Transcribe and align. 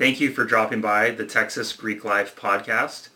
Thank 0.00 0.18
you 0.18 0.32
for 0.32 0.46
dropping 0.46 0.80
by 0.80 1.10
the 1.10 1.26
Texas 1.26 1.74
Greek 1.74 2.06
Life 2.06 2.34
podcast, 2.34 3.10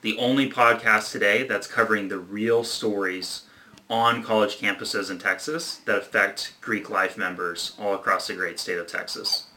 the 0.00 0.16
only 0.16 0.48
podcast 0.48 1.12
today 1.12 1.46
that's 1.46 1.66
covering 1.66 2.08
the 2.08 2.18
real 2.18 2.64
stories 2.64 3.42
on 3.90 4.22
college 4.22 4.56
campuses 4.56 5.10
in 5.10 5.18
Texas 5.18 5.82
that 5.84 5.98
affect 5.98 6.54
Greek 6.62 6.88
Life 6.88 7.18
members 7.18 7.76
all 7.78 7.94
across 7.94 8.26
the 8.26 8.32
great 8.32 8.58
state 8.58 8.78
of 8.78 8.86
Texas. 8.86 9.48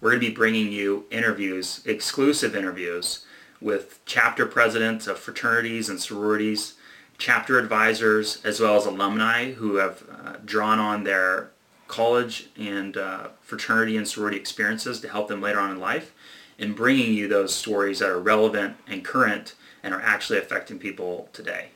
We're 0.00 0.10
going 0.10 0.20
to 0.20 0.28
be 0.28 0.32
bringing 0.32 0.70
you 0.70 1.06
interviews, 1.10 1.82
exclusive 1.84 2.54
interviews, 2.54 3.26
with 3.60 3.98
chapter 4.06 4.46
presidents 4.46 5.08
of 5.08 5.18
fraternities 5.18 5.88
and 5.88 6.00
sororities, 6.00 6.74
chapter 7.18 7.58
advisors, 7.58 8.44
as 8.44 8.60
well 8.60 8.76
as 8.76 8.86
alumni 8.86 9.54
who 9.54 9.74
have 9.78 10.04
uh, 10.08 10.34
drawn 10.44 10.78
on 10.78 11.02
their 11.02 11.50
college 11.88 12.50
and 12.56 12.96
uh, 12.96 13.28
fraternity 13.40 13.96
and 13.96 14.06
sorority 14.06 14.36
experiences 14.36 15.00
to 15.00 15.08
help 15.08 15.26
them 15.26 15.40
later 15.40 15.58
on 15.58 15.72
in 15.72 15.80
life 15.80 16.14
and 16.58 16.74
bringing 16.74 17.14
you 17.14 17.28
those 17.28 17.54
stories 17.54 18.00
that 18.00 18.10
are 18.10 18.20
relevant 18.20 18.76
and 18.86 19.04
current 19.04 19.54
and 19.82 19.94
are 19.94 20.00
actually 20.00 20.38
affecting 20.38 20.78
people 20.78 21.28
today. 21.32 21.68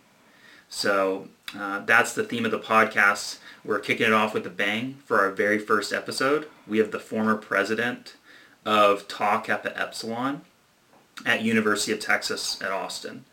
So 0.69 1.29
uh, 1.57 1.81
that's 1.81 2.15
the 2.15 2.25
theme 2.25 2.45
of 2.45 2.51
the 2.51 2.59
podcast. 2.59 3.39
We're 3.65 3.79
kicking 3.79 4.07
it 4.07 4.13
off 4.13 4.35
with 4.35 4.47
a 4.47 4.51
bang 4.51 4.99
for 5.05 5.21
our 5.21 5.31
very 5.31 5.59
first 5.59 5.93
episode. 5.93 6.49
We 6.67 6.79
have 6.79 6.91
the 6.91 6.99
former 6.99 7.37
president 7.37 8.17
of 8.65 9.07
Tau 9.07 9.41
Kappa 9.41 9.79
Epsilon 9.79 10.43
at 11.27 11.43
University 11.43 11.93
of 11.93 12.01
Texas 12.01 12.61
at 12.63 12.73
Austin. 12.73 13.25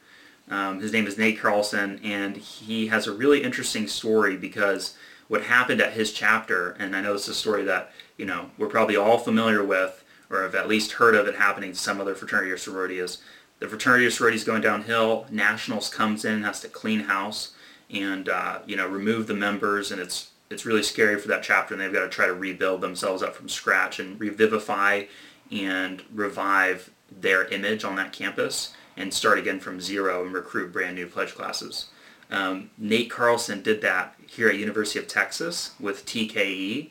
Um, 0.50 0.82
his 0.82 0.92
name 0.92 1.08
is 1.08 1.18
Nate 1.18 1.40
Carlson, 1.40 2.00
and 2.04 2.36
he 2.38 2.88
has 2.88 3.08
a 3.08 3.14
really 3.14 3.44
interesting 3.44 3.88
story 3.88 4.36
because 4.36 4.96
what 5.28 5.44
happened 5.44 5.80
at 5.80 5.94
his 5.94 6.12
chapter, 6.12 6.72
and 6.80 6.96
I 6.96 7.02
know 7.02 7.14
this 7.14 7.24
is 7.24 7.30
a 7.30 7.36
story 7.36 7.64
that 7.66 7.92
you 8.18 8.26
know 8.26 8.50
we're 8.58 8.68
probably 8.68 8.96
all 8.96 9.20
familiar 9.20 9.64
with, 9.64 10.04
or 10.30 10.44
have 10.44 10.56
at 10.56 10.68
least 10.68 10.94
heard 10.94 11.16
of 11.16 11.28
it 11.28 11.36
happening 11.36 11.72
to 11.72 11.78
some 11.78 12.00
other 12.00 12.16
fraternity 12.16 12.52
or 12.52 12.58
sorority, 12.58 13.00
is 13.00 13.20
the 13.60 13.68
fraternity 13.68 14.06
or 14.06 14.12
sorority 14.12 14.38
is 14.38 14.44
going 14.44 14.62
downhill. 14.62 15.26
Nationals 15.30 15.90
comes 15.90 16.24
in, 16.24 16.44
has 16.44 16.62
to 16.62 16.68
clean 16.68 17.02
house, 17.02 17.54
and 17.90 18.30
uh, 18.30 18.60
you 18.66 18.76
know 18.76 18.88
remove 18.88 19.28
the 19.28 19.34
members, 19.34 19.92
and 19.92 20.00
it's 20.02 20.32
it's 20.50 20.66
really 20.66 20.84
scary 20.84 21.20
for 21.20 21.28
that 21.28 21.44
chapter, 21.44 21.74
and 21.74 21.82
they've 21.82 21.94
got 21.94 22.02
to 22.02 22.10
try 22.10 22.26
to 22.26 22.34
rebuild 22.34 22.82
themselves 22.82 23.22
up 23.22 23.36
from 23.36 23.50
scratch 23.50 24.00
and 24.00 24.20
revivify 24.20 25.04
and 25.52 26.04
revive 26.14 26.92
their 27.12 27.46
image 27.46 27.84
on 27.84 27.96
that 27.96 28.14
campus 28.14 28.74
and 28.98 29.14
start 29.14 29.40
again 29.40 29.60
from 29.60 29.80
zero 29.80 30.24
and 30.24 30.34
recruit 30.34 30.74
brand 30.74 30.96
new 30.96 31.08
pledge 31.08 31.34
classes. 31.34 31.88
Um, 32.30 32.70
Nate 32.78 33.10
Carlson 33.10 33.64
did 33.64 33.82
that 33.82 34.16
here 34.28 34.50
at 34.50 34.58
University 34.58 35.00
of 35.00 35.08
Texas 35.08 35.72
with 35.80 36.06
TKE 36.06 36.90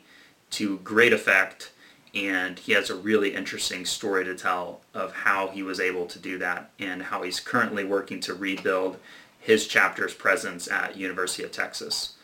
to 0.51 0.77
great 0.79 1.13
effect, 1.13 1.71
and 2.13 2.57
he 2.59 2.73
has 2.73 2.89
a 2.89 2.95
really 2.95 3.35
interesting 3.35 3.85
story 3.85 4.25
to 4.25 4.35
tell 4.35 4.81
of 4.93 5.13
how 5.13 5.47
he 5.49 5.61
was 5.61 5.79
able 5.79 6.05
to 6.07 6.19
do 6.19 6.37
that 6.39 6.71
and 6.79 7.03
how 7.03 7.21
he's 7.21 7.39
currently 7.39 7.83
working 7.83 8.19
to 8.21 8.33
rebuild 8.33 8.97
his 9.39 9.67
chapter's 9.67 10.13
presence 10.13 10.67
at 10.67 10.97
University 10.97 11.43
of 11.43 11.51
Texas. 11.51 12.15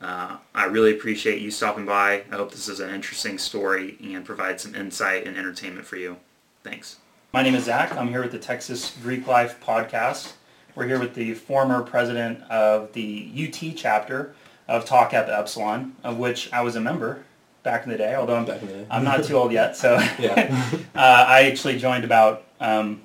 Uh, 0.00 0.38
I 0.54 0.64
really 0.66 0.92
appreciate 0.92 1.40
you 1.40 1.50
stopping 1.50 1.86
by. 1.86 2.24
I 2.30 2.36
hope 2.36 2.50
this 2.50 2.68
is 2.68 2.80
an 2.80 2.90
interesting 2.90 3.38
story 3.38 3.96
and 4.02 4.24
provides 4.24 4.62
some 4.62 4.74
insight 4.74 5.26
and 5.26 5.36
entertainment 5.36 5.86
for 5.86 5.96
you. 5.96 6.16
Thanks. 6.62 6.96
My 7.32 7.42
name 7.42 7.54
is 7.54 7.64
Zach. 7.64 7.92
I'm 7.96 8.08
here 8.08 8.22
with 8.22 8.32
the 8.32 8.38
Texas 8.38 8.96
Greek 9.02 9.26
Life 9.26 9.60
podcast. 9.64 10.32
We're 10.74 10.86
here 10.86 10.98
with 10.98 11.14
the 11.14 11.34
former 11.34 11.82
president 11.82 12.42
of 12.50 12.92
the 12.92 13.30
UT 13.34 13.76
chapter 13.76 14.34
of 14.66 14.84
Tau 14.84 15.06
Kappa 15.08 15.36
Epsilon, 15.38 15.94
of 16.02 16.18
which 16.18 16.52
I 16.52 16.62
was 16.62 16.76
a 16.76 16.80
member 16.80 17.24
back 17.64 17.84
in 17.84 17.90
the 17.90 17.98
day, 17.98 18.14
although 18.14 18.36
I'm, 18.36 18.86
I'm 18.90 19.02
not 19.02 19.24
too 19.24 19.34
old 19.34 19.50
yet. 19.50 19.76
So 19.76 19.94
uh, 19.96 20.78
I 20.94 21.48
actually 21.50 21.78
joined 21.78 22.04
about, 22.04 22.44
um, 22.60 23.00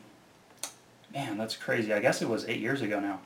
man, 1.11 1.37
that's 1.37 1.57
crazy. 1.57 1.91
I 1.91 1.99
guess 1.99 2.21
it 2.21 2.29
was 2.29 2.47
eight 2.47 2.59
years 2.59 2.83
ago 2.83 2.99
now. 2.99 3.21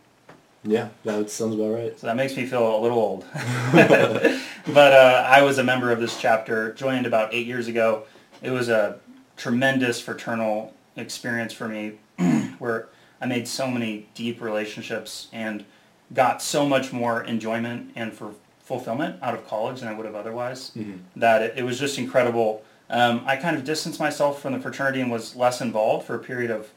Yeah, 0.64 0.90
that 1.04 1.30
sounds 1.30 1.56
about 1.56 1.74
right. 1.74 2.00
So 2.00 2.08
that 2.08 2.16
makes 2.16 2.38
me 2.38 2.46
feel 2.46 2.80
a 2.80 2.82
little 2.82 2.98
old. 2.98 3.26
but 3.74 4.94
uh, 4.94 5.26
I 5.28 5.42
was 5.42 5.58
a 5.58 5.64
member 5.64 5.92
of 5.92 6.00
this 6.00 6.18
chapter, 6.18 6.72
joined 6.74 7.06
about 7.06 7.34
eight 7.34 7.46
years 7.46 7.68
ago. 7.68 8.04
It 8.42 8.52
was 8.52 8.70
a 8.70 9.00
tremendous 9.36 10.00
fraternal 10.00 10.74
experience 10.96 11.52
for 11.52 11.68
me 11.68 11.98
where 12.60 12.88
I 13.20 13.26
made 13.26 13.48
so 13.48 13.68
many 13.70 14.08
deep 14.16 14.40
relationships 14.40 15.28
and 15.34 15.66
got 16.14 16.42
so 16.42 16.66
much 16.66 16.94
more 16.94 17.24
enjoyment 17.24 17.92
and 17.96 18.14
for 18.14 18.34
fulfillment 18.64 19.18
out 19.22 19.34
of 19.36 19.46
college 19.48 19.82
than 19.82 19.90
I 19.90 19.94
would 19.94 20.06
have 20.06 20.16
otherwise. 20.16 20.72
Mm-hmm. 20.72 21.20
That 21.20 21.42
it, 21.42 21.54
it, 21.58 21.64
was 21.64 21.78
just 21.78 21.98
incredible. 22.00 22.64
Um, 22.90 23.22
I 23.26 23.36
kind 23.36 23.56
of 23.56 23.64
distanced 23.64 24.00
myself 24.00 24.42
from 24.42 24.54
the 24.54 24.60
fraternity 24.60 25.02
and 25.02 25.12
was 25.12 25.36
less 25.36 25.62
involved 25.62 26.08
for 26.08 26.16
a 26.16 26.20
period 26.20 26.50
of 26.50 26.70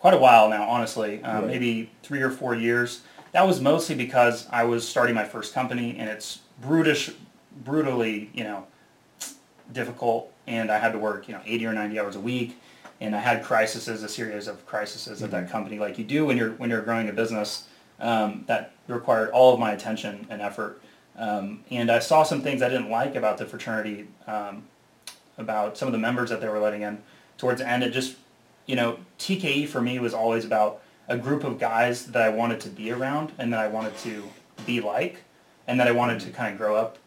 quite 0.00 0.14
a 0.14 0.18
while 0.18 0.48
now, 0.50 0.64
honestly, 0.68 1.22
um, 1.22 1.36
right. 1.36 1.46
maybe 1.46 1.90
three 2.02 2.20
or 2.20 2.30
four 2.30 2.54
years. 2.54 3.02
That 3.32 3.46
was 3.46 3.60
mostly 3.60 3.94
because 3.94 4.46
I 4.50 4.64
was 4.64 4.86
starting 4.86 5.14
my 5.14 5.24
first 5.24 5.54
company, 5.54 5.96
and 5.98 6.08
it's 6.08 6.40
brutish, 6.60 7.10
brutally, 7.64 8.30
you 8.34 8.44
know, 8.44 8.66
difficult, 9.72 10.32
and 10.46 10.70
I 10.70 10.78
had 10.78 10.92
to 10.92 10.98
work, 10.98 11.26
you 11.26 11.34
know, 11.34 11.40
80 11.44 11.66
or 11.66 11.72
90 11.72 11.98
hours 11.98 12.16
a 12.16 12.20
week, 12.20 12.60
and 13.00 13.14
I 13.14 13.20
had 13.20 13.42
crises, 13.42 13.88
a 13.88 14.08
series 14.08 14.46
of 14.46 14.66
crises 14.66 15.06
mm-hmm. 15.06 15.24
at 15.24 15.30
that 15.30 15.42
mm-hmm. 15.44 15.52
company, 15.52 15.78
like 15.78 15.98
you 15.98 16.04
do 16.04 16.26
when 16.26 16.36
you're 16.36 16.50
when 16.52 16.70
you're 16.70 16.82
growing 16.82 17.08
a 17.08 17.12
business. 17.12 17.68
Um, 18.00 18.42
that 18.48 18.72
required 18.88 19.30
all 19.30 19.54
of 19.54 19.60
my 19.60 19.72
attention 19.72 20.26
and 20.28 20.42
effort. 20.42 20.82
Um, 21.16 21.64
and 21.70 21.90
I 21.90 22.00
saw 22.00 22.22
some 22.22 22.42
things 22.42 22.62
I 22.62 22.68
didn't 22.68 22.90
like 22.90 23.14
about 23.14 23.38
the 23.38 23.46
fraternity, 23.46 24.08
um, 24.26 24.64
about 25.38 25.76
some 25.78 25.86
of 25.86 25.92
the 25.92 25.98
members 25.98 26.30
that 26.30 26.40
they 26.40 26.48
were 26.48 26.58
letting 26.58 26.82
in. 26.82 27.02
Towards 27.38 27.60
the 27.60 27.68
end, 27.68 27.82
it 27.82 27.90
just 27.90 28.16
you 28.66 28.76
know, 28.76 28.98
TKE 29.18 29.68
for 29.68 29.80
me 29.80 29.98
was 29.98 30.14
always 30.14 30.44
about 30.44 30.80
a 31.08 31.18
group 31.18 31.44
of 31.44 31.58
guys 31.58 32.06
that 32.06 32.22
I 32.22 32.30
wanted 32.30 32.60
to 32.60 32.68
be 32.68 32.90
around 32.90 33.32
and 33.38 33.52
that 33.52 33.60
I 33.60 33.68
wanted 33.68 33.96
to 33.98 34.24
be 34.64 34.80
like 34.80 35.22
and 35.66 35.78
that 35.80 35.86
I 35.86 35.92
wanted 35.92 36.20
to 36.20 36.30
kind 36.30 36.52
of 36.52 36.58
grow 36.58 36.76
up 36.76 36.98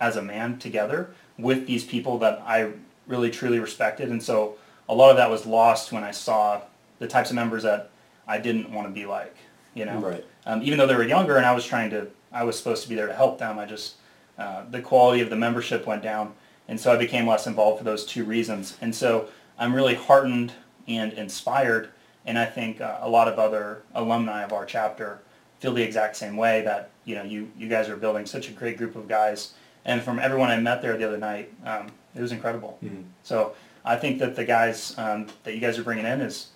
as 0.00 0.16
a 0.16 0.22
man 0.22 0.58
together 0.58 1.10
with 1.38 1.66
these 1.66 1.84
people 1.84 2.18
that 2.18 2.42
I 2.46 2.72
really 3.06 3.30
truly 3.30 3.58
respected. 3.58 4.08
And 4.08 4.22
so 4.22 4.56
a 4.88 4.94
lot 4.94 5.10
of 5.10 5.16
that 5.16 5.30
was 5.30 5.44
lost 5.44 5.92
when 5.92 6.02
I 6.02 6.10
saw 6.10 6.62
the 6.98 7.06
types 7.06 7.30
of 7.30 7.36
members 7.36 7.62
that 7.62 7.90
I 8.26 8.38
didn't 8.38 8.72
want 8.72 8.88
to 8.88 8.92
be 8.92 9.06
like, 9.06 9.36
you 9.74 9.84
know. 9.84 9.98
Right. 9.98 10.24
Um, 10.46 10.62
even 10.62 10.78
though 10.78 10.86
they 10.86 10.96
were 10.96 11.06
younger 11.06 11.36
and 11.36 11.44
I 11.44 11.54
was 11.54 11.64
trying 11.64 11.90
to, 11.90 12.08
I 12.32 12.44
was 12.44 12.56
supposed 12.56 12.82
to 12.84 12.88
be 12.88 12.94
there 12.94 13.06
to 13.06 13.14
help 13.14 13.38
them. 13.38 13.58
I 13.58 13.66
just, 13.66 13.96
uh, 14.38 14.64
the 14.70 14.80
quality 14.80 15.20
of 15.20 15.30
the 15.30 15.36
membership 15.36 15.86
went 15.86 16.02
down. 16.02 16.34
And 16.68 16.80
so 16.80 16.92
I 16.92 16.96
became 16.96 17.26
less 17.26 17.46
involved 17.46 17.78
for 17.78 17.84
those 17.84 18.06
two 18.06 18.24
reasons. 18.24 18.76
And 18.80 18.94
so 18.94 19.28
I'm 19.58 19.74
really 19.74 19.94
heartened 19.94 20.52
and 20.88 21.12
inspired. 21.12 21.90
And 22.24 22.38
I 22.38 22.46
think 22.46 22.80
uh, 22.80 22.98
a 23.00 23.08
lot 23.08 23.28
of 23.28 23.38
other 23.38 23.82
alumni 23.94 24.42
of 24.42 24.52
our 24.52 24.64
chapter 24.64 25.20
feel 25.60 25.74
the 25.74 25.82
exact 25.82 26.16
same 26.16 26.36
way 26.36 26.62
that, 26.62 26.90
you 27.04 27.14
know, 27.14 27.22
you, 27.22 27.50
you 27.56 27.68
guys 27.68 27.88
are 27.88 27.96
building 27.96 28.26
such 28.26 28.48
a 28.48 28.52
great 28.52 28.78
group 28.78 28.96
of 28.96 29.08
guys. 29.08 29.52
And 29.84 30.00
from 30.02 30.18
everyone 30.18 30.50
I 30.50 30.58
met 30.58 30.82
there 30.82 30.96
the 30.96 31.06
other 31.06 31.18
night, 31.18 31.52
um, 31.64 31.88
it 32.14 32.20
was 32.20 32.32
incredible. 32.32 32.78
Mm-hmm. 32.82 33.02
So 33.22 33.54
I 33.84 33.96
think 33.96 34.18
that 34.20 34.36
the 34.36 34.44
guys 34.44 34.96
um, 34.98 35.26
that 35.44 35.54
you 35.54 35.60
guys 35.60 35.78
are 35.78 35.82
bringing 35.82 36.06
in 36.06 36.20
is 36.20 36.48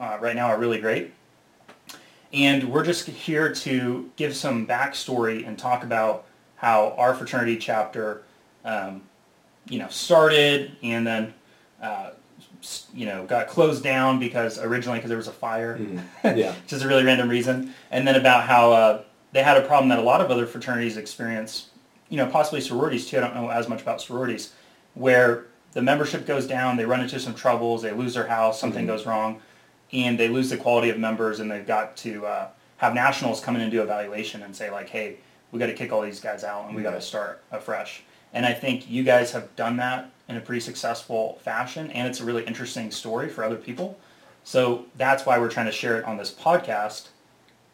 uh, 0.00 0.18
right 0.20 0.34
now 0.34 0.46
are 0.46 0.58
really 0.58 0.80
great. 0.80 1.12
And 2.34 2.64
we're 2.64 2.84
just 2.84 3.06
here 3.06 3.54
to 3.54 4.10
give 4.16 4.34
some 4.36 4.66
backstory 4.66 5.46
and 5.46 5.56
talk 5.56 5.84
about 5.84 6.26
how 6.56 6.94
our 6.98 7.14
fraternity 7.14 7.56
chapter, 7.56 8.24
um, 8.64 9.02
you 9.68 9.78
know, 9.78 9.88
started 9.88 10.72
and 10.82 11.06
then 11.06 11.34
uh, 11.80 12.10
you 12.92 13.06
know, 13.06 13.24
got 13.26 13.48
closed 13.48 13.82
down 13.82 14.18
because 14.18 14.58
originally 14.58 14.98
because 14.98 15.08
there 15.08 15.18
was 15.18 15.28
a 15.28 15.32
fire, 15.32 15.78
mm. 15.78 16.00
yeah, 16.36 16.54
which 16.54 16.72
is 16.72 16.82
a 16.82 16.88
really 16.88 17.04
random 17.04 17.28
reason, 17.28 17.72
and 17.90 18.06
then 18.06 18.16
about 18.16 18.44
how 18.44 18.72
uh, 18.72 19.02
they 19.32 19.42
had 19.42 19.56
a 19.56 19.66
problem 19.66 19.88
that 19.90 19.98
a 19.98 20.02
lot 20.02 20.20
of 20.20 20.30
other 20.30 20.46
fraternities 20.46 20.96
experience, 20.96 21.70
you 22.08 22.16
know, 22.16 22.26
possibly 22.26 22.60
sororities 22.60 23.06
too. 23.06 23.18
I 23.18 23.20
don't 23.20 23.34
know 23.34 23.50
as 23.50 23.68
much 23.68 23.82
about 23.82 24.00
sororities, 24.00 24.54
where 24.94 25.46
the 25.72 25.82
membership 25.82 26.26
goes 26.26 26.46
down, 26.46 26.76
they 26.76 26.86
run 26.86 27.00
into 27.00 27.20
some 27.20 27.34
troubles, 27.34 27.82
they 27.82 27.92
lose 27.92 28.14
their 28.14 28.26
house, 28.26 28.58
something 28.58 28.86
mm-hmm. 28.86 28.96
goes 28.96 29.06
wrong, 29.06 29.40
and 29.94 30.18
they 30.18 30.28
lose 30.28 30.50
the 30.50 30.56
quality 30.56 30.90
of 30.90 30.98
members, 30.98 31.40
and 31.40 31.50
they've 31.50 31.66
got 31.66 31.96
to 31.98 32.26
uh, 32.26 32.48
have 32.78 32.94
nationals 32.94 33.40
come 33.40 33.54
in 33.56 33.62
and 33.62 33.70
do 33.70 33.82
evaluation 33.82 34.42
and 34.42 34.54
say 34.54 34.70
like, 34.70 34.88
hey, 34.88 35.16
we 35.52 35.58
got 35.58 35.66
to 35.66 35.74
kick 35.74 35.92
all 35.92 36.02
these 36.02 36.20
guys 36.20 36.42
out 36.42 36.66
and 36.66 36.74
we 36.74 36.82
got 36.82 36.90
to 36.90 37.00
start 37.00 37.42
afresh. 37.52 38.02
And 38.32 38.44
I 38.44 38.52
think 38.52 38.90
you 38.90 39.04
guys 39.04 39.30
have 39.30 39.54
done 39.54 39.76
that 39.76 40.10
in 40.28 40.36
a 40.36 40.40
pretty 40.40 40.60
successful 40.60 41.38
fashion, 41.42 41.90
and 41.92 42.08
it's 42.08 42.20
a 42.20 42.24
really 42.24 42.44
interesting 42.44 42.90
story 42.90 43.28
for 43.28 43.44
other 43.44 43.56
people. 43.56 43.98
So 44.42 44.86
that's 44.96 45.24
why 45.24 45.38
we're 45.38 45.50
trying 45.50 45.66
to 45.66 45.72
share 45.72 45.98
it 45.98 46.04
on 46.04 46.16
this 46.16 46.32
podcast. 46.32 47.08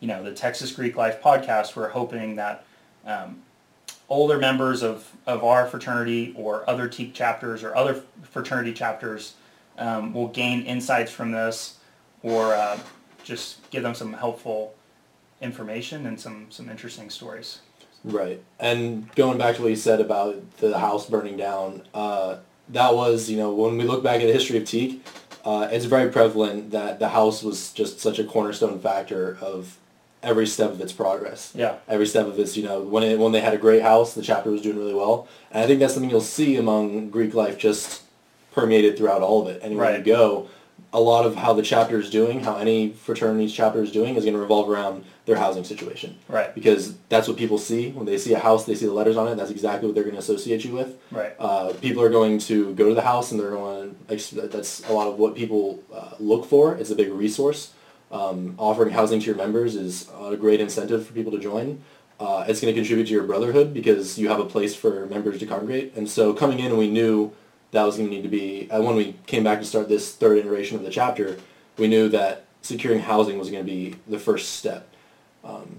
You 0.00 0.08
know, 0.08 0.22
the 0.22 0.32
Texas 0.32 0.70
Greek 0.72 0.96
Life 0.96 1.22
podcast. 1.22 1.74
We're 1.74 1.88
hoping 1.88 2.36
that 2.36 2.64
um, 3.06 3.42
older 4.08 4.38
members 4.38 4.82
of, 4.82 5.10
of 5.26 5.42
our 5.42 5.66
fraternity 5.66 6.34
or 6.36 6.68
other 6.68 6.88
Teke 6.88 7.14
chapters 7.14 7.64
or 7.64 7.74
other 7.74 8.02
fraternity 8.22 8.74
chapters 8.74 9.34
um, 9.78 10.12
will 10.12 10.28
gain 10.28 10.62
insights 10.62 11.10
from 11.10 11.32
this 11.32 11.78
or 12.22 12.54
uh, 12.54 12.78
just 13.24 13.70
give 13.70 13.82
them 13.82 13.94
some 13.94 14.12
helpful 14.12 14.74
information 15.40 16.06
and 16.06 16.20
some, 16.20 16.46
some 16.50 16.68
interesting 16.68 17.10
stories. 17.10 17.60
Right. 18.04 18.42
And 18.58 19.12
going 19.14 19.38
back 19.38 19.56
to 19.56 19.62
what 19.62 19.68
you 19.68 19.76
said 19.76 20.00
about 20.00 20.58
the 20.58 20.78
house 20.78 21.08
burning 21.08 21.36
down, 21.36 21.82
uh, 21.92 22.38
that 22.70 22.94
was, 22.94 23.28
you 23.28 23.36
know, 23.36 23.52
when 23.52 23.76
we 23.76 23.84
look 23.84 24.02
back 24.02 24.20
at 24.20 24.26
the 24.26 24.32
history 24.32 24.56
of 24.56 24.64
Teke, 24.64 25.00
uh, 25.44 25.68
it's 25.70 25.86
very 25.86 26.10
prevalent 26.10 26.70
that 26.70 26.98
the 26.98 27.10
house 27.10 27.42
was 27.42 27.72
just 27.72 28.00
such 28.00 28.18
a 28.18 28.24
cornerstone 28.24 28.78
factor 28.78 29.38
of 29.40 29.78
every 30.22 30.46
step 30.46 30.70
of 30.70 30.80
its 30.80 30.92
progress. 30.92 31.52
Yeah. 31.54 31.76
Every 31.88 32.06
step 32.06 32.26
of 32.26 32.38
its, 32.38 32.56
you 32.56 32.62
know, 32.62 32.82
when 32.82 33.02
it, 33.02 33.18
when 33.18 33.32
they 33.32 33.40
had 33.40 33.54
a 33.54 33.58
great 33.58 33.82
house, 33.82 34.14
the 34.14 34.22
chapter 34.22 34.50
was 34.50 34.60
doing 34.60 34.76
really 34.76 34.94
well. 34.94 35.26
And 35.50 35.64
I 35.64 35.66
think 35.66 35.80
that's 35.80 35.94
something 35.94 36.10
you'll 36.10 36.20
see 36.20 36.56
among 36.56 37.08
Greek 37.10 37.32
life 37.34 37.56
just 37.56 38.02
permeated 38.52 38.98
throughout 38.98 39.22
all 39.22 39.42
of 39.42 39.48
it. 39.48 39.60
Anywhere 39.62 39.92
Right. 39.92 39.98
you 39.98 40.04
go, 40.04 40.48
a 40.92 41.00
lot 41.00 41.24
of 41.24 41.36
how 41.36 41.52
the 41.52 41.62
chapter 41.62 41.98
is 42.00 42.10
doing, 42.10 42.40
how 42.40 42.56
any 42.56 42.90
fraternity's 42.90 43.52
chapter 43.52 43.82
is 43.82 43.92
doing 43.92 44.16
is 44.16 44.24
going 44.24 44.34
to 44.34 44.40
revolve 44.40 44.68
around 44.68 45.04
their 45.24 45.36
housing 45.36 45.62
situation. 45.62 46.18
Right. 46.28 46.52
Because 46.54 46.96
that's 47.08 47.28
what 47.28 47.36
people 47.36 47.58
see. 47.58 47.90
When 47.92 48.06
they 48.06 48.18
see 48.18 48.34
a 48.34 48.38
house, 48.38 48.64
they 48.66 48.74
see 48.74 48.86
the 48.86 48.92
letters 48.92 49.16
on 49.16 49.28
it. 49.28 49.36
That's 49.36 49.52
exactly 49.52 49.86
what 49.86 49.94
they're 49.94 50.04
going 50.04 50.16
to 50.16 50.20
associate 50.20 50.64
you 50.64 50.72
with. 50.72 50.98
Right. 51.12 51.32
Uh, 51.38 51.72
people 51.74 52.02
are 52.02 52.10
going 52.10 52.38
to 52.40 52.74
go 52.74 52.88
to 52.88 52.94
the 52.94 53.02
house 53.02 53.30
and 53.30 53.38
they're 53.38 53.50
going 53.50 53.94
to, 54.08 54.48
that's 54.48 54.88
a 54.88 54.92
lot 54.92 55.06
of 55.06 55.18
what 55.18 55.36
people 55.36 55.80
uh, 55.94 56.14
look 56.18 56.44
for. 56.44 56.74
It's 56.74 56.90
a 56.90 56.96
big 56.96 57.12
resource. 57.12 57.72
Um, 58.10 58.56
offering 58.58 58.90
housing 58.90 59.20
to 59.20 59.26
your 59.26 59.36
members 59.36 59.76
is 59.76 60.10
a 60.20 60.36
great 60.36 60.60
incentive 60.60 61.06
for 61.06 61.12
people 61.12 61.30
to 61.30 61.38
join. 61.38 61.84
Uh, 62.18 62.44
it's 62.48 62.60
going 62.60 62.74
to 62.74 62.78
contribute 62.78 63.06
to 63.06 63.12
your 63.12 63.22
brotherhood 63.22 63.72
because 63.72 64.18
you 64.18 64.28
have 64.28 64.40
a 64.40 64.44
place 64.44 64.74
for 64.74 65.06
members 65.06 65.38
to 65.38 65.46
congregate. 65.46 65.94
And 65.94 66.08
so 66.08 66.34
coming 66.34 66.58
in, 66.58 66.76
we 66.76 66.90
knew 66.90 67.32
that 67.72 67.84
was 67.84 67.96
going 67.96 68.08
to 68.08 68.14
need 68.14 68.22
to 68.22 68.28
be, 68.28 68.68
uh, 68.70 68.82
when 68.82 68.96
we 68.96 69.14
came 69.26 69.44
back 69.44 69.58
to 69.60 69.64
start 69.64 69.88
this 69.88 70.14
third 70.14 70.38
iteration 70.38 70.76
of 70.76 70.82
the 70.82 70.90
chapter, 70.90 71.36
we 71.78 71.86
knew 71.88 72.08
that 72.08 72.44
securing 72.62 73.00
housing 73.00 73.38
was 73.38 73.50
going 73.50 73.64
to 73.64 73.70
be 73.70 73.94
the 74.08 74.18
first 74.18 74.54
step. 74.56 74.88
Um, 75.44 75.76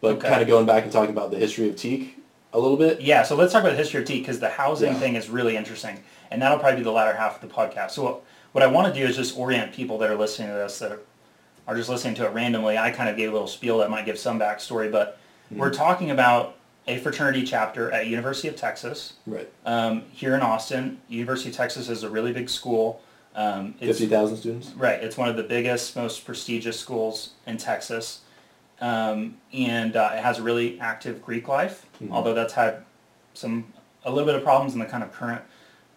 but 0.00 0.16
Okay. 0.16 0.28
kind 0.28 0.42
of 0.42 0.48
going 0.48 0.66
back 0.66 0.82
and 0.82 0.92
talking 0.92 1.10
about 1.14 1.30
the 1.30 1.38
history 1.38 1.68
of 1.68 1.76
Teke 1.76 2.10
a 2.52 2.58
little 2.58 2.76
bit. 2.76 3.00
Yeah, 3.00 3.22
so 3.22 3.36
let's 3.36 3.52
talk 3.52 3.62
about 3.62 3.70
the 3.70 3.76
history 3.78 4.00
of 4.00 4.06
tea 4.06 4.18
because 4.18 4.40
the 4.40 4.50
housing 4.50 4.92
Yeah. 4.92 4.98
thing 4.98 5.14
is 5.16 5.30
really 5.30 5.56
interesting, 5.56 6.02
and 6.30 6.42
that'll 6.42 6.58
probably 6.58 6.78
be 6.78 6.84
the 6.84 6.92
latter 6.92 7.16
half 7.16 7.42
of 7.42 7.48
the 7.48 7.54
podcast. 7.54 7.92
So 7.92 8.02
what, 8.02 8.22
what 8.52 8.62
I 8.64 8.66
want 8.66 8.92
to 8.92 9.00
do 9.00 9.06
is 9.06 9.16
just 9.16 9.38
orient 9.38 9.72
people 9.72 9.98
that 9.98 10.10
are 10.10 10.16
listening 10.16 10.48
to 10.48 10.54
this 10.54 10.78
that 10.80 10.92
are, 10.92 11.00
are 11.68 11.76
just 11.76 11.88
listening 11.88 12.14
to 12.16 12.26
it 12.26 12.32
randomly. 12.32 12.76
I 12.76 12.90
kind 12.90 13.08
of 13.08 13.16
gave 13.16 13.30
a 13.30 13.32
little 13.32 13.46
spiel 13.48 13.78
that 13.78 13.90
might 13.90 14.04
give 14.04 14.18
some 14.18 14.38
backstory, 14.40 14.90
but 14.90 15.18
we're 15.52 15.70
talking 15.72 16.10
about 16.10 16.56
a 16.86 16.98
fraternity 16.98 17.44
chapter 17.44 17.90
at 17.92 18.06
University 18.06 18.48
of 18.48 18.56
Texas 18.56 19.14
Right. 19.26 19.48
um, 19.64 20.04
here 20.12 20.34
in 20.34 20.42
Austin. 20.42 21.00
University 21.08 21.50
of 21.50 21.56
Texas 21.56 21.88
is 21.88 22.02
a 22.02 22.10
really 22.10 22.32
big 22.32 22.48
school. 22.48 23.00
Um, 23.34 23.74
it's, 23.80 23.98
50,000 23.98 24.36
students. 24.36 24.70
Right. 24.76 25.02
It's 25.02 25.16
one 25.16 25.28
of 25.28 25.36
the 25.36 25.42
biggest, 25.42 25.96
most 25.96 26.24
prestigious 26.26 26.78
schools 26.78 27.30
in 27.46 27.56
Texas. 27.56 28.20
Um, 28.80 29.38
and 29.52 29.94
uh, 29.96 30.10
it 30.14 30.22
has 30.22 30.38
a 30.38 30.42
really 30.42 30.78
active 30.80 31.22
Greek 31.22 31.46
life, 31.46 31.86
although 32.10 32.34
that's 32.34 32.52
had 32.52 32.84
some, 33.32 33.72
a 34.04 34.10
little 34.10 34.26
bit 34.26 34.34
of 34.34 34.42
problems 34.42 34.74
in 34.74 34.80
the 34.80 34.86
kind 34.86 35.04
of 35.04 35.12
current 35.12 35.40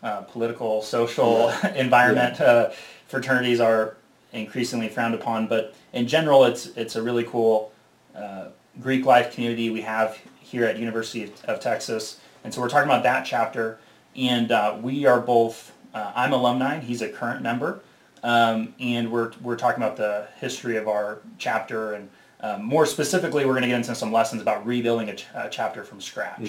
uh, 0.04 0.22
political, 0.22 0.84
social 0.84 1.50
environment. 1.76 2.40
Uh, 2.40 2.70
fraternities 3.08 3.60
are 3.60 3.98
increasingly 4.34 4.88
frowned 4.88 5.16
upon, 5.16 5.48
but 5.48 5.74
in 5.94 6.08
general, 6.08 6.46
it's, 6.46 6.68
it's 6.78 6.96
a 6.96 7.02
really 7.02 7.24
cool 7.24 7.72
uh, 8.16 8.50
Greek 8.80 9.04
life 9.06 9.34
community 9.34 9.72
we 9.72 9.82
have 9.82 10.18
here 10.46 10.66
at 10.66 10.78
University 10.78 11.32
of, 11.48 11.60
Texas. 11.60 12.20
And 12.44 12.54
so 12.54 12.62
we're 12.62 12.70
talking 12.70 12.90
about 12.90 13.04
that 13.04 13.26
chapter, 13.26 13.80
and 14.16 14.52
uh, 14.52 14.78
we 14.82 15.06
are 15.06 15.20
both, 15.20 15.74
uh, 15.94 16.12
I'm 16.16 16.34
alumni, 16.34 16.80
he's 16.80 17.02
a 17.02 17.10
current 17.10 17.42
member, 17.42 17.82
um, 18.24 18.76
and 18.80 19.12
we're, 19.12 19.32
we're 19.42 19.56
talking 19.56 19.84
about 19.84 19.98
the 19.98 20.28
history 20.40 20.78
of 20.78 20.88
our 20.88 21.20
chapter, 21.40 21.94
and 21.94 22.10
um, 22.42 22.64
more 22.64 22.86
specifically, 22.86 23.46
we're 23.46 23.54
going 23.54 23.64
to 23.64 23.70
get 23.70 23.78
into 23.78 23.96
some 23.96 24.12
lessons 24.12 24.42
about 24.42 24.66
rebuilding 24.68 25.10
a, 25.10 25.16
ch- 25.16 25.26
a 25.34 25.50
chapter 25.50 25.84
from 25.84 26.00
scratch. 26.00 26.42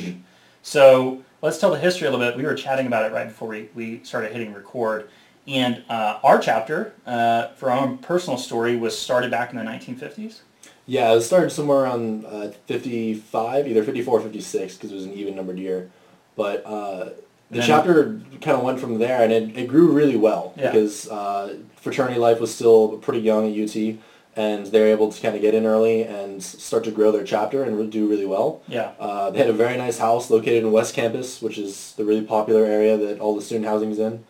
So 0.63 1.23
let's 1.43 1.59
tell 1.59 1.71
the 1.71 1.79
history 1.79 2.09
a 2.09 2.11
little 2.11 2.27
bit. 2.27 2.37
We 2.37 2.43
were 2.43 2.55
chatting 2.55 2.89
about 2.89 3.05
it 3.05 3.15
right 3.15 3.29
before 3.29 3.49
we, 3.49 3.71
we 3.75 4.03
started 4.03 4.33
hitting 4.33 4.53
record. 4.53 5.09
And 5.47 5.85
uh, 5.89 6.19
our 6.25 6.41
chapter, 6.41 6.93
uh, 7.07 7.49
for 7.55 7.71
our 7.71 7.79
own 7.79 7.99
personal 7.99 8.37
story, 8.37 8.77
was 8.77 8.99
started 8.99 9.31
back 9.31 9.53
in 9.53 9.57
the 9.57 9.63
1950s. 9.63 10.41
Yeah, 10.87 11.13
it 11.15 11.21
started 11.23 11.51
somewhere 11.51 11.79
around 11.81 12.25
uh, 12.27 12.49
55, 12.67 13.67
either 13.69 13.83
54 13.83 14.19
or 14.19 14.23
56, 14.23 14.75
because 14.77 14.93
it 14.93 14.95
was 14.95 15.05
an 15.05 15.13
even 15.15 15.35
numbered 15.35 15.59
year. 15.59 15.91
But 16.37 16.65
uh, 16.65 17.05
the 17.51 17.59
Then- 17.59 17.67
chapter 17.67 18.21
kind 18.41 18.57
of 18.57 18.63
went 18.63 18.79
from 18.81 18.99
there, 18.99 19.23
and 19.23 19.33
it, 19.33 19.57
it 19.57 19.67
grew 19.69 19.91
really 19.91 20.17
well 20.17 20.53
Yeah. 20.57 20.71
because 20.71 21.09
uh, 21.11 21.57
fraternity 21.77 22.19
life 22.21 22.41
was 22.41 22.55
still 22.55 22.99
pretty 22.99 23.21
young 23.21 23.51
at 23.51 23.59
UT, 23.59 23.97
and 24.37 24.67
they 24.67 24.81
were 24.81 24.87
able 24.87 25.11
to 25.11 25.21
kind 25.21 25.35
of 25.35 25.41
get 25.41 25.55
in 25.55 25.65
early 25.67 26.03
and 26.03 26.43
start 26.43 26.85
to 26.85 26.91
grow 26.91 27.11
their 27.11 27.25
chapter 27.25 27.63
and 27.65 27.91
do 27.91 28.07
really 28.07 28.27
well. 28.27 28.61
Yeah. 28.69 28.93
Uh, 29.01 29.31
they 29.31 29.39
had 29.39 29.49
a 29.49 29.53
very 29.55 29.77
nice 29.79 29.99
house 29.99 30.31
located 30.31 30.63
in 30.63 30.73
West 30.73 30.95
Campus, 30.95 31.41
which 31.43 31.57
is 31.59 31.95
the 31.97 32.05
really 32.05 32.23
popular 32.23 32.65
area 32.65 32.97
that 32.99 33.19
all 33.19 33.35
the 33.35 33.43
student 33.43 33.67
housing 33.67 33.91
is 33.91 33.99
in. 33.99 34.25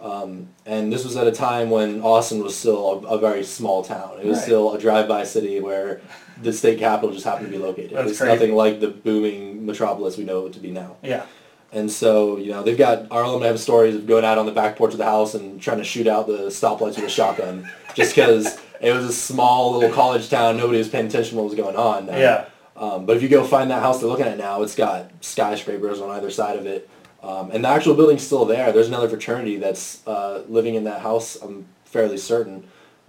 Um, 0.00 0.48
and 0.64 0.92
this 0.92 1.04
was 1.04 1.16
at 1.16 1.26
a 1.26 1.32
time 1.32 1.68
when 1.70 2.00
Austin 2.02 2.42
was 2.42 2.56
still 2.56 3.04
a, 3.06 3.16
a 3.16 3.18
very 3.18 3.44
small 3.44 3.84
town. 3.84 4.12
It 4.20 4.26
was 4.26 4.38
Right. 4.38 4.44
still 4.44 4.72
a 4.74 4.78
drive-by 4.78 5.24
city 5.24 5.60
where 5.60 6.00
the 6.42 6.52
state 6.52 6.78
capital 6.78 7.12
just 7.12 7.24
happened 7.26 7.46
to 7.46 7.52
be 7.52 7.62
located. 7.62 7.90
That's 7.92 8.08
was 8.08 8.18
crazy. 8.18 8.32
nothing 8.32 8.54
like 8.54 8.80
the 8.80 8.88
booming 8.88 9.66
metropolis 9.66 10.16
we 10.16 10.24
know 10.24 10.46
it 10.46 10.54
to 10.54 10.58
be 10.60 10.70
now. 10.70 10.96
Yeah. 11.02 11.24
And 11.72 11.90
so, 11.90 12.38
you 12.38 12.50
know, 12.50 12.62
they've 12.62 12.78
got 12.78 13.06
our 13.12 13.22
alumni 13.22 13.46
have 13.48 13.60
stories 13.60 13.94
of 13.94 14.06
going 14.06 14.24
out 14.24 14.38
on 14.38 14.46
the 14.46 14.52
back 14.52 14.76
porch 14.76 14.92
of 14.92 14.98
the 14.98 15.04
house 15.04 15.34
and 15.34 15.60
trying 15.60 15.78
to 15.78 15.84
shoot 15.84 16.06
out 16.06 16.26
the 16.26 16.46
stoplights 16.48 16.96
with 16.96 17.04
a 17.04 17.08
shotgun, 17.10 17.70
just 17.94 18.14
because 18.14 18.58
it 18.80 18.92
was 18.92 19.04
a 19.04 19.12
small 19.12 19.74
little 19.78 19.94
college 19.94 20.30
town. 20.30 20.56
Nobody 20.56 20.78
was 20.78 20.88
paying 20.88 21.06
attention 21.06 21.32
to 21.32 21.36
what 21.36 21.44
was 21.44 21.54
going 21.54 21.76
on. 21.76 22.08
Uh, 22.08 22.16
Yeah. 22.16 22.44
Um, 22.74 23.04
but 23.04 23.14
if 23.18 23.22
you 23.22 23.28
go 23.28 23.44
find 23.44 23.70
that 23.70 23.82
house 23.82 24.00
they're 24.00 24.08
looking 24.08 24.24
at 24.26 24.38
now, 24.38 24.62
it's 24.62 24.74
got 24.74 25.10
skyscrapers 25.20 26.00
on 26.00 26.08
either 26.10 26.30
side 26.30 26.56
of 26.58 26.64
it, 26.64 26.88
um, 27.22 27.50
and 27.50 27.64
the 27.64 27.68
actual 27.68 27.94
building's 27.94 28.22
still 28.22 28.44
there. 28.44 28.72
There's 28.72 28.88
another 28.88 29.08
fraternity 29.08 29.56
that's 29.56 30.06
uh, 30.06 30.42
living 30.48 30.74
in 30.74 30.84
that 30.84 31.00
house. 31.02 31.36
I'm 31.36 31.66
fairly 31.84 32.16
certain. 32.16 32.66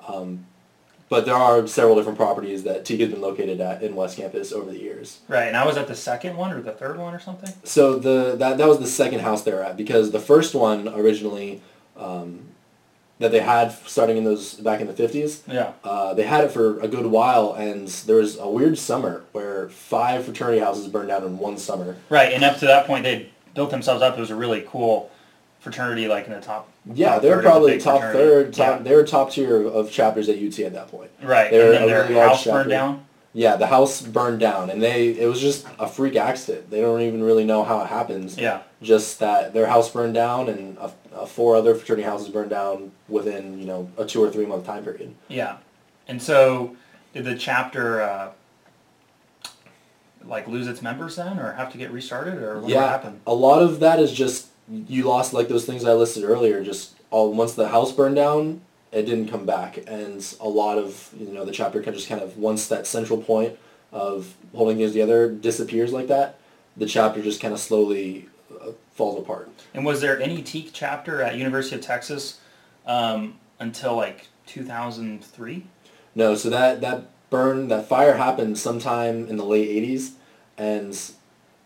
Um, 0.08 0.46
but 1.10 1.26
there 1.26 1.36
are 1.36 1.68
several 1.68 1.96
different 1.96 2.18
properties 2.18 2.64
that 2.64 2.86
Teke 2.86 3.02
has 3.02 3.10
been 3.10 3.20
located 3.22 3.60
at 3.60 3.84
in 3.84 3.96
West 3.96 4.16
Campus 4.18 4.54
over 4.54 4.72
the 4.72 4.80
years. 4.80 5.20
Right. 5.28 5.48
And 5.48 5.58
I 5.58 5.66
was 5.66 5.76
at 5.76 5.88
the 5.88 5.96
second 5.96 6.38
one 6.38 6.54
or 6.54 6.62
the 6.62 6.72
third 6.72 6.98
one 6.98 7.14
or 7.14 7.20
something. 7.20 7.54
So 7.66 8.00
the 8.00 8.36
that 8.38 8.58
that 8.58 8.68
was 8.68 8.80
the 8.80 8.88
second 8.88 9.20
house 9.20 9.44
they 9.44 9.52
were 9.52 9.62
at 9.64 9.76
because 9.76 10.12
the 10.12 10.22
first 10.22 10.56
one 10.56 10.88
originally 10.88 11.62
um, 11.98 12.48
that 13.20 13.32
they 13.32 13.42
had 13.42 13.74
starting 13.86 14.16
in 14.18 14.24
those 14.24 14.54
back 14.56 14.80
in 14.80 14.88
the 14.88 14.94
fifties, 14.94 15.44
Yeah. 15.48 15.74
uh, 15.84 16.14
they 16.14 16.24
had 16.24 16.46
it 16.46 16.52
for 16.52 16.80
a 16.80 16.88
good 16.88 17.06
while, 17.06 17.54
and 17.54 17.90
there 17.90 18.16
was 18.16 18.38
a 18.40 18.48
weird 18.50 18.78
summer 18.78 19.24
where 19.34 19.68
five 19.70 20.24
fraternity 20.24 20.60
houses 20.60 20.88
burned 20.88 21.10
down 21.10 21.24
in 21.26 21.38
one 21.38 21.58
summer. 21.58 21.98
Right. 22.10 22.32
And 22.32 22.44
up 22.46 22.58
to 22.60 22.66
that 22.68 22.88
point, 22.88 23.04
they 23.04 23.30
built 23.54 23.70
themselves 23.72 24.02
up. 24.02 24.18
It 24.18 24.20
was 24.20 24.30
a 24.32 24.36
really 24.36 24.66
cool 24.68 25.10
fraternity, 25.60 26.08
like 26.08 26.26
in 26.28 26.34
the 26.34 26.42
top. 26.42 26.70
Yeah, 26.94 27.10
top 27.14 27.22
they 27.22 27.28
third 27.30 27.34
were 27.34 27.38
of 27.38 27.44
the 27.44 27.50
probably 27.50 27.78
top 27.80 28.02
fraternity. 28.02 28.20
third, 28.30 28.54
top. 28.54 28.78
Yeah. 28.80 28.84
They 28.84 28.96
were 28.96 29.04
top 29.04 29.32
tier 29.32 29.68
of 29.68 29.92
chapters 29.92 30.30
at 30.30 30.38
UT 30.38 30.60
at 30.60 30.74
that 30.74 30.88
point. 30.90 31.12
Right. 31.22 31.52
they 31.52 31.60
And 31.60 31.68
were 31.68 31.72
then 31.74 31.84
a 31.84 31.88
their 32.14 32.28
house 32.28 32.44
burned 32.44 32.56
chapter. 32.56 32.70
down. 32.70 33.06
Yeah, 33.34 33.56
the 33.56 33.68
house 33.68 34.02
burned 34.02 34.42
down, 34.42 34.70
and 34.70 34.84
they 34.84 35.10
it 35.10 35.26
was 35.28 35.40
just 35.40 35.66
a 35.80 35.88
freak 35.88 36.18
accident. 36.18 36.70
They 36.70 36.82
don't 36.82 37.02
even 37.02 37.24
really 37.24 37.46
know 37.46 37.64
how 37.64 37.82
it 37.82 37.88
happens. 37.88 38.38
Yeah. 38.38 38.64
just 38.82 39.20
that 39.20 39.54
their 39.54 39.68
house 39.68 39.90
burned 39.90 40.14
down 40.16 40.50
and 40.50 40.78
uh, 40.78 40.90
uh, 41.16 41.26
four 41.26 41.56
other 41.56 41.74
fraternity 41.76 42.04
houses 42.04 42.28
burned 42.30 42.50
down 42.50 42.92
within 43.08 43.58
you 43.58 43.66
know 43.66 43.90
a 43.98 44.06
two 44.06 44.22
or 44.22 44.30
three 44.30 44.46
month 44.46 44.66
time 44.66 44.84
period. 44.84 45.16
Yeah. 45.30 45.58
And 46.10 46.22
so, 46.22 46.76
did 47.14 47.24
the 47.24 47.36
chapter 47.36 48.02
uh, 48.02 48.32
like 50.26 50.48
lose 50.48 50.68
its 50.68 50.82
members 50.82 51.16
then, 51.16 51.40
or 51.40 51.54
have 51.54 51.72
to 51.72 51.78
get 51.78 51.92
restarted, 51.92 52.42
or 52.42 52.60
what 52.60 52.70
yeah, 52.70 52.88
happened? 52.88 53.22
a 53.28 53.34
lot 53.34 53.62
of 53.62 53.80
that 53.80 54.00
is 54.00 54.12
just 54.12 54.48
you 54.68 55.04
lost 55.04 55.34
like 55.34 55.48
those 55.48 55.66
things 55.66 55.86
I 55.86 55.94
listed 55.94 56.24
earlier. 56.24 56.64
Just 56.64 56.96
all 57.10 57.34
once 57.34 57.54
the 57.54 57.70
house 57.70 57.92
burned 57.92 58.16
down, 58.16 58.62
it 58.92 59.04
didn't 59.04 59.30
come 59.30 59.46
back, 59.46 59.78
and 59.88 60.36
a 60.40 60.48
lot 60.48 60.78
of 60.78 61.10
you 61.18 61.34
know 61.34 61.46
the 61.46 61.52
chapter 61.52 61.80
kind 61.80 61.90
of 61.90 61.96
just 61.96 62.10
kind 62.10 62.22
of 62.22 62.38
once 62.38 62.68
that 62.68 62.88
central 62.88 63.22
point 63.22 63.58
of 63.92 64.36
holding 64.56 64.78
things 64.78 64.92
together 64.92 65.30
disappears 65.30 65.92
like 65.92 66.08
that, 66.08 66.40
the 66.78 66.86
chapter 66.86 67.22
just 67.22 67.42
kind 67.42 67.54
of 67.54 67.60
slowly 67.60 68.30
uh, 68.62 68.72
falls 68.94 69.20
apart. 69.20 69.50
And 69.74 69.86
was 69.86 70.02
there 70.02 70.20
any 70.20 70.42
Teke 70.42 70.70
chapter 70.74 71.22
at 71.22 71.38
University 71.38 71.76
of 71.76 71.82
Texas 71.82 72.40
um, 72.86 73.38
until 73.60 73.96
like 73.96 74.28
2003? 74.48 75.66
No, 76.16 76.36
so 76.36 76.50
that 76.50 76.82
that 76.82 77.06
burn 77.32 77.70
that 77.70 77.88
fire 77.90 78.18
happened 78.18 78.60
sometime 78.60 79.26
in 79.28 79.38
the 79.38 79.44
late 79.46 79.68
'80s, 79.70 80.12
and 80.60 80.96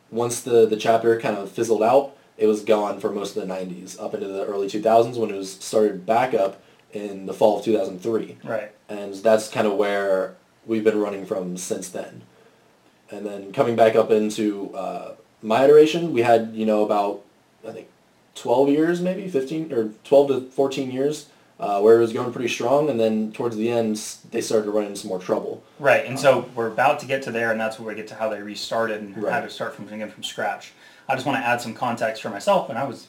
once 0.09 0.39
the 0.41 0.65
the 0.65 0.77
chapter 0.77 1.19
kind 1.19 1.35
of 1.37 1.51
fizzled 1.51 1.83
out, 1.83 2.15
it 2.37 2.47
was 2.47 2.63
gone 2.63 3.01
for 3.01 3.11
most 3.11 3.35
of 3.35 3.45
the 3.45 3.53
'90s 3.53 3.99
up 4.01 4.13
into 4.13 4.27
the 4.27 4.45
early 4.45 4.67
2000s 4.67 5.17
when 5.17 5.29
it 5.29 5.35
was 5.35 5.51
started 5.51 6.05
back 6.05 6.33
up 6.33 6.61
in 6.93 7.25
the 7.25 7.33
fall 7.33 7.59
of 7.59 7.65
2003, 7.65 8.37
Right. 8.45 8.71
and 8.87 9.13
that's 9.15 9.49
kind 9.49 9.67
of 9.67 9.73
where 9.73 10.35
we've 10.65 10.85
been 10.85 10.97
running 10.97 11.25
from 11.25 11.57
since 11.57 11.89
then. 11.89 12.21
And 13.11 13.25
then 13.25 13.51
coming 13.51 13.75
back 13.75 13.95
up 13.97 14.09
into 14.11 14.73
uh, 14.73 15.15
my 15.41 15.65
iteration, 15.65 16.13
we 16.13 16.21
had 16.21 16.51
you 16.53 16.65
know 16.65 16.85
about 16.85 17.21
I 17.67 17.71
think 17.71 17.87
12 18.35 18.69
years 18.69 19.01
maybe 19.01 19.27
15 19.27 19.73
or 19.73 19.89
12 20.03 20.27
to 20.29 20.41
14 20.51 20.91
years 20.91 21.27
uh, 21.59 21.79
where 21.81 21.97
it 21.97 21.99
was 22.01 22.11
going 22.13 22.31
pretty 22.33 22.49
strong, 22.49 22.89
and 22.89 22.99
then 22.99 23.31
towards 23.31 23.55
the 23.55 23.69
end 23.69 23.95
they 24.31 24.41
started 24.41 24.65
to 24.65 24.71
run 24.71 24.85
into 24.85 24.97
some 24.97 25.09
more 25.09 25.19
trouble. 25.19 25.63
Right. 25.79 26.05
And 26.05 26.19
so 26.19 26.49
we're 26.55 26.67
about 26.67 26.99
to 26.99 27.05
get 27.05 27.21
to 27.23 27.31
there, 27.31 27.51
and 27.51 27.59
that's 27.59 27.79
where 27.79 27.87
we 27.89 27.95
get 27.95 28.07
to 28.09 28.15
how 28.15 28.29
they 28.29 28.41
restarted 28.41 29.01
and 29.01 29.15
how 29.15 29.41
to 29.41 29.49
start 29.49 29.73
from 29.75 29.87
again 29.87 30.11
from 30.11 30.23
scratch. 30.23 30.73
I 31.07 31.13
just 31.15 31.25
want 31.25 31.37
to 31.41 31.45
add 31.45 31.61
some 31.61 31.73
context 31.73 32.21
for 32.21 32.29
myself 32.29 32.67
when 32.67 32.77
I 32.77 32.83
was 32.83 33.07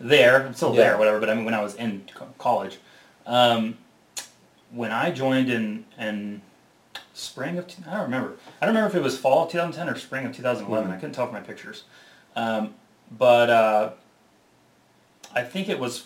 there. 0.00 0.46
I'm 0.46 0.54
still 0.54 0.74
Yeah. 0.74 0.82
there, 0.82 0.98
whatever. 0.98 1.20
But 1.20 1.30
I 1.30 1.34
mean, 1.34 1.44
when 1.44 1.54
I 1.54 1.62
was 1.62 1.74
in 1.74 2.04
college, 2.38 2.78
Um, 3.26 3.78
when 4.70 4.90
I 4.92 5.10
joined 5.10 5.48
in 5.50 5.84
in 5.98 6.42
spring 7.14 7.56
of 7.58 7.66
I 7.88 7.92
don't 7.94 8.02
remember. 8.02 8.34
I 8.60 8.66
don't 8.66 8.74
remember 8.74 8.88
if 8.90 8.94
it 8.94 9.02
was 9.02 9.16
fall 9.18 9.44
of 9.44 9.50
2010 9.50 9.88
or 9.88 9.96
spring 9.96 10.26
of 10.26 10.36
2011. 10.36 10.90
I 10.90 10.96
couldn't 10.96 11.14
tell 11.14 11.26
from 11.26 11.34
my 11.34 11.40
pictures. 11.40 11.84
Um, 12.36 12.74
but 13.10 13.48
uh, 13.48 13.90
I 15.34 15.42
think 15.42 15.68
it 15.68 15.78
was 15.78 16.04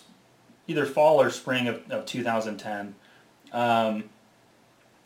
either 0.67 0.85
fall 0.85 1.21
or 1.21 1.29
spring 1.29 1.67
of, 1.67 1.81
of 1.89 2.05
2010, 2.05 2.95
um, 3.53 4.03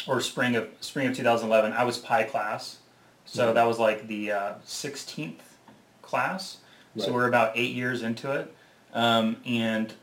or 0.08 0.22
spring 0.22 0.56
of 0.56 0.68
spring 0.82 1.08
of 1.08 1.16
2011. 1.16 1.74
I 1.74 1.84
was 1.84 1.98
Pi 1.98 2.24
class, 2.24 2.78
so 3.26 3.54
that 3.54 3.66
was 3.66 3.80
like 3.80 4.08
the 4.08 4.32
uh, 4.32 4.54
16th 4.66 5.40
class. 6.02 6.58
So 6.98 7.12
we're 7.12 7.28
about 7.28 7.52
eight 7.56 7.76
years 7.76 8.04
into 8.04 8.32
it, 8.32 8.56
um, 8.94 9.38
and 9.46 9.94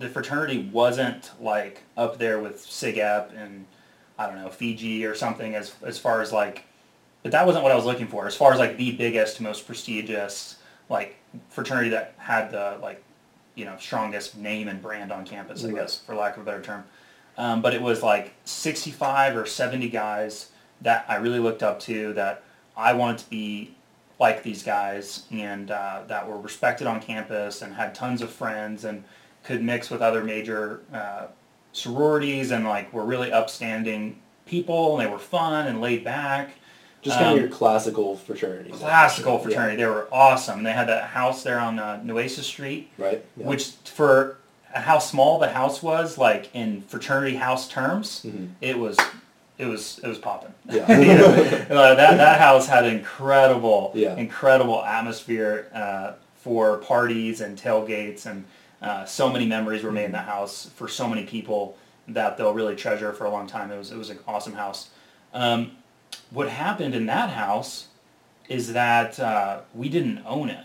the 0.00 0.08
fraternity 0.08 0.68
wasn't 0.72 1.30
like 1.40 1.82
up 1.96 2.18
there 2.18 2.40
with 2.40 2.66
SIGEP 2.66 3.36
and 3.36 3.66
I 4.18 4.26
don't 4.26 4.36
know 4.36 4.50
Fiji 4.50 5.06
or 5.06 5.14
something 5.14 5.54
as 5.54 5.74
as 5.82 5.98
far 5.98 6.20
as 6.20 6.32
like, 6.32 6.64
but 7.22 7.32
that 7.32 7.46
wasn't 7.46 7.62
what 7.62 7.72
I 7.72 7.76
was 7.76 7.84
looking 7.84 8.06
for. 8.06 8.26
As 8.26 8.36
far 8.36 8.52
as 8.52 8.58
like 8.58 8.76
the 8.76 8.92
biggest, 8.92 9.40
most 9.40 9.66
prestigious 9.66 10.56
like 10.90 11.16
fraternity 11.48 11.90
that 11.90 12.14
had 12.18 12.50
the 12.50 12.78
like, 12.82 13.02
you 13.60 13.66
know, 13.66 13.76
strongest 13.78 14.38
name 14.38 14.68
and 14.68 14.80
brand 14.80 15.12
on 15.12 15.26
campus, 15.26 15.64
I 15.66 15.70
guess, 15.72 15.98
for 15.98 16.14
lack 16.14 16.36
of 16.36 16.42
a 16.42 16.46
better 16.46 16.62
term. 16.62 16.84
Um, 17.36 17.60
but 17.60 17.74
it 17.74 17.82
was 17.82 18.02
like 18.02 18.32
65 18.46 19.36
or 19.36 19.44
70 19.44 19.90
guys 19.90 20.50
that 20.80 21.04
I 21.08 21.16
really 21.16 21.38
looked 21.38 21.62
up 21.62 21.78
to 21.80 22.14
that 22.14 22.42
I 22.74 22.94
wanted 22.94 23.18
to 23.18 23.28
be 23.28 23.74
like 24.18 24.42
these 24.42 24.62
guys 24.62 25.24
and 25.30 25.70
uh, 25.70 26.02
that 26.06 26.26
were 26.26 26.38
respected 26.38 26.86
on 26.86 27.00
campus 27.00 27.60
and 27.60 27.74
had 27.74 27.94
tons 27.94 28.22
of 28.22 28.30
friends 28.30 28.84
and 28.86 29.04
could 29.44 29.62
mix 29.62 29.90
with 29.90 30.00
other 30.00 30.24
major 30.24 30.80
uh, 30.92 31.26
sororities 31.72 32.50
and 32.50 32.64
like 32.64 32.90
were 32.94 33.04
really 33.04 33.30
upstanding 33.30 34.20
people 34.46 34.98
and 34.98 35.06
they 35.06 35.10
were 35.10 35.18
fun 35.18 35.66
and 35.66 35.82
laid 35.82 36.02
back. 36.02 36.52
Just 37.02 37.16
kind 37.16 37.28
Um, 37.30 37.34
of 37.36 37.40
your 37.40 37.48
classical 37.50 38.16
fraternity. 38.16 38.70
Classical 38.70 39.34
Yeah. 39.34 39.38
fraternity. 39.40 39.76
They 39.78 39.86
were 39.86 40.06
awesome. 40.12 40.62
They 40.62 40.72
had 40.72 40.88
that 40.88 41.04
house 41.04 41.42
there 41.42 41.58
on 41.58 41.78
uh, 41.78 42.00
Nueces 42.04 42.46
Street, 42.46 42.90
Right? 42.98 43.24
Yeah. 43.36 43.46
which 43.46 43.68
for 43.84 44.36
how 44.72 44.98
small 44.98 45.38
the 45.38 45.48
house 45.48 45.82
was, 45.82 46.18
like 46.18 46.48
in 46.54 46.82
fraternity 46.82 47.36
house 47.36 47.68
terms, 47.68 48.22
Mhm. 48.26 48.50
it 48.60 48.78
was 48.78 48.96
it 49.58 49.66
was 49.66 50.00
it 50.02 50.08
was 50.08 50.18
popping. 50.18 50.52
Yeah. 50.70 50.86
You 51.00 51.14
know, 51.74 51.94
that 51.94 52.16
that 52.16 52.40
house 52.40 52.66
had 52.66 52.84
incredible 52.86 53.92
Yeah. 53.94 54.14
incredible 54.16 54.82
atmosphere 54.84 55.66
uh, 55.74 56.12
for 56.42 56.78
parties 56.78 57.40
and 57.40 57.58
tailgates 57.58 58.26
and 58.26 58.44
uh, 58.82 59.04
so 59.04 59.28
many 59.30 59.44
memories 59.46 59.82
were 59.82 59.92
made 59.92 60.06
in 60.06 60.12
that 60.12 60.24
house 60.26 60.70
for 60.76 60.88
so 60.88 61.06
many 61.06 61.24
people 61.24 61.76
that 62.08 62.36
they'll 62.38 62.54
really 62.54 62.74
treasure 62.76 63.12
for 63.12 63.24
a 63.26 63.30
long 63.30 63.46
time. 63.46 63.70
It 63.70 63.76
was 63.78 63.90
it 63.90 63.98
was 63.98 64.08
an 64.10 64.18
awesome 64.26 64.54
house. 64.54 64.88
Um, 65.34 65.72
what 66.30 66.48
happened 66.48 66.94
in 66.94 67.06
that 67.06 67.30
house 67.30 67.88
is 68.48 68.72
that 68.72 69.18
uh, 69.20 69.60
we 69.74 69.88
didn't 69.88 70.22
own 70.26 70.48
it. 70.50 70.64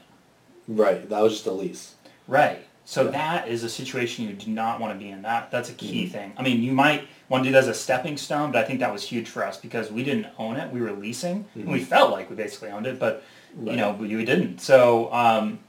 Right. 0.68 1.08
That 1.10 1.22
was 1.22 1.34
just 1.34 1.46
a 1.46 1.52
lease. 1.52 1.96
Right. 2.28 2.66
So 2.86 3.06
Yeah. 3.06 3.12
that 3.12 3.48
is 3.48 3.64
a 3.64 3.70
situation 3.70 4.26
you 4.28 4.34
do 4.34 4.50
not 4.52 4.80
want 4.80 4.94
to 4.94 5.00
be 5.04 5.10
in. 5.12 5.22
That 5.24 5.50
that's 5.52 5.70
a 5.70 5.74
key 5.74 6.06
Mhm. 6.06 6.12
thing. 6.12 6.34
I 6.38 6.44
mean, 6.44 6.62
you 6.64 6.72
might 6.72 7.08
want 7.30 7.44
to 7.44 7.50
do 7.50 7.54
that 7.54 7.60
as 7.60 7.68
a 7.68 7.74
stepping 7.74 8.18
stone, 8.18 8.52
but 8.52 8.64
I 8.64 8.68
think 8.68 8.80
that 8.80 8.92
was 8.92 9.04
huge 9.04 9.28
for 9.28 9.44
us 9.44 9.58
because 9.58 9.92
we 9.92 10.04
didn't 10.04 10.28
own 10.38 10.56
it. 10.58 10.72
We 10.72 10.82
were 10.82 10.92
leasing, 10.92 11.46
and 11.56 11.68
we 11.68 11.80
felt 11.80 12.12
like 12.12 12.30
we 12.30 12.36
basically 12.36 12.70
owned 12.70 12.86
it, 12.86 13.00
but 13.00 13.24
you 13.64 13.76
know, 13.76 13.92
we, 13.94 14.16
we 14.16 14.26
didn't. 14.26 14.60
So 14.62 15.12
um, 15.14 15.60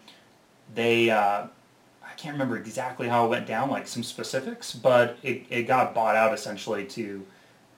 they, 0.75 1.09
uh, 1.11 1.45
I 2.05 2.13
can't 2.19 2.35
remember 2.35 2.57
exactly 2.59 3.09
how 3.09 3.25
it 3.27 3.29
went 3.29 3.47
down, 3.47 3.71
like 3.71 3.87
some 3.87 4.03
specifics, 4.03 4.73
but 4.75 5.17
it, 5.23 5.45
it 5.49 5.63
got 5.63 5.95
bought 5.95 6.17
out 6.17 6.35
essentially 6.35 6.85
to 6.87 7.25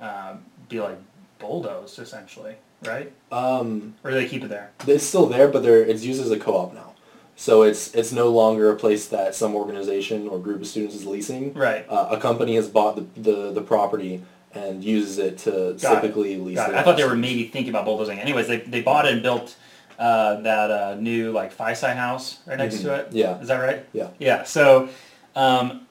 uh, 0.01 0.35
be 0.69 0.81
like 0.81 0.99
bulldozed, 1.39 1.99
essentially, 1.99 2.57
right? 2.85 3.13
Um, 3.33 3.95
Or 4.05 4.11
do 4.11 4.17
they 4.17 4.29
keep 4.29 4.45
it 4.45 4.49
there? 4.49 4.71
it's 4.87 5.05
still 5.05 5.27
there, 5.27 5.49
but 5.49 5.63
there 5.63 5.83
it's 5.83 6.05
used 6.05 6.21
as 6.21 6.31
a 6.31 6.39
co-op 6.39 6.75
now. 6.75 6.95
So 7.37 7.63
it's 7.63 7.95
it's 7.95 8.11
no 8.13 8.29
longer 8.31 8.71
a 8.71 8.77
place 8.77 9.07
that 9.09 9.35
some 9.35 9.55
organization 9.55 10.27
or 10.29 10.39
group 10.41 10.61
of 10.61 10.67
students 10.67 10.97
is 10.97 11.07
leasing. 11.07 11.55
Right. 11.55 11.87
Uh, 11.89 12.09
a 12.11 12.19
company 12.21 12.57
has 12.57 12.69
bought 12.69 12.97
the, 12.97 13.21
the, 13.21 13.53
the 13.53 13.63
property 13.63 14.23
and 14.55 14.83
uses 14.83 15.19
it 15.19 15.39
to 15.39 15.77
Got 15.81 15.99
it. 15.99 16.01
typically 16.01 16.37
lease. 16.37 16.57
Got 16.57 16.71
it. 16.71 16.77
I 16.77 16.83
thought 16.83 16.97
they 16.97 17.07
were 17.07 17.15
maybe 17.15 17.45
thinking 17.49 17.71
about 17.71 17.85
bulldozing. 17.85 18.19
Anyways, 18.19 18.49
they, 18.49 18.57
they 18.59 18.81
bought 18.81 19.07
it 19.07 19.13
and 19.13 19.23
built 19.23 19.55
uh, 20.01 20.41
that 20.41 20.71
uh, 20.71 20.95
new 20.97 21.31
like 21.31 21.53
Phi 21.53 21.75
Psi 21.75 21.95
house 21.95 22.39
right 22.47 22.59
next 22.59 22.81
to 22.83 22.95
it. 22.95 23.07
Mm-hmm. 23.09 23.17
Yeah. 23.17 23.41
Is 23.41 23.49
that 23.49 23.59
right? 23.59 23.87
Yeah. 23.93 24.09
Yeah. 24.19 24.43
So, 24.45 24.89
um, 25.37 25.87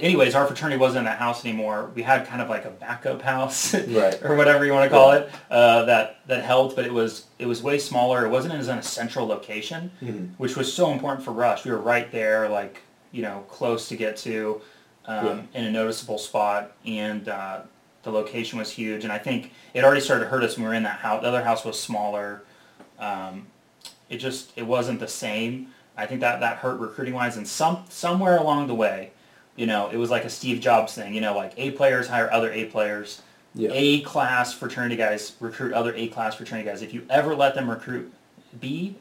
anyways, 0.00 0.34
our 0.34 0.46
fraternity 0.46 0.78
wasn't 0.78 0.98
in 1.00 1.04
that 1.04 1.18
house 1.18 1.44
anymore. 1.44 1.90
We 1.94 2.02
had 2.02 2.26
kind 2.26 2.42
of 2.42 2.48
like 2.48 2.64
a 2.64 2.70
backup 2.70 3.22
house, 3.22 3.74
Right. 3.88 4.18
or 4.22 4.36
whatever 4.36 4.64
you 4.64 4.72
want 4.72 4.84
to 4.84 4.90
call 4.96 5.12
it, 5.12 5.30
uh, 5.50 5.84
that 5.86 6.18
that 6.26 6.44
helped. 6.44 6.76
But 6.76 6.84
it 6.84 6.92
was 6.92 7.26
it 7.38 7.46
was 7.46 7.62
way 7.62 7.78
smaller. 7.78 8.24
It 8.24 8.28
wasn't 8.30 8.54
as 8.54 8.68
in 8.68 8.78
a 8.78 8.82
central 8.82 9.26
location, 9.26 9.90
Mhm. 10.02 10.30
which 10.38 10.56
was 10.56 10.72
so 10.72 10.90
important 10.92 11.24
for 11.24 11.32
Rush. 11.32 11.64
We 11.64 11.70
were 11.70 11.78
right 11.78 12.10
there, 12.12 12.48
like 12.48 12.82
you 13.12 13.22
know, 13.22 13.44
close 13.48 13.88
to 13.88 13.96
get 13.96 14.18
to, 14.18 14.60
um, 15.06 15.48
in 15.54 15.64
a 15.64 15.70
noticeable 15.70 16.18
spot, 16.18 16.72
and 16.84 17.26
uh, 17.28 17.60
the 18.02 18.10
location 18.10 18.58
was 18.58 18.70
huge. 18.70 19.04
And 19.04 19.12
I 19.12 19.16
think 19.18 19.52
it 19.72 19.82
already 19.82 20.02
started 20.02 20.24
to 20.24 20.30
hurt 20.30 20.42
us 20.44 20.56
when 20.56 20.64
we 20.64 20.68
were 20.68 20.74
in 20.74 20.82
that 20.82 20.98
house. 20.98 21.22
The 21.22 21.28
other 21.28 21.42
house 21.42 21.64
was 21.64 21.80
smaller. 21.80 22.42
Um, 22.98 23.46
it 24.10 24.18
just 24.18 24.52
it 24.56 24.66
wasn't 24.66 25.00
the 25.00 25.08
same. 25.08 25.68
I 25.96 26.04
think 26.06 26.20
that 26.20 26.40
that 26.40 26.58
hurt 26.58 26.78
recruiting 26.78 27.14
wise, 27.14 27.36
and 27.38 27.48
some 27.48 27.84
somewhere 27.88 28.36
along 28.36 28.66
the 28.66 28.74
way, 28.74 29.10
you 29.58 29.66
know, 29.66 29.90
it 29.90 29.96
was 29.96 30.08
like 30.08 30.24
a 30.24 30.30
Steve 30.30 30.60
Jobs 30.60 30.94
thing. 30.94 31.12
You 31.14 31.20
know, 31.20 31.36
like 31.36 31.52
A 31.56 31.72
players 31.72 32.06
hire 32.08 32.32
other 32.32 32.50
A 32.52 32.64
players. 32.66 33.20
Yeah. 33.54 33.70
A 33.72 34.00
class 34.02 34.52
fraternity 34.54 34.94
guys 34.96 35.34
recruit 35.40 35.72
other 35.72 35.92
A 35.94 36.08
class 36.08 36.36
fraternity 36.36 36.68
guys. 36.68 36.80
If 36.80 36.94
you 36.94 37.04
ever 37.10 37.34
let 37.34 37.54
them 37.54 37.68
recruit 37.68 38.12
B 38.60 38.96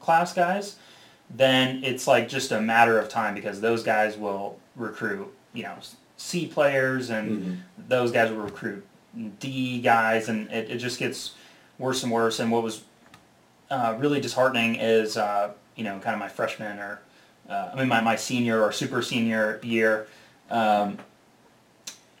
class 0.00 0.32
guys, 0.32 0.76
then 1.28 1.84
it's 1.84 2.06
like 2.06 2.28
just 2.28 2.50
a 2.50 2.60
matter 2.60 2.98
of 2.98 3.08
time 3.08 3.34
because 3.34 3.60
those 3.60 3.82
guys 3.82 4.16
will 4.16 4.58
recruit, 4.74 5.32
you 5.52 5.64
know, 5.64 5.74
C 6.16 6.46
players 6.46 7.10
and 7.10 7.42
Mhm. 7.42 7.88
those 7.88 8.10
guys 8.10 8.30
will 8.30 8.38
recruit 8.38 8.86
D 9.38 9.80
guys 9.80 10.28
and 10.28 10.50
it, 10.50 10.70
it 10.70 10.78
just 10.78 10.98
gets 10.98 11.32
worse 11.78 12.02
and 12.02 12.10
worse. 12.12 12.40
And 12.40 12.50
what 12.50 12.62
was 12.62 12.82
uh, 13.70 13.94
really 13.98 14.20
disheartening 14.20 14.76
is, 14.76 15.16
uh, 15.16 15.50
you 15.76 15.84
know, 15.84 15.98
kind 16.00 16.14
of 16.14 16.18
my 16.18 16.28
freshman 16.28 16.78
or, 16.78 17.00
uh, 17.50 17.70
I 17.72 17.76
mean, 17.76 17.88
my, 17.88 18.00
my 18.00 18.16
senior 18.16 18.62
or 18.62 18.72
super 18.72 19.02
senior 19.02 19.60
year, 19.62 20.06
um, 20.50 20.98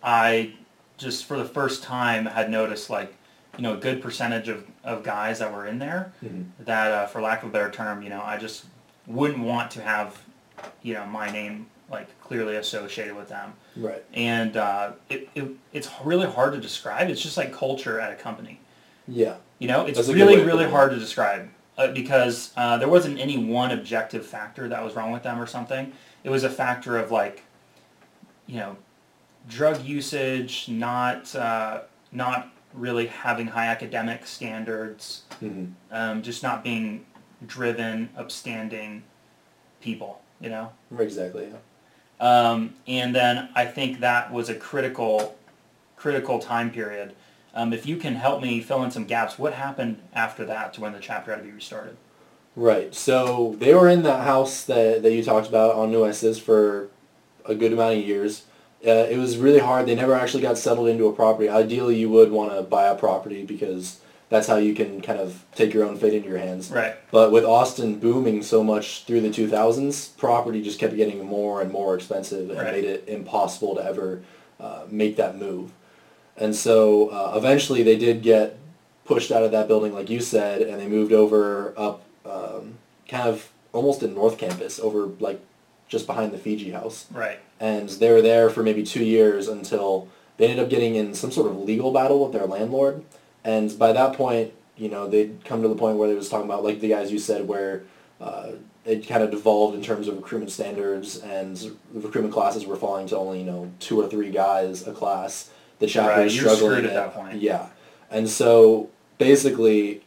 I 0.02 0.54
just 0.98 1.24
for 1.26 1.36
the 1.36 1.44
first 1.44 1.82
time 1.82 2.26
had 2.26 2.50
noticed 2.50 2.90
like, 2.90 3.14
you 3.56 3.62
know, 3.62 3.74
a 3.74 3.76
good 3.76 4.02
percentage 4.02 4.48
of, 4.48 4.66
of 4.84 5.02
guys 5.02 5.38
that 5.38 5.52
were 5.52 5.66
in 5.66 5.78
there 5.78 6.12
Mhm. 6.24 6.46
that, 6.60 6.92
uh, 6.92 7.06
for 7.06 7.20
lack 7.20 7.42
of 7.42 7.48
a 7.48 7.52
better 7.52 7.70
term, 7.70 8.02
you 8.02 8.08
know, 8.08 8.22
I 8.22 8.36
just 8.36 8.64
wouldn't 9.06 9.40
want 9.44 9.70
to 9.72 9.82
have, 9.82 10.20
you 10.82 10.94
know, 10.94 11.06
my 11.06 11.30
name 11.30 11.66
like 11.90 12.08
clearly 12.20 12.56
associated 12.56 13.16
with 13.16 13.28
them. 13.28 13.52
Right. 13.76 14.04
And 14.14 14.56
uh, 14.56 14.92
it, 15.08 15.28
it, 15.34 15.50
it's 15.72 15.88
really 16.04 16.26
hard 16.26 16.52
to 16.52 16.60
describe. 16.60 17.08
It's 17.10 17.20
just 17.20 17.36
like 17.36 17.52
culture 17.52 17.98
at 18.00 18.12
a 18.12 18.16
company. 18.16 18.60
Yeah. 19.08 19.36
You 19.58 19.68
know, 19.68 19.86
it's 19.86 19.98
That's 19.98 20.08
really, 20.08 20.34
way 20.34 20.36
to 20.36 20.42
put 20.42 20.46
really 20.46 20.70
hard 20.70 20.90
to 20.92 20.98
describe 20.98 21.48
because 21.88 22.52
uh, 22.56 22.76
there 22.76 22.88
wasn't 22.88 23.18
any 23.18 23.36
one 23.36 23.70
objective 23.70 24.26
factor 24.26 24.68
that 24.68 24.82
was 24.82 24.94
wrong 24.94 25.12
with 25.12 25.22
them 25.22 25.40
or 25.40 25.46
something. 25.46 25.92
It 26.24 26.30
was 26.30 26.44
a 26.44 26.50
factor 26.50 26.98
of 26.98 27.10
like, 27.10 27.42
you 28.46 28.56
know, 28.56 28.76
drug 29.48 29.84
usage, 29.84 30.68
not 30.68 31.34
uh, 31.34 31.82
not 32.12 32.50
really 32.74 33.06
having 33.06 33.48
high 33.48 33.66
academic 33.66 34.26
standards, 34.26 35.22
hmm 35.40 35.66
um, 35.90 36.22
just 36.22 36.42
not 36.42 36.62
being 36.62 37.04
driven, 37.46 38.10
upstanding 38.16 39.02
people. 39.80 40.20
You 40.40 40.50
know. 40.50 40.72
Exactly. 40.98 41.48
Yeah. 41.48 41.58
Um, 42.20 42.74
and 42.86 43.14
then 43.14 43.48
I 43.54 43.64
think 43.64 44.00
that 44.00 44.32
was 44.32 44.48
a 44.48 44.54
critical, 44.54 45.36
critical 45.96 46.38
time 46.38 46.70
period. 46.70 47.14
Um, 47.54 47.72
if 47.72 47.86
you 47.86 47.96
can 47.96 48.14
help 48.14 48.42
me 48.42 48.60
fill 48.60 48.82
in 48.84 48.90
some 48.90 49.04
gaps, 49.04 49.38
what 49.38 49.54
happened 49.54 50.00
after 50.14 50.44
that 50.44 50.74
to 50.74 50.80
when 50.80 50.92
the 50.92 51.00
chapter 51.00 51.32
had 51.32 51.38
to 51.38 51.44
be 51.44 51.50
restarted? 51.52 51.96
Right. 52.56 52.94
So 52.94 53.56
they 53.58 53.74
were 53.74 53.88
in 53.88 54.02
that 54.02 54.24
house 54.24 54.64
that, 54.64 55.02
that 55.02 55.12
you 55.12 55.22
talked 55.22 55.48
about 55.48 55.74
on 55.74 55.90
Nueces 55.90 56.38
for 56.38 56.88
a 57.44 57.54
good 57.54 57.72
amount 57.72 57.98
of 57.98 58.04
years. 58.04 58.44
Uh, 58.86 58.90
it 59.10 59.18
was 59.18 59.36
really 59.36 59.58
hard. 59.58 59.86
They 59.86 59.94
never 59.94 60.14
actually 60.14 60.42
got 60.42 60.58
settled 60.58 60.88
into 60.88 61.06
a 61.06 61.12
property. 61.12 61.48
Ideally, 61.48 61.96
you 61.98 62.08
would 62.10 62.30
want 62.30 62.52
to 62.52 62.62
buy 62.62 62.86
a 62.86 62.94
property 62.94 63.44
because 63.44 64.00
that's 64.30 64.46
how 64.46 64.56
you 64.56 64.74
can 64.74 65.00
kind 65.00 65.18
of 65.18 65.44
take 65.54 65.74
your 65.74 65.84
own 65.84 65.96
fate 65.96 66.14
into 66.14 66.28
your 66.28 66.38
hands. 66.38 66.70
Right. 66.70 66.94
But 67.10 67.30
with 67.32 67.44
Austin 67.44 67.98
booming 67.98 68.42
so 68.42 68.62
much 68.64 69.04
through 69.04 69.20
the 69.20 69.28
2000s, 69.28 70.16
property 70.16 70.62
just 70.62 70.78
kept 70.78 70.96
getting 70.96 71.24
more 71.26 71.60
and 71.60 71.70
more 71.70 71.94
expensive 71.94 72.48
and 72.50 72.58
Right. 72.58 72.72
made 72.72 72.84
it 72.84 73.04
impossible 73.08 73.74
to 73.74 73.84
ever 73.84 74.22
uh, 74.58 74.84
make 74.88 75.16
that 75.16 75.36
move. 75.36 75.72
And 76.36 76.54
so 76.54 77.08
uh, 77.08 77.34
eventually 77.36 77.82
they 77.82 77.96
did 77.96 78.22
get 78.22 78.58
pushed 79.04 79.32
out 79.32 79.42
of 79.42 79.50
that 79.52 79.68
building, 79.68 79.92
like 79.92 80.08
you 80.08 80.20
said, 80.20 80.62
and 80.62 80.80
they 80.80 80.86
moved 80.86 81.12
over 81.12 81.74
up 81.76 82.02
um, 82.24 82.78
kind 83.08 83.28
of 83.28 83.50
almost 83.72 84.02
in 84.02 84.14
North 84.14 84.38
Campus, 84.38 84.78
over 84.80 85.06
like 85.18 85.40
just 85.88 86.06
behind 86.06 86.32
the 86.32 86.38
Fiji 86.38 86.70
house. 86.70 87.06
Right. 87.12 87.38
And 87.58 87.88
they 87.88 88.10
were 88.10 88.22
there 88.22 88.48
for 88.48 88.62
maybe 88.62 88.82
two 88.82 89.04
years 89.04 89.48
until 89.48 90.08
they 90.38 90.48
ended 90.48 90.64
up 90.64 90.70
getting 90.70 90.94
in 90.94 91.14
some 91.14 91.30
sort 91.30 91.50
of 91.50 91.58
legal 91.58 91.92
battle 91.92 92.22
with 92.24 92.32
their 92.32 92.46
landlord. 92.46 93.04
And 93.44 93.76
by 93.78 93.92
that 93.92 94.14
point, 94.14 94.52
you 94.76 94.88
know, 94.88 95.08
they'd 95.08 95.44
come 95.44 95.62
to 95.62 95.68
the 95.68 95.74
point 95.74 95.98
where 95.98 96.08
they 96.08 96.14
was 96.14 96.28
talking 96.28 96.46
about, 96.46 96.64
like 96.64 96.80
the 96.80 96.88
guys 96.88 97.12
you 97.12 97.18
said, 97.18 97.46
where 97.46 97.82
uh, 98.20 98.52
it 98.84 99.06
kind 99.06 99.22
of 99.22 99.30
devolved 99.30 99.74
in 99.76 99.82
terms 99.82 100.08
of 100.08 100.16
recruitment 100.16 100.50
standards 100.50 101.18
and 101.18 101.56
the 101.56 102.00
recruitment 102.00 102.32
classes 102.32 102.64
were 102.64 102.76
falling 102.76 103.06
to 103.08 103.16
only, 103.16 103.40
you 103.40 103.44
know, 103.44 103.70
two 103.80 104.00
or 104.00 104.08
three 104.08 104.30
guys 104.30 104.86
a 104.86 104.92
class. 104.92 105.50
The 105.80 105.86
chapter 105.86 106.20
Right, 106.20 106.30
you're 106.32 106.54
struggling. 106.54 106.84
at 106.84 106.94
that 106.94 107.14
point. 107.14 107.40
Yeah. 107.40 107.66
And 108.10 108.28
so 108.28 108.88
basically, 109.18 110.02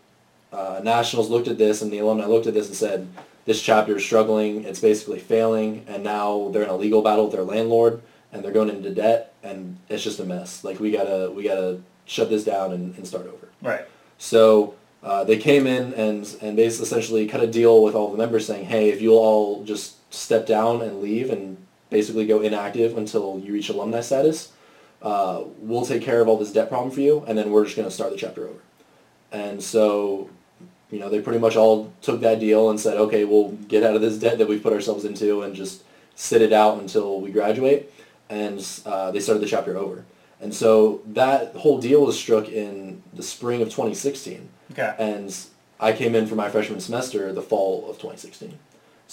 uh, 0.51 0.79
Nationals 0.83 1.29
looked 1.29 1.47
at 1.47 1.57
this 1.57 1.81
and 1.81 1.91
the 1.91 1.99
alumni 1.99 2.25
looked 2.25 2.47
at 2.47 2.53
this 2.53 2.67
and 2.67 2.75
said, 2.75 3.07
this 3.45 3.61
chapter 3.61 3.97
is 3.97 4.05
struggling, 4.05 4.63
it's 4.63 4.79
basically 4.79 5.19
failing, 5.19 5.83
and 5.87 6.01
now 6.03 6.49
they're 6.53 6.63
in 6.63 6.69
a 6.69 6.77
legal 6.77 7.01
battle 7.01 7.25
with 7.25 7.33
their 7.33 7.43
landlord, 7.43 8.01
and 8.31 8.41
they're 8.41 8.53
going 8.53 8.69
into 8.69 8.89
debt, 8.89 9.33
and 9.43 9.77
it's 9.89 10.01
just 10.01 10.19
a 10.21 10.23
mess. 10.23 10.63
Like, 10.63 10.79
we 10.79 10.91
gotta, 10.91 11.29
we 11.29 11.43
gotta 11.43 11.81
shut 12.05 12.29
this 12.29 12.45
down 12.45 12.71
and, 12.71 12.95
and 12.95 13.05
start 13.05 13.27
over. 13.27 13.49
Right. 13.61 13.85
So 14.17 14.75
uh, 15.03 15.25
they 15.25 15.37
came 15.37 15.67
in 15.67 15.93
and 15.95 16.25
and 16.41 16.55
basically 16.55 16.85
essentially 16.85 17.27
cut 17.27 17.43
a 17.43 17.47
deal 17.47 17.83
with 17.83 17.95
all 17.95 18.11
the 18.11 18.17
members 18.17 18.45
saying, 18.47 18.65
hey, 18.65 18.89
if 18.89 19.01
you'll 19.01 19.17
all 19.17 19.65
just 19.65 19.95
step 20.13 20.47
down 20.47 20.81
and 20.81 21.01
leave 21.01 21.29
and 21.29 21.57
basically 21.89 22.25
go 22.25 22.39
inactive 22.39 22.97
until 22.97 23.41
you 23.43 23.51
reach 23.51 23.67
alumni 23.67 23.99
status, 23.99 24.52
uh, 25.03 25.43
we'll 25.59 25.85
take 25.85 26.01
care 26.01 26.21
of 26.21 26.27
all 26.27 26.37
this 26.37 26.51
debt 26.51 26.69
problem 26.69 26.89
for 26.89 27.01
you, 27.01 27.23
and 27.27 27.37
then 27.37 27.51
we're 27.51 27.65
just 27.65 27.75
going 27.75 27.87
to 27.87 27.93
start 27.93 28.11
the 28.11 28.17
chapter 28.17 28.47
over. 28.47 28.59
And 29.31 29.61
so, 29.61 30.29
you 30.89 30.99
know, 30.99 31.09
they 31.09 31.19
pretty 31.19 31.39
much 31.39 31.55
all 31.55 31.91
took 32.01 32.21
that 32.21 32.39
deal 32.39 32.69
and 32.69 32.79
said, 32.79 32.97
okay, 32.97 33.25
we'll 33.25 33.51
get 33.67 33.83
out 33.83 33.95
of 33.95 34.01
this 34.01 34.17
debt 34.17 34.37
that 34.37 34.47
we've 34.47 34.63
put 34.63 34.71
ourselves 34.71 35.03
into 35.03 35.41
and 35.41 35.55
just 35.55 35.83
sit 36.15 36.41
it 36.41 36.53
out 36.53 36.79
until 36.79 37.19
we 37.19 37.31
graduate. 37.31 37.91
And 38.29 38.65
uh, 38.85 39.11
they 39.11 39.19
started 39.19 39.41
the 39.41 39.47
chapter 39.47 39.77
over. 39.77 40.05
And 40.39 40.53
so 40.53 41.01
that 41.07 41.55
whole 41.55 41.79
deal 41.79 42.05
was 42.05 42.17
struck 42.17 42.47
in 42.47 43.01
the 43.13 43.23
spring 43.23 43.61
of 43.61 43.69
2016. 43.69 44.49
Okay. 44.71 44.95
And 44.97 45.35
I 45.79 45.93
came 45.93 46.15
in 46.15 46.27
for 46.27 46.35
my 46.35 46.49
freshman 46.49 46.79
semester 46.79 47.31
the 47.33 47.41
fall 47.41 47.89
of 47.89 47.97
2016. 47.97 48.57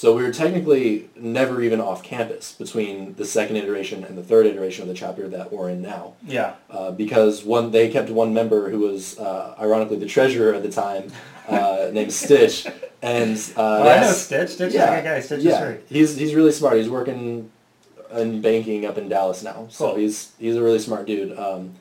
So 0.00 0.16
we 0.16 0.22
were 0.22 0.32
technically 0.32 1.10
never 1.14 1.60
even 1.60 1.78
off 1.78 2.02
campus 2.02 2.52
between 2.52 3.12
the 3.16 3.26
second 3.26 3.56
iteration 3.56 4.02
and 4.02 4.16
the 4.16 4.22
third 4.22 4.46
iteration 4.46 4.80
of 4.80 4.88
the 4.88 4.94
chapter 4.94 5.28
that 5.28 5.52
we're 5.52 5.68
in 5.68 5.82
now. 5.82 6.14
Yeah. 6.26 6.54
Uh, 6.70 6.90
because 6.90 7.44
one, 7.44 7.70
they 7.70 7.90
kept 7.90 8.08
one 8.08 8.32
member 8.32 8.70
who 8.70 8.78
was 8.78 9.18
uh, 9.18 9.54
ironically 9.60 9.98
the 9.98 10.06
treasurer 10.06 10.54
at 10.54 10.62
the 10.62 10.70
time, 10.70 11.12
uh, 11.46 11.90
named 11.92 12.14
Stitch, 12.14 12.66
and 13.02 13.36
uh, 13.58 13.60
Oh, 13.60 13.88
I 13.90 14.00
know 14.00 14.12
Stitch. 14.12 14.48
Stitch 14.52 14.72
yeah, 14.72 14.94
is 14.94 15.00
a 15.00 15.02
guy. 15.02 15.20
Stitch 15.20 15.44
is 15.44 15.58
great. 15.58 15.80
he's 15.86 16.16
he's 16.16 16.34
really 16.34 16.52
smart. 16.52 16.78
He's 16.78 16.88
working 16.88 17.50
in 18.14 18.40
banking 18.40 18.86
up 18.86 18.96
in 18.96 19.10
Dallas 19.10 19.42
now, 19.42 19.66
so 19.68 19.88
Cool. 19.88 19.96
he's 19.96 20.32
he's 20.38 20.56
a 20.56 20.62
really 20.62 20.78
smart 20.78 21.06
dude. 21.06 21.38
Um, 21.38 21.74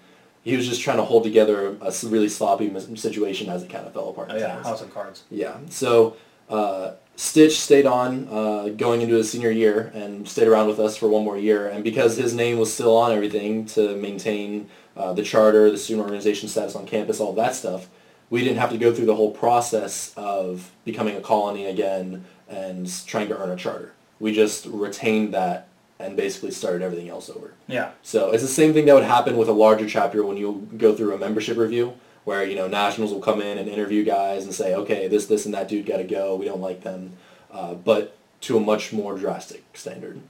he 0.44 0.58
was 0.58 0.68
just 0.68 0.82
trying 0.82 0.98
to 0.98 1.06
hold 1.06 1.24
together 1.24 1.78
a 1.82 1.94
really 2.04 2.28
sloppy 2.28 2.70
situation 2.98 3.48
as 3.48 3.64
it 3.64 3.70
kind 3.70 3.88
of 3.88 3.94
fell 3.94 4.10
apart. 4.10 4.28
Oh 4.30 4.36
yeah. 4.36 4.62
House 4.62 4.82
of 4.82 4.94
Cards. 4.94 5.24
Yeah. 5.32 5.56
So 5.70 6.18
uh, 6.50 6.94
Stitch 7.16 7.60
stayed 7.60 7.86
on 7.86 8.28
uh, 8.30 8.70
going 8.78 9.02
into 9.02 9.16
his 9.16 9.30
senior 9.30 9.52
year 9.52 9.92
and 9.94 10.28
stayed 10.28 10.48
around 10.48 10.68
with 10.68 10.80
us 10.80 10.96
for 10.96 11.10
one 11.10 11.24
more 11.24 11.38
year. 11.38 11.68
And 11.68 11.84
because 11.84 12.16
his 12.16 12.34
name 12.34 12.58
was 12.58 12.74
still 12.74 12.96
on 12.96 13.12
everything 13.12 13.66
to 13.68 13.96
maintain 13.98 14.70
uh, 14.96 15.12
the 15.12 15.24
charter, 15.24 15.70
the 15.70 15.78
student 15.78 16.06
organization 16.06 16.48
status 16.48 16.76
on 16.76 16.86
campus, 16.86 17.20
all 17.20 17.34
that 17.34 17.56
stuff, 17.56 17.90
we 18.30 18.42
didn't 18.44 18.60
have 18.60 18.70
to 18.70 18.78
go 18.78 18.94
through 18.94 19.08
the 19.08 19.16
whole 19.16 19.32
process 19.32 20.14
of 20.16 20.72
becoming 20.86 21.18
a 21.18 21.22
colony 21.22 21.66
again 21.66 22.24
and 22.48 22.90
trying 23.06 23.28
to 23.28 23.38
earn 23.38 23.50
a 23.50 23.56
charter. 23.56 23.92
We 24.20 24.34
just 24.34 24.66
retained 24.66 25.34
that 25.34 25.68
and 26.00 26.16
basically 26.16 26.52
started 26.52 26.82
everything 26.82 27.10
else 27.10 27.30
over. 27.30 27.54
Yeah. 27.68 27.92
So 28.02 28.32
it's 28.32 28.44
the 28.44 28.48
same 28.48 28.74
thing 28.74 28.86
that 28.86 28.94
would 28.94 29.04
happen 29.04 29.36
with 29.36 29.50
a 29.50 29.54
larger 29.54 29.90
chapter 29.90 30.24
when 30.24 30.38
you 30.38 30.70
go 30.78 30.96
through 30.96 31.14
a 31.14 31.18
membership 31.18 31.58
review, 31.58 31.96
where 32.24 32.46
you 32.46 32.56
know 32.56 32.68
nationals 32.68 33.12
will 33.12 33.22
come 33.22 33.42
in 33.42 33.58
and 33.58 33.68
interview 33.70 34.04
guys 34.04 34.44
and 34.44 34.54
say, 34.54 34.76
okay, 34.76 35.08
this, 35.08 35.26
this, 35.26 35.46
and 35.46 35.54
that 35.54 35.68
dude 35.68 35.86
got 35.86 35.98
to 35.98 36.04
go. 36.04 36.36
We 36.36 36.46
don't 36.46 36.62
like 36.62 36.82
them, 36.82 37.14
uh, 37.52 37.74
but 37.74 38.16
to 38.42 38.58
a 38.58 38.60
much 38.60 38.94
more 38.94 39.18
drastic 39.18 39.64
standard, 39.74 40.22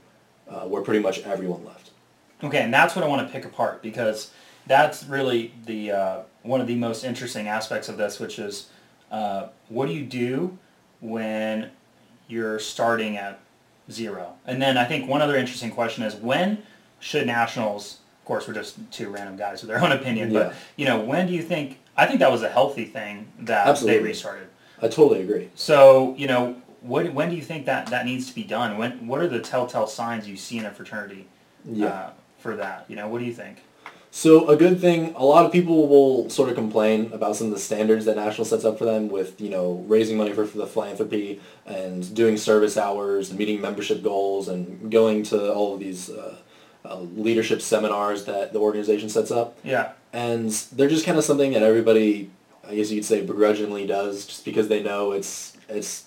uh, 0.47 0.61
where 0.61 0.81
pretty 0.81 1.01
much 1.01 1.19
everyone 1.19 1.65
left. 1.65 1.91
Okay, 2.43 2.61
and 2.61 2.73
that's 2.73 2.95
what 2.95 3.03
I 3.03 3.07
want 3.07 3.27
to 3.27 3.31
pick 3.31 3.45
apart 3.45 3.81
because 3.81 4.31
that's 4.65 5.03
really 5.03 5.53
the 5.65 5.91
uh, 5.91 6.19
one 6.43 6.61
of 6.61 6.67
the 6.67 6.75
most 6.75 7.03
interesting 7.03 7.47
aspects 7.47 7.89
of 7.89 7.97
this, 7.97 8.19
which 8.19 8.39
is 8.39 8.69
uh, 9.11 9.47
what 9.67 9.87
do 9.87 9.93
you 9.93 10.05
do 10.05 10.57
when 11.01 11.71
you're 12.27 12.59
starting 12.59 13.17
at 13.17 13.39
zero? 13.91 14.35
And 14.45 14.61
then 14.61 14.77
I 14.77 14.85
think 14.85 15.09
one 15.09 15.21
other 15.21 15.35
interesting 15.35 15.71
question 15.71 16.03
is 16.03 16.15
when 16.15 16.63
should 16.99 17.27
nationals? 17.27 17.99
Of 18.29 18.33
course, 18.33 18.47
we're 18.47 18.53
just 18.53 18.77
two 18.91 19.09
random 19.09 19.37
guys 19.37 19.63
with 19.63 19.69
their 19.69 19.83
own 19.83 19.91
opinion, 19.91 20.29
Yeah. 20.29 20.39
but 20.49 20.53
you 20.75 20.85
know, 20.85 20.99
when 20.99 21.25
do 21.25 21.33
you 21.33 21.41
think? 21.41 21.79
I 21.97 22.05
think 22.05 22.19
that 22.19 22.31
was 22.31 22.43
a 22.43 22.49
healthy 22.49 22.85
thing 22.85 23.27
that 23.39 23.65
Absolutely. 23.65 23.97
they 23.97 24.03
restarted. 24.03 24.47
I 24.79 24.87
totally 24.87 25.21
agree. 25.23 25.49
So 25.55 26.13
you 26.15 26.27
know, 26.27 26.61
what, 26.81 27.11
when 27.11 27.31
do 27.31 27.35
you 27.35 27.41
think 27.41 27.65
that 27.65 27.87
that 27.87 28.05
needs 28.05 28.29
to 28.29 28.35
be 28.35 28.43
done? 28.43 28.77
When 28.77 29.07
what 29.07 29.19
are 29.19 29.27
the 29.27 29.39
telltale 29.39 29.87
signs 29.87 30.27
you 30.27 30.37
see 30.37 30.59
in 30.59 30.65
a 30.65 30.69
fraternity 30.69 31.27
Yeah. 31.65 31.87
uh, 31.87 32.09
for 32.37 32.55
that? 32.55 32.85
You 32.87 32.97
know, 32.97 33.07
what 33.07 33.17
do 33.17 33.25
you 33.25 33.33
think? 33.33 33.63
So 34.11 34.47
a 34.47 34.55
good 34.55 34.79
thing, 34.79 35.15
a 35.15 35.25
lot 35.25 35.47
of 35.47 35.51
people 35.51 35.87
will 35.87 36.29
sort 36.29 36.49
of 36.49 36.55
complain 36.55 37.09
about 37.11 37.35
some 37.35 37.47
of 37.47 37.53
the 37.53 37.59
standards 37.59 38.05
that 38.05 38.15
National 38.15 38.45
sets 38.45 38.63
up 38.63 38.77
for 38.77 38.85
them 38.85 39.07
with, 39.09 39.41
you 39.41 39.49
know, 39.49 39.83
raising 39.87 40.17
money 40.17 40.33
for, 40.33 40.45
for 40.45 40.57
the 40.59 40.67
philanthropy 40.67 41.39
and 41.65 42.13
doing 42.13 42.37
service 42.37 42.77
hours 42.77 43.29
and 43.31 43.39
meeting 43.39 43.59
membership 43.59 44.03
goals 44.03 44.47
and 44.47 44.91
going 44.91 45.23
to 45.23 45.51
all 45.53 45.73
of 45.73 45.79
these 45.79 46.09
uh, 46.11 46.35
uh, 46.89 46.99
leadership 46.99 47.61
seminars 47.61 48.25
that 48.25 48.51
the 48.53 48.59
organization 48.59 49.09
sets 49.09 49.31
up. 49.31 49.57
Yeah. 49.63 49.91
And 50.11 50.49
they're 50.73 50.89
just 50.89 51.05
kind 51.05 51.17
of 51.17 51.23
something 51.23 51.53
that 51.53 51.61
everybody, 51.63 52.29
I 52.67 52.75
guess 52.75 52.89
you 52.91 52.97
could 52.97 53.05
say, 53.05 53.21
begrudgingly 53.21 53.85
does 53.85 54.25
just 54.25 54.43
because 54.43 54.67
they 54.67 54.81
know 54.81 55.11
it's 55.11 55.55
it's 55.69 56.05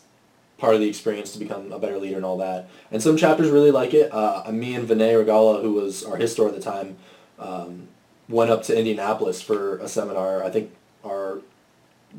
part 0.59 0.75
of 0.75 0.81
the 0.81 0.89
experience 0.89 1.33
to 1.33 1.39
become 1.39 1.73
a 1.73 1.79
better 1.79 1.99
leader 1.99 2.17
and 2.17 2.25
all 2.25 2.39
that. 2.39 2.69
And 2.91 3.03
some 3.03 3.17
chapters 3.17 3.51
really 3.51 3.71
like 3.71 3.95
it. 3.95 4.13
Uh, 4.13 4.45
me 4.53 4.75
and 4.75 4.89
Vinay 4.89 5.13
Regala, 5.25 5.61
who 5.63 5.73
was 5.75 6.05
our 6.05 6.17
histor 6.19 6.47
at 6.49 6.55
the 6.55 6.61
time, 6.61 6.97
um, 7.39 7.89
went 8.29 8.51
up 8.51 8.63
to 8.65 8.77
Indianapolis 8.79 9.41
for 9.43 9.79
a 9.79 9.89
seminar. 9.89 10.43
I 10.45 10.51
think 10.51 10.73
our 11.05 11.41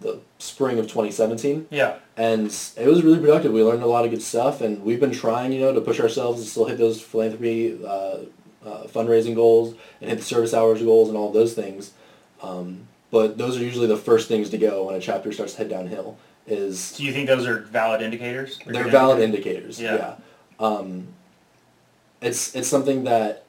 the 0.01 0.19
spring 0.39 0.79
of 0.79 0.85
2017 0.87 1.67
Yeah. 1.69 1.97
and 2.17 2.47
it 2.77 2.87
was 2.87 3.03
really 3.03 3.19
productive. 3.19 3.51
We 3.51 3.61
learned 3.63 3.83
a 3.83 3.87
lot 3.87 4.05
of 4.05 4.11
good 4.11 4.23
stuff, 4.23 4.59
and 4.59 4.83
we've 4.83 4.99
been 4.99 5.11
trying, 5.11 5.51
you 5.53 5.59
know, 5.61 5.71
to 5.71 5.81
push 5.81 5.99
ourselves 5.99 6.39
and 6.39 6.47
still 6.49 6.65
hit 6.65 6.79
those 6.79 6.99
philanthropy, 6.99 7.77
uh, 7.85 8.17
uh, 8.65 8.83
fundraising 8.87 9.35
goals, 9.35 9.75
and 9.99 10.09
hit 10.09 10.19
the 10.19 10.25
service 10.25 10.53
hours 10.53 10.81
goals, 10.81 11.09
and 11.09 11.17
all 11.17 11.31
those 11.31 11.53
things. 11.53 11.93
Um, 12.41 12.87
but 13.11 13.37
those 13.37 13.57
are 13.57 13.63
usually 13.63 13.87
the 13.87 13.97
first 13.97 14.27
things 14.27 14.49
to 14.49 14.57
go 14.57 14.85
when 14.85 14.95
a 14.95 14.99
chapter 14.99 15.31
starts 15.31 15.53
to 15.53 15.59
head 15.59 15.69
downhill. 15.69 16.17
Is 16.45 16.93
Do 16.97 17.03
you 17.03 17.13
think 17.13 17.27
those 17.27 17.45
are 17.45 17.59
valid 17.59 18.01
indicators? 18.01 18.59
They're 18.65 18.89
valid 18.89 19.21
indicators? 19.21 19.79
Yeah. 19.79 19.95
Yeah. 19.95 20.15
Um, 20.59 21.07
it's 22.21 22.55
it's 22.55 22.67
something 22.67 23.05
that, 23.05 23.45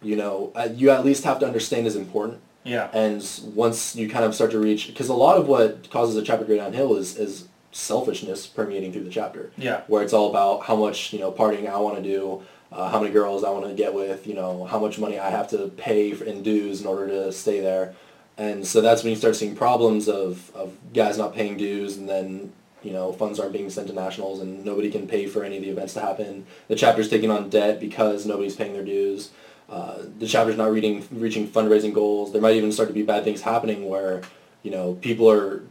you 0.00 0.16
know, 0.16 0.52
uh, 0.54 0.68
you 0.72 0.90
at 0.90 1.04
least 1.04 1.24
have 1.24 1.38
to 1.40 1.46
understand 1.46 1.86
is 1.86 1.96
important. 1.96 2.40
Yeah. 2.64 2.88
And 2.92 3.22
once 3.54 3.94
you 3.96 4.08
kind 4.08 4.24
of 4.24 4.34
start 4.34 4.50
to 4.52 4.58
reach, 4.58 4.86
because 4.88 5.08
a 5.08 5.14
lot 5.14 5.36
of 5.36 5.46
what 5.46 5.90
causes 5.90 6.16
a 6.16 6.22
chapter 6.22 6.44
to 6.44 6.48
go 6.48 6.56
downhill 6.56 6.96
is, 6.96 7.16
is 7.16 7.48
selfishness 7.72 8.46
permeating 8.46 8.92
through 8.92 9.04
the 9.04 9.10
chapter. 9.10 9.50
Yeah. 9.56 9.82
Where 9.86 10.02
it's 10.02 10.12
all 10.12 10.30
about 10.30 10.64
how 10.64 10.76
much, 10.76 11.12
you 11.12 11.18
know, 11.18 11.30
partying 11.30 11.68
I 11.68 11.78
want 11.78 11.96
to 11.96 12.02
do, 12.02 12.42
uh, 12.76 12.90
how 12.90 13.00
many 13.00 13.10
girls 13.10 13.42
I 13.42 13.50
want 13.50 13.64
to 13.66 13.72
get 13.72 13.94
with, 13.94 14.26
you 14.26 14.34
know, 14.34 14.66
how 14.66 14.78
much 14.78 14.98
money 14.98 15.18
I 15.18 15.30
have 15.30 15.48
to 15.48 15.68
pay 15.68 16.12
for, 16.12 16.24
in 16.24 16.42
dues 16.42 16.82
in 16.82 16.86
order 16.86 17.08
to 17.08 17.32
stay 17.32 17.60
there. 17.60 17.94
And 18.36 18.66
so 18.66 18.82
that's 18.82 19.02
when 19.02 19.10
you 19.10 19.16
start 19.16 19.34
seeing 19.34 19.56
problems 19.56 20.10
of, 20.10 20.54
of 20.54 20.76
guys 20.92 21.16
not 21.16 21.34
paying 21.34 21.56
dues 21.56 21.96
and 21.96 22.06
then, 22.06 22.52
you 22.82 22.92
know, 22.92 23.12
funds 23.12 23.40
aren't 23.40 23.54
being 23.54 23.70
sent 23.70 23.88
to 23.88 23.94
nationals 23.94 24.40
and 24.40 24.62
nobody 24.62 24.90
can 24.90 25.08
pay 25.08 25.26
for 25.26 25.42
any 25.42 25.56
of 25.56 25.62
the 25.62 25.70
events 25.70 25.94
to 25.94 26.00
happen. 26.00 26.44
The 26.68 26.76
chapter's 26.76 27.08
taking 27.08 27.30
on 27.30 27.48
debt 27.48 27.80
because 27.80 28.26
nobody's 28.26 28.54
paying 28.54 28.74
their 28.74 28.84
dues. 28.84 29.30
Uh, 29.70 30.02
the 30.18 30.26
chapter's 30.26 30.58
not 30.58 30.70
reading, 30.70 31.08
reaching 31.10 31.48
fundraising 31.48 31.94
goals. 31.94 32.32
There 32.32 32.42
might 32.42 32.56
even 32.56 32.72
start 32.72 32.90
to 32.90 32.94
be 32.94 33.02
bad 33.02 33.24
things 33.24 33.40
happening 33.40 33.88
where, 33.88 34.20
you 34.62 34.70
know, 34.70 34.98
people 35.00 35.30
are 35.30 35.62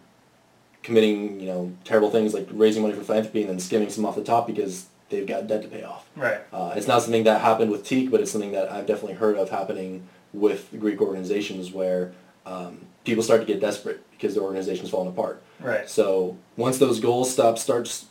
committing, 0.82 1.40
you 1.40 1.46
know, 1.46 1.72
terrible 1.84 2.10
things 2.10 2.34
like 2.34 2.48
raising 2.52 2.82
money 2.82 2.96
for 2.96 3.04
philanthropy 3.04 3.42
and 3.42 3.50
then 3.52 3.60
skimming 3.60 3.92
some 3.92 4.08
off 4.08 4.16
the 4.16 4.24
top 4.24 4.48
because 4.48 4.88
they've 5.10 5.28
got 5.28 5.48
debt 5.48 5.62
to 5.62 5.68
pay 5.68 5.84
off. 5.84 6.08
Right. 6.16 6.40
Uh, 6.52 6.74
it's 6.76 6.88
not 6.88 7.02
something 7.04 7.24
that 7.26 7.42
happened 7.42 7.72
with 7.72 7.84
Teke, 7.86 8.10
but 8.12 8.22
it's 8.22 8.32
something 8.32 8.52
that 8.54 8.72
I've 8.72 8.86
definitely 8.86 9.14
heard 9.16 9.38
of 9.38 9.50
happening 9.50 10.08
with 10.34 10.70
Greek 10.80 11.00
organizations 11.02 11.72
where 11.72 12.12
um, 12.46 12.80
people 13.06 13.24
start 13.24 13.42
to 13.42 13.48
get 13.48 13.60
desperate 13.60 14.02
because 14.12 14.34
their 14.34 14.44
organization's 14.44 14.90
falling 14.90 15.10
apart. 15.10 15.42
Right. 15.60 15.90
So 15.90 16.38
once 16.58 16.78
those 16.78 17.00
goals 17.00 17.32
stop 17.32 17.58
starts 17.58 18.06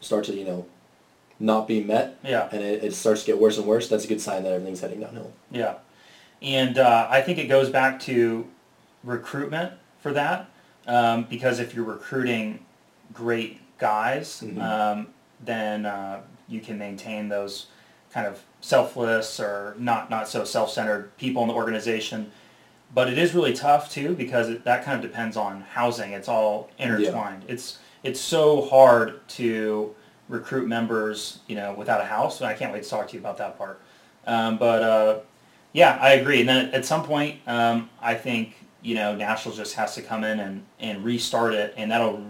start 0.00 0.24
to 0.24 0.34
you 0.34 0.44
know 0.44 0.66
not 1.40 1.66
be 1.68 1.82
met 1.82 2.16
Yeah. 2.24 2.48
and 2.52 2.62
it, 2.62 2.82
it 2.84 2.94
starts 2.94 3.20
to 3.22 3.26
get 3.26 3.38
worse 3.40 3.58
and 3.58 3.66
worse, 3.66 3.88
that's 3.88 4.04
a 4.04 4.08
good 4.08 4.20
sign 4.20 4.42
that 4.44 4.52
everything's 4.52 4.80
heading 4.80 5.00
downhill. 5.00 5.32
Yeah. 5.50 5.74
And 6.42 6.78
uh, 6.78 7.06
I 7.10 7.20
think 7.22 7.38
it 7.38 7.46
goes 7.46 7.68
back 7.70 8.00
to 8.00 8.46
recruitment 9.04 9.72
for 10.00 10.12
that 10.12 10.48
um, 10.86 11.24
because 11.24 11.60
if 11.60 11.74
you're 11.74 11.84
recruiting 11.84 12.60
great 13.12 13.60
guys, 13.78 14.42
Mhm. 14.44 14.60
um, 14.62 15.06
then 15.44 15.86
uh, 15.86 16.20
you 16.48 16.60
can 16.60 16.78
maintain 16.78 17.28
those 17.28 17.66
kind 18.12 18.26
of 18.26 18.42
selfless 18.60 19.38
or 19.40 19.74
not 19.78 20.10
not 20.10 20.28
so 20.28 20.44
self-centered 20.44 21.16
people 21.16 21.42
in 21.42 21.48
the 21.48 21.54
organization. 21.54 22.30
But 22.94 23.08
it 23.08 23.18
is 23.18 23.34
really 23.34 23.52
tough 23.52 23.90
too 23.90 24.14
because 24.14 24.48
it, 24.48 24.64
that 24.64 24.84
kind 24.84 25.02
of 25.02 25.10
depends 25.10 25.36
on 25.36 25.62
housing. 25.62 26.12
It's 26.12 26.28
all 26.28 26.70
intertwined. 26.78 27.44
It's 27.48 27.78
it's 28.02 28.20
so 28.20 28.62
hard 28.62 29.26
to 29.30 29.94
recruit 30.28 30.66
members, 30.66 31.40
you 31.46 31.56
know, 31.56 31.74
without 31.74 32.00
a 32.00 32.04
house. 32.04 32.40
And 32.40 32.48
I 32.48 32.54
can't 32.54 32.72
wait 32.72 32.84
to 32.84 32.88
talk 32.88 33.08
to 33.08 33.14
you 33.14 33.20
about 33.20 33.38
that 33.38 33.58
part. 33.58 33.80
Um, 34.26 34.58
but 34.58 34.82
uh, 34.82 35.18
yeah, 35.72 35.98
I 36.00 36.12
agree. 36.12 36.40
And 36.40 36.48
then 36.48 36.74
at 36.74 36.84
some 36.84 37.04
point, 37.04 37.40
um, 37.46 37.90
I 38.00 38.14
think 38.14 38.56
you 38.82 38.94
know 38.94 39.14
National 39.14 39.54
just 39.54 39.74
has 39.74 39.94
to 39.96 40.02
come 40.02 40.24
in 40.24 40.40
and, 40.40 40.64
and 40.80 41.04
restart 41.04 41.54
it, 41.54 41.74
and 41.76 41.90
that'll 41.90 42.20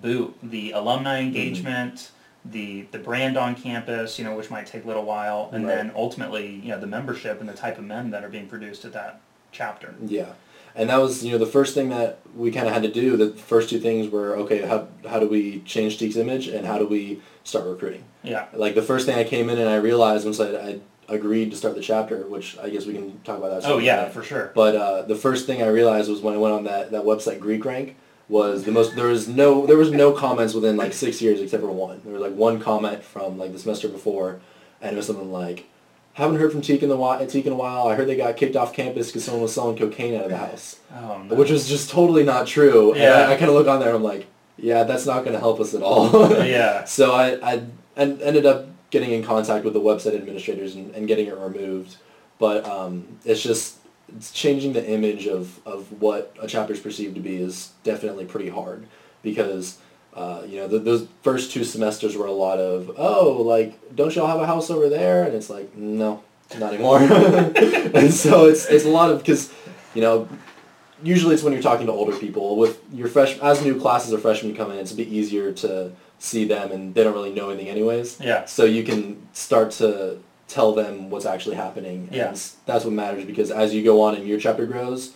reboot 0.00 0.32
the 0.42 0.72
alumni 0.72 1.18
Mm-hmm. 1.20 1.26
engagement, 1.28 2.10
the 2.44 2.82
the 2.90 2.98
brand 2.98 3.36
on 3.36 3.54
campus, 3.54 4.18
you 4.18 4.24
know, 4.24 4.34
which 4.36 4.50
might 4.50 4.66
take 4.66 4.84
a 4.84 4.86
little 4.86 5.04
while, 5.04 5.50
and 5.52 5.66
Right. 5.66 5.76
then 5.76 5.92
ultimately, 5.94 6.46
you 6.62 6.68
know, 6.70 6.80
the 6.80 6.86
membership 6.86 7.40
and 7.40 7.48
the 7.48 7.52
type 7.54 7.78
of 7.78 7.84
men 7.84 8.10
that 8.10 8.24
are 8.24 8.28
being 8.28 8.46
produced 8.48 8.84
at 8.84 8.92
that 8.94 9.20
chapter. 9.52 9.94
Yeah, 10.04 10.32
and 10.74 10.90
that 10.90 10.96
was 10.96 11.24
you 11.24 11.32
know 11.32 11.38
the 11.38 11.46
first 11.46 11.74
thing 11.74 11.90
that 11.90 12.18
we 12.34 12.50
kind 12.50 12.66
of 12.66 12.72
had 12.72 12.82
to 12.82 12.90
do. 12.90 13.16
The 13.16 13.30
first 13.30 13.70
two 13.70 13.78
things 13.78 14.08
were 14.10 14.36
okay. 14.38 14.62
How 14.66 14.88
how 15.08 15.20
do 15.20 15.28
we 15.28 15.60
change 15.60 15.98
Teke's 15.98 16.16
image 16.16 16.48
and 16.48 16.66
how 16.66 16.78
do 16.78 16.86
we 16.86 17.20
start 17.44 17.66
recruiting? 17.66 18.04
Yeah. 18.22 18.46
Like 18.52 18.74
the 18.74 18.82
first 18.82 19.06
thing 19.06 19.16
I 19.18 19.24
came 19.24 19.50
in 19.50 19.58
and 19.58 19.68
I 19.68 19.76
realized 19.76 20.24
once 20.24 20.40
I, 20.40 20.46
I 20.50 20.80
agreed 21.08 21.50
to 21.50 21.56
start 21.56 21.74
the 21.74 21.80
chapter, 21.82 22.26
which 22.26 22.56
I 22.58 22.70
guess 22.70 22.86
we 22.86 22.94
can 22.94 23.20
talk 23.22 23.38
about 23.38 23.60
that. 23.60 23.68
Oh 23.70 23.78
yeah, 23.78 24.08
for 24.08 24.22
sure. 24.24 24.50
But 24.54 24.74
uh, 24.74 25.02
the 25.02 25.16
first 25.16 25.46
thing 25.46 25.62
I 25.62 25.66
realized 25.68 26.08
was 26.10 26.20
when 26.20 26.34
I 26.34 26.38
went 26.38 26.54
on 26.54 26.64
that, 26.64 26.90
that 26.92 27.02
website 27.04 27.38
Greek 27.40 27.64
Rank 27.64 27.96
was 28.28 28.64
the 28.64 28.72
most 28.72 28.96
there 28.96 29.06
was 29.08 29.28
no 29.28 29.66
there 29.66 29.76
was 29.76 29.90
no 29.90 30.12
comments 30.12 30.54
within 30.54 30.76
like 30.76 30.92
six 30.92 31.20
years 31.20 31.40
except 31.40 31.62
for 31.62 31.70
one. 31.70 32.00
There 32.04 32.12
was 32.12 32.22
like 32.22 32.34
one 32.34 32.60
comment 32.60 33.02
from 33.04 33.38
like 33.38 33.52
the 33.52 33.58
semester 33.58 33.88
before, 33.88 34.40
and 34.80 34.92
it 34.94 34.96
was 34.96 35.06
something 35.06 35.30
like, 35.32 35.66
"Haven't 36.14 36.36
heard 36.38 36.52
from 36.52 36.62
Teke 36.62 36.82
in 36.82 36.88
the 36.88 36.96
while, 36.96 37.18
Teke 37.26 37.46
in 37.46 37.52
a 37.52 37.56
while. 37.56 37.88
I 37.88 37.94
heard 37.94 38.08
they 38.08 38.16
got 38.16 38.36
kicked 38.36 38.56
off 38.56 38.72
campus 38.72 39.08
because 39.08 39.24
someone 39.24 39.42
was 39.42 39.52
selling 39.54 39.76
cocaine 39.76 40.14
out 40.14 40.24
of 40.24 40.30
the 40.30 40.36
house," 40.48 40.78
Oh 40.94 41.22
no. 41.28 41.34
which 41.34 41.50
was 41.50 41.68
just 41.68 41.90
totally 41.90 42.24
not 42.24 42.46
true. 42.46 42.92
And 42.92 43.00
Yeah. 43.02 43.26
I, 43.28 43.32
I 43.32 43.36
kind 43.36 43.50
of 43.50 43.54
look 43.56 43.66
on 43.68 43.80
there 43.80 43.88
and 43.88 43.96
I'm 43.96 44.02
like, 44.04 44.26
"Yeah, 44.56 44.84
that's 44.84 45.04
not 45.06 45.20
going 45.24 45.34
to 45.34 45.40
help 45.40 45.60
us 45.60 45.74
at 45.74 45.82
all." 45.82 46.10
yeah. 46.44 46.84
So 46.86 47.12
I, 47.12 47.38
I 47.54 47.62
en- 47.96 48.20
ended 48.22 48.46
up 48.46 48.66
getting 48.90 49.10
in 49.12 49.22
contact 49.24 49.64
with 49.64 49.72
the 49.74 49.80
website 49.80 50.14
administrators 50.14 50.74
and, 50.74 50.94
and 50.94 51.06
getting 51.08 51.26
it 51.26 51.36
removed. 51.36 51.96
But 52.38 52.66
um, 52.66 53.18
it's 53.24 53.42
just 53.42 53.78
it's 54.16 54.30
changing 54.30 54.72
the 54.72 54.88
image 54.88 55.26
of, 55.26 55.64
of 55.66 56.00
what 56.00 56.36
a 56.40 56.46
chapter 56.46 56.72
is 56.72 56.80
perceived 56.80 57.14
to 57.14 57.20
be 57.20 57.36
is 57.36 57.72
definitely 57.82 58.24
pretty 58.24 58.48
hard 58.48 58.86
because 59.22 59.78
uh, 60.14 60.42
you 60.46 60.56
know 60.56 60.68
the, 60.68 60.78
those 60.78 61.08
first 61.22 61.52
two 61.52 61.64
semesters 61.64 62.16
were 62.16 62.26
a 62.26 62.32
lot 62.32 62.58
of 62.58 62.90
oh 62.98 63.42
like 63.42 63.96
don't 63.96 64.14
y'all 64.14 64.26
have 64.26 64.40
a 64.40 64.46
house 64.46 64.70
over 64.70 64.88
there? 64.88 65.24
And 65.24 65.34
it's 65.34 65.48
like 65.48 65.74
no 65.74 66.22
not 66.58 66.74
anymore. 66.74 67.00
And 67.94 68.12
so 68.12 68.46
it's 68.46 68.66
it's 68.66 68.84
a 68.84 68.90
lot 68.90 69.10
of 69.10 69.18
because 69.18 69.52
you 69.94 70.02
know 70.02 70.28
usually 71.02 71.34
it's 71.34 71.42
when 71.42 71.52
you're 71.52 71.62
talking 71.62 71.86
to 71.86 71.92
older 71.92 72.16
people 72.16 72.56
with 72.56 72.80
your 72.92 73.08
fresh 73.08 73.38
as 73.38 73.62
new 73.64 73.78
classes 73.80 74.12
of 74.12 74.22
freshmen 74.22 74.54
come 74.54 74.70
in 74.70 74.78
it's 74.78 74.92
a 74.92 74.96
bit 74.96 75.08
easier 75.08 75.52
to 75.52 75.92
see 76.18 76.44
them 76.44 76.70
and 76.70 76.94
they 76.94 77.02
don't 77.02 77.14
really 77.14 77.34
know 77.34 77.50
anything 77.50 77.68
anyways. 77.68 78.20
Yeah. 78.20 78.44
so 78.44 78.64
you 78.64 78.84
can 78.84 79.26
start 79.32 79.72
to 79.72 80.18
tell 80.52 80.72
them 80.74 81.08
what's 81.10 81.24
actually 81.26 81.56
happening 81.56 82.06
and 82.08 82.14
Yeah. 82.16 82.34
that's 82.66 82.84
what 82.84 82.92
matters 82.92 83.24
because 83.24 83.50
as 83.50 83.74
you 83.74 83.82
go 83.82 84.02
on 84.02 84.14
and 84.14 84.28
your 84.28 84.38
chapter 84.38 84.66
grows 84.66 85.12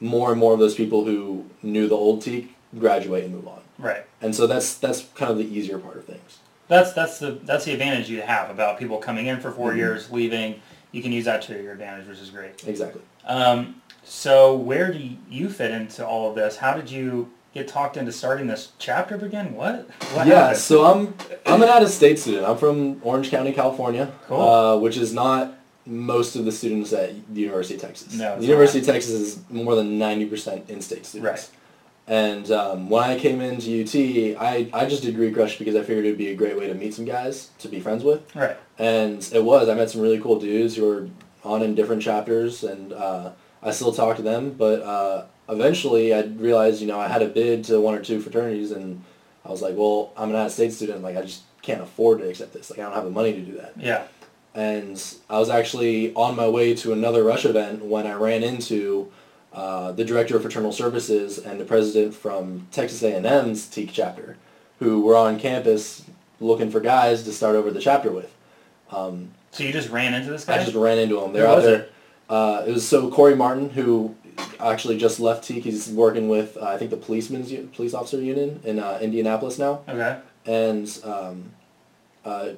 more 0.00 0.30
and 0.30 0.40
more 0.40 0.54
of 0.54 0.58
those 0.58 0.74
people 0.74 1.04
who 1.04 1.44
knew 1.62 1.86
the 1.88 1.94
old 1.94 2.22
Teke 2.22 2.48
graduate 2.78 3.24
and 3.24 3.34
move 3.34 3.46
on 3.46 3.60
Right. 3.78 4.04
and 4.22 4.34
so 4.34 4.46
that's 4.46 4.74
that's 4.74 5.04
kind 5.14 5.30
of 5.30 5.36
the 5.38 5.44
easier 5.44 5.78
part 5.78 5.96
of 5.96 6.04
things 6.04 6.38
That's 6.68 6.92
that's 6.92 7.18
the 7.18 7.32
that's 7.44 7.64
the 7.66 7.72
advantage 7.72 8.08
you 8.10 8.22
have 8.22 8.50
about 8.50 8.78
people 8.78 8.98
coming 8.98 9.26
in 9.26 9.40
for 9.40 9.50
4 9.50 9.72
Mhm. 9.72 9.76
years, 9.76 10.10
leaving. 10.10 10.60
You 10.92 11.02
can 11.02 11.12
use 11.12 11.26
that 11.26 11.42
to 11.42 11.62
your 11.62 11.72
advantage, 11.72 12.08
which 12.08 12.18
is 12.18 12.30
great. 12.30 12.62
exactly 12.66 13.02
Um, 13.26 13.82
so 14.04 14.54
where 14.54 14.90
do 14.92 15.00
you 15.30 15.50
fit 15.50 15.70
into 15.70 16.06
all 16.06 16.30
of 16.30 16.34
this? 16.34 16.56
How 16.56 16.72
did 16.74 16.90
you 16.90 17.28
get 17.54 17.68
talked 17.68 17.96
into 17.96 18.12
starting 18.12 18.46
this 18.46 18.72
chapter 18.78 19.14
again? 19.16 19.54
What? 19.54 19.88
What 20.12 20.26
yeah, 20.26 20.40
happened? 20.40 20.58
so 20.58 20.84
I'm 20.84 21.14
I'm 21.46 21.62
an 21.62 21.68
out-of-state 21.68 22.18
student. 22.18 22.46
I'm 22.46 22.56
from 22.58 23.00
Orange 23.02 23.30
County, 23.30 23.52
California, 23.52 24.12
Cool. 24.26 24.40
uh, 24.40 24.76
which 24.78 24.96
is 24.96 25.12
not 25.12 25.54
most 25.86 26.36
of 26.36 26.44
the 26.44 26.52
students 26.52 26.92
at 26.92 27.12
the 27.34 27.40
University 27.40 27.74
of 27.76 27.80
Texas. 27.80 28.14
No, 28.14 28.36
the 28.38 28.44
University 28.46 28.80
of 28.80 28.86
Texas 28.86 29.12
is 29.14 29.40
more 29.50 29.74
than 29.74 29.98
ninety 29.98 30.26
percent 30.26 30.68
in-state 30.68 31.06
students. 31.06 31.30
Right. 31.48 31.50
And 32.06 32.50
um, 32.52 32.88
when 32.88 33.02
I 33.04 33.18
came 33.18 33.42
into 33.42 33.82
UT, 33.82 34.40
I, 34.40 34.70
I 34.72 34.86
just 34.86 35.02
did 35.02 35.14
Greek 35.14 35.36
Rush 35.36 35.58
because 35.58 35.76
I 35.76 35.82
figured 35.82 36.06
it 36.06 36.08
would 36.08 36.16
be 36.16 36.28
a 36.28 36.34
great 36.34 36.56
way 36.56 36.66
to 36.66 36.72
meet 36.72 36.94
some 36.94 37.04
guys 37.04 37.50
to 37.58 37.68
be 37.68 37.80
friends 37.80 38.02
with. 38.02 38.34
right. 38.34 38.56
And 38.78 39.28
it 39.34 39.44
was. 39.44 39.68
I 39.68 39.74
met 39.74 39.90
some 39.90 40.00
really 40.00 40.18
cool 40.18 40.38
dudes 40.40 40.74
who 40.76 40.86
were 40.86 41.08
on 41.44 41.60
in 41.62 41.74
different 41.74 42.00
chapters, 42.00 42.64
and 42.64 42.94
uh, 42.94 43.32
I 43.62 43.72
still 43.72 43.92
talk 43.92 44.16
to 44.16 44.22
them. 44.22 44.52
But 44.52 44.80
uh, 44.80 45.24
eventually, 45.48 46.14
I 46.14 46.22
realized, 46.22 46.80
you 46.80 46.86
know, 46.86 47.00
I 47.00 47.08
had 47.08 47.22
a 47.22 47.28
bid 47.28 47.64
to 47.64 47.80
one 47.80 47.94
or 47.94 48.02
two 48.02 48.20
fraternities, 48.20 48.70
and 48.70 49.02
I 49.44 49.50
was 49.50 49.62
like, 49.62 49.74
well, 49.76 50.12
I'm 50.16 50.30
an 50.30 50.36
out-of-state 50.36 50.72
student. 50.72 51.02
Like, 51.02 51.16
I 51.16 51.22
just 51.22 51.42
can't 51.62 51.80
afford 51.80 52.18
to 52.20 52.28
accept 52.28 52.52
this. 52.52 52.70
Like, 52.70 52.78
I 52.78 52.82
don't 52.82 52.94
have 52.94 53.04
the 53.04 53.10
money 53.10 53.32
to 53.32 53.40
do 53.40 53.52
that. 53.58 53.72
Yeah. 53.76 54.04
And 54.54 55.02
I 55.30 55.38
was 55.38 55.50
actually 55.50 56.12
on 56.14 56.34
my 56.34 56.48
way 56.48 56.74
to 56.76 56.92
another 56.92 57.22
Rush 57.22 57.44
event 57.44 57.84
when 57.84 58.06
I 58.06 58.14
ran 58.14 58.42
into 58.42 59.10
uh, 59.52 59.92
the 59.92 60.04
director 60.04 60.36
of 60.36 60.42
fraternal 60.42 60.72
services 60.72 61.38
and 61.38 61.60
the 61.60 61.64
president 61.64 62.14
from 62.14 62.66
Texas 62.72 63.02
A&M's 63.02 63.66
Teke 63.66 63.90
chapter, 63.92 64.36
who 64.80 65.00
were 65.00 65.16
on 65.16 65.38
campus 65.38 66.04
looking 66.40 66.70
for 66.70 66.80
guys 66.80 67.22
to 67.24 67.32
start 67.32 67.56
over 67.56 67.70
the 67.70 67.80
chapter 67.80 68.10
with. 68.10 68.34
Um, 68.90 69.30
So 69.50 69.64
you 69.64 69.72
just 69.72 69.90
ran 69.90 70.14
into 70.14 70.30
this 70.30 70.44
guy? 70.44 70.60
I 70.60 70.64
just 70.64 70.76
ran 70.76 70.98
into 70.98 71.20
him. 71.20 71.32
They're 71.32 71.46
Who 71.46 71.52
out 71.52 71.62
there. 71.62 71.80
it? 71.80 71.92
Uh, 72.28 72.64
it 72.66 72.72
was 72.72 72.86
so 72.86 73.10
Corey 73.10 73.34
Martin, 73.34 73.70
who 73.70 74.14
actually 74.60 74.96
just 74.98 75.20
left 75.20 75.48
Teke. 75.48 75.62
He's 75.62 75.88
working 75.88 76.28
with 76.28 76.56
uh, 76.56 76.64
I 76.66 76.78
think 76.78 76.90
the 76.90 76.96
policemen's 76.96 77.50
U- 77.52 77.68
police 77.74 77.94
officer 77.94 78.20
union 78.20 78.60
in 78.64 78.78
uh, 78.78 78.98
Indianapolis 79.00 79.58
now, 79.58 79.80
Okay. 79.88 80.18
and 80.46 80.98
um, 81.04 81.50
uh, 82.24 82.50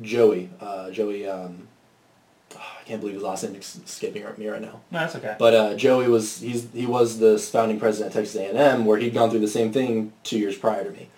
Joey, 0.00 0.50
uh, 0.60 0.90
Joey. 0.90 1.26
Um, 1.28 1.68
I 2.54 2.88
can't 2.88 3.00
believe 3.00 3.14
his 3.16 3.24
last 3.24 3.42
name 3.42 3.56
is 3.56 3.80
escaping 3.84 4.24
me 4.38 4.46
right 4.46 4.62
now. 4.62 4.80
No, 4.92 5.00
that's 5.00 5.16
okay. 5.16 5.34
But 5.38 5.54
uh, 5.54 5.74
Joey 5.74 6.08
was 6.08 6.38
he's 6.40 6.68
he 6.72 6.86
was 6.86 7.18
the 7.18 7.38
founding 7.38 7.80
president 7.80 8.14
at 8.14 8.20
Texas 8.20 8.36
A&M, 8.36 8.84
where 8.84 8.98
he'd 8.98 9.12
gone 9.14 9.30
through 9.30 9.40
the 9.40 9.48
same 9.48 9.72
thing 9.72 10.12
two 10.22 10.38
years 10.38 10.56
prior 10.56 10.84
to 10.84 10.90
me, 10.90 11.08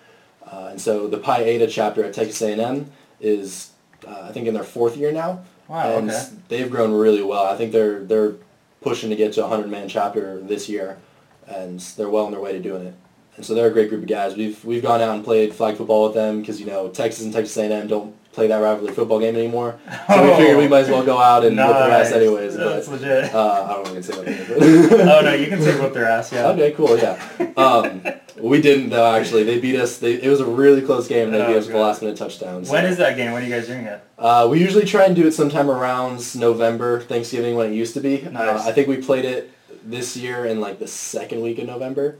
uh, 0.51 0.69
and 0.71 0.81
so 0.81 1.07
the 1.07 1.17
Pi 1.19 1.43
Eta 1.43 1.67
chapter 1.67 2.03
at 2.03 2.13
Texas 2.13 2.41
A&M 2.41 2.89
is 3.21 3.69
uh, 4.07 4.21
I 4.23 4.31
think 4.31 4.47
in 4.47 4.53
their 4.55 4.63
fourth 4.63 4.97
year 4.97 5.11
now, 5.11 5.41
Wow, 5.67 5.97
and 5.97 6.09
okay. 6.09 6.25
they've 6.47 6.71
grown 6.71 6.91
really 6.93 7.21
well. 7.21 7.45
I 7.45 7.55
think 7.55 7.71
they're 7.73 7.99
they're 8.03 8.33
pushing 8.81 9.09
to 9.09 9.15
get 9.15 9.33
to 9.33 9.45
a 9.45 9.47
hundred 9.47 9.69
man 9.69 9.87
chapter 9.89 10.39
this 10.39 10.69
year, 10.69 10.97
and 11.47 11.79
they're 11.79 12.09
well 12.09 12.25
on 12.25 12.31
their 12.31 12.41
way 12.41 12.53
to 12.53 12.59
doing 12.59 12.85
it. 12.85 12.95
And 13.35 13.45
so 13.45 13.53
they're 13.53 13.67
a 13.67 13.71
great 13.71 13.89
group 13.89 14.01
of 14.01 14.09
guys. 14.09 14.35
We've 14.35 14.63
we've 14.65 14.83
gone 14.83 15.01
out 15.01 15.15
and 15.15 15.23
played 15.23 15.53
flag 15.53 15.77
football 15.77 16.05
with 16.05 16.13
them 16.13 16.41
because 16.41 16.59
you 16.59 16.65
know 16.65 16.89
Texas 16.89 17.23
and 17.23 17.33
Texas 17.33 17.55
A&M 17.57 17.87
don't 17.87 18.15
play 18.31 18.47
that 18.47 18.57
rivalry 18.57 18.93
football 18.93 19.19
game 19.19 19.35
anymore. 19.35 19.79
So 20.07 20.23
we 20.23 20.35
figured 20.37 20.57
we 20.57 20.67
might 20.67 20.81
as 20.85 20.89
well 20.89 21.03
go 21.03 21.17
out 21.17 21.43
and 21.43 21.57
whip 21.57 21.67
their 21.67 21.91
ass 21.91 22.05
Nice. 22.11 22.13
anyways. 22.13 22.55
That's 22.55 22.87
But, 22.87 23.01
legit. 23.01 23.33
uh, 23.33 23.65
I 23.69 23.73
don't 23.73 23.83
know 23.85 23.89
if 23.89 23.89
I 23.89 23.93
can 23.93 24.03
say 24.03 24.23
that. 24.47 24.89
but- 24.89 24.99
oh 25.17 25.21
no, 25.21 25.33
you 25.41 25.47
can 25.47 25.61
say 25.61 25.79
whip 25.79 25.93
their 25.93 26.05
ass, 26.05 26.31
yeah. 26.31 26.47
Okay, 26.49 26.71
cool, 26.73 26.97
yeah. 26.97 27.19
Um, 27.57 28.01
we 28.39 28.61
didn't 28.61 28.89
though. 28.91 29.13
Actually, 29.15 29.43
they 29.43 29.59
beat 29.59 29.75
us. 29.75 29.97
They, 29.97 30.13
it 30.21 30.29
was 30.29 30.39
a 30.39 30.45
really 30.45 30.81
close 30.81 31.07
game. 31.07 31.31
They 31.31 31.41
Oh, 31.41 31.47
beat 31.47 31.57
us 31.57 31.65
with 31.67 31.75
a 31.75 31.79
last 31.79 32.01
minute 32.01 32.17
touchdown. 32.17 32.63
so- 32.65 32.71
When 32.73 32.85
is 32.85 32.97
that 32.97 33.17
game? 33.17 33.31
When 33.33 33.43
are 33.43 33.45
you 33.45 33.51
guys 33.53 33.67
doing 33.67 33.85
it? 33.85 34.01
Uh, 34.17 34.47
we 34.49 34.59
usually 34.61 34.85
try 34.85 35.05
and 35.05 35.15
do 35.15 35.25
it 35.27 35.31
sometime 35.33 35.69
around 35.69 36.35
November, 36.35 37.01
Thanksgiving 37.01 37.55
when 37.55 37.71
it 37.71 37.75
used 37.75 37.93
to 37.95 37.99
be. 37.99 38.21
Nice. 38.21 38.65
Uh, 38.65 38.69
I 38.69 38.71
think 38.71 38.87
we 38.87 38.97
played 38.97 39.25
it 39.25 39.51
this 39.83 40.15
year 40.15 40.45
in 40.45 40.59
like 40.61 40.77
the 40.79 40.87
second 40.87 41.41
week 41.41 41.57
of 41.57 41.65
November. 41.67 42.17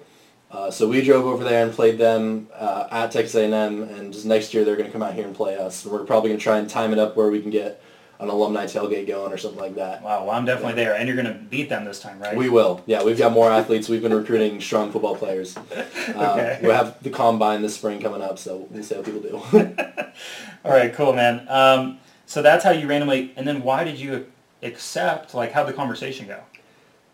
Uh, 0.52 0.72
so 0.72 0.88
we 0.88 1.02
drove 1.02 1.26
over 1.26 1.44
there 1.44 1.64
and 1.64 1.72
played 1.74 1.98
them 1.98 2.48
uh, 2.56 2.88
at 2.92 3.12
Texas 3.12 3.36
A&M, 3.36 3.84
and 3.84 4.12
just 4.12 4.26
next 4.26 4.54
year 4.54 4.66
they're 4.66 4.76
going 4.76 4.88
to 4.88 4.92
come 4.92 5.04
out 5.04 5.14
here 5.14 5.26
and 5.26 5.36
play 5.36 5.56
us. 5.58 5.84
And 5.84 5.94
We're 5.94 6.04
probably 6.06 6.30
going 6.32 6.40
to 6.40 6.44
try 6.44 6.58
and 6.58 6.68
time 6.70 6.92
it 6.92 6.98
up 7.00 7.16
where 7.16 7.30
we 7.30 7.40
can 7.42 7.52
get 7.52 7.82
an 8.20 8.28
alumni 8.28 8.66
tailgate 8.66 9.08
going 9.08 9.32
or 9.32 9.38
something 9.38 9.60
like 9.62 9.76
that. 9.76 10.02
Wow, 10.02 10.26
well 10.26 10.32
I'm 10.36 10.44
definitely 10.44 10.74
there. 10.74 10.94
And 10.94 11.08
you're 11.08 11.16
gonna 11.16 11.40
beat 11.50 11.70
them 11.70 11.86
this 11.86 12.02
time, 12.02 12.20
right? 12.20 12.36
We 12.36 12.50
will. 12.50 12.84
Yeah, 12.86 13.02
we've 13.02 13.18
got 13.18 13.32
more 13.32 13.50
athletes. 13.50 13.88
We've 13.88 14.02
been 14.02 14.14
recruiting 14.14 14.60
strong 14.60 14.92
football 14.92 15.16
players. 15.16 15.58
Uh, 16.10 16.34
Okay. 16.34 16.60
We 16.64 16.70
have 16.70 17.02
the 17.04 17.12
combine 17.12 17.62
this 17.62 17.76
spring 17.76 18.02
coming 18.02 18.22
up, 18.22 18.40
so 18.40 18.68
we'll 18.72 18.84
see 18.84 18.96
how 18.96 19.04
people 19.04 19.22
do. 19.22 19.36
All 20.66 20.72
right, 20.72 20.92
cool, 20.94 21.14
man. 21.14 21.46
Um, 21.48 22.00
so 22.26 22.42
that's 22.42 22.64
how 22.64 22.72
you 22.72 22.88
randomly. 22.88 23.32
And 23.38 23.48
then 23.48 23.62
why 23.62 23.84
did 23.84 24.00
you 24.00 24.26
accept? 24.64 25.34
Like, 25.34 25.52
how'd 25.52 25.68
the 25.68 25.74
conversation 25.74 26.28
go? 26.28 26.42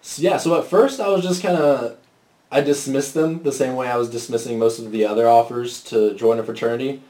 So, 0.02 0.22
yeah, 0.22 0.38
so 0.38 0.58
at 0.58 0.66
first 0.66 1.00
I 1.00 1.10
was 1.10 1.24
just 1.24 1.44
kind 1.44 1.58
of, 1.58 1.98
I 2.52 2.62
dismissed 2.62 3.14
them 3.14 3.44
the 3.44 3.52
same 3.52 3.76
way 3.76 3.88
I 3.88 3.98
was 3.98 4.10
dismissing 4.10 4.58
most 4.60 4.80
of 4.80 4.92
the 4.92 5.06
other 5.06 5.28
offers 5.28 5.82
to 5.86 6.14
join 6.16 6.40
a 6.40 6.44
fraternity. 6.44 7.02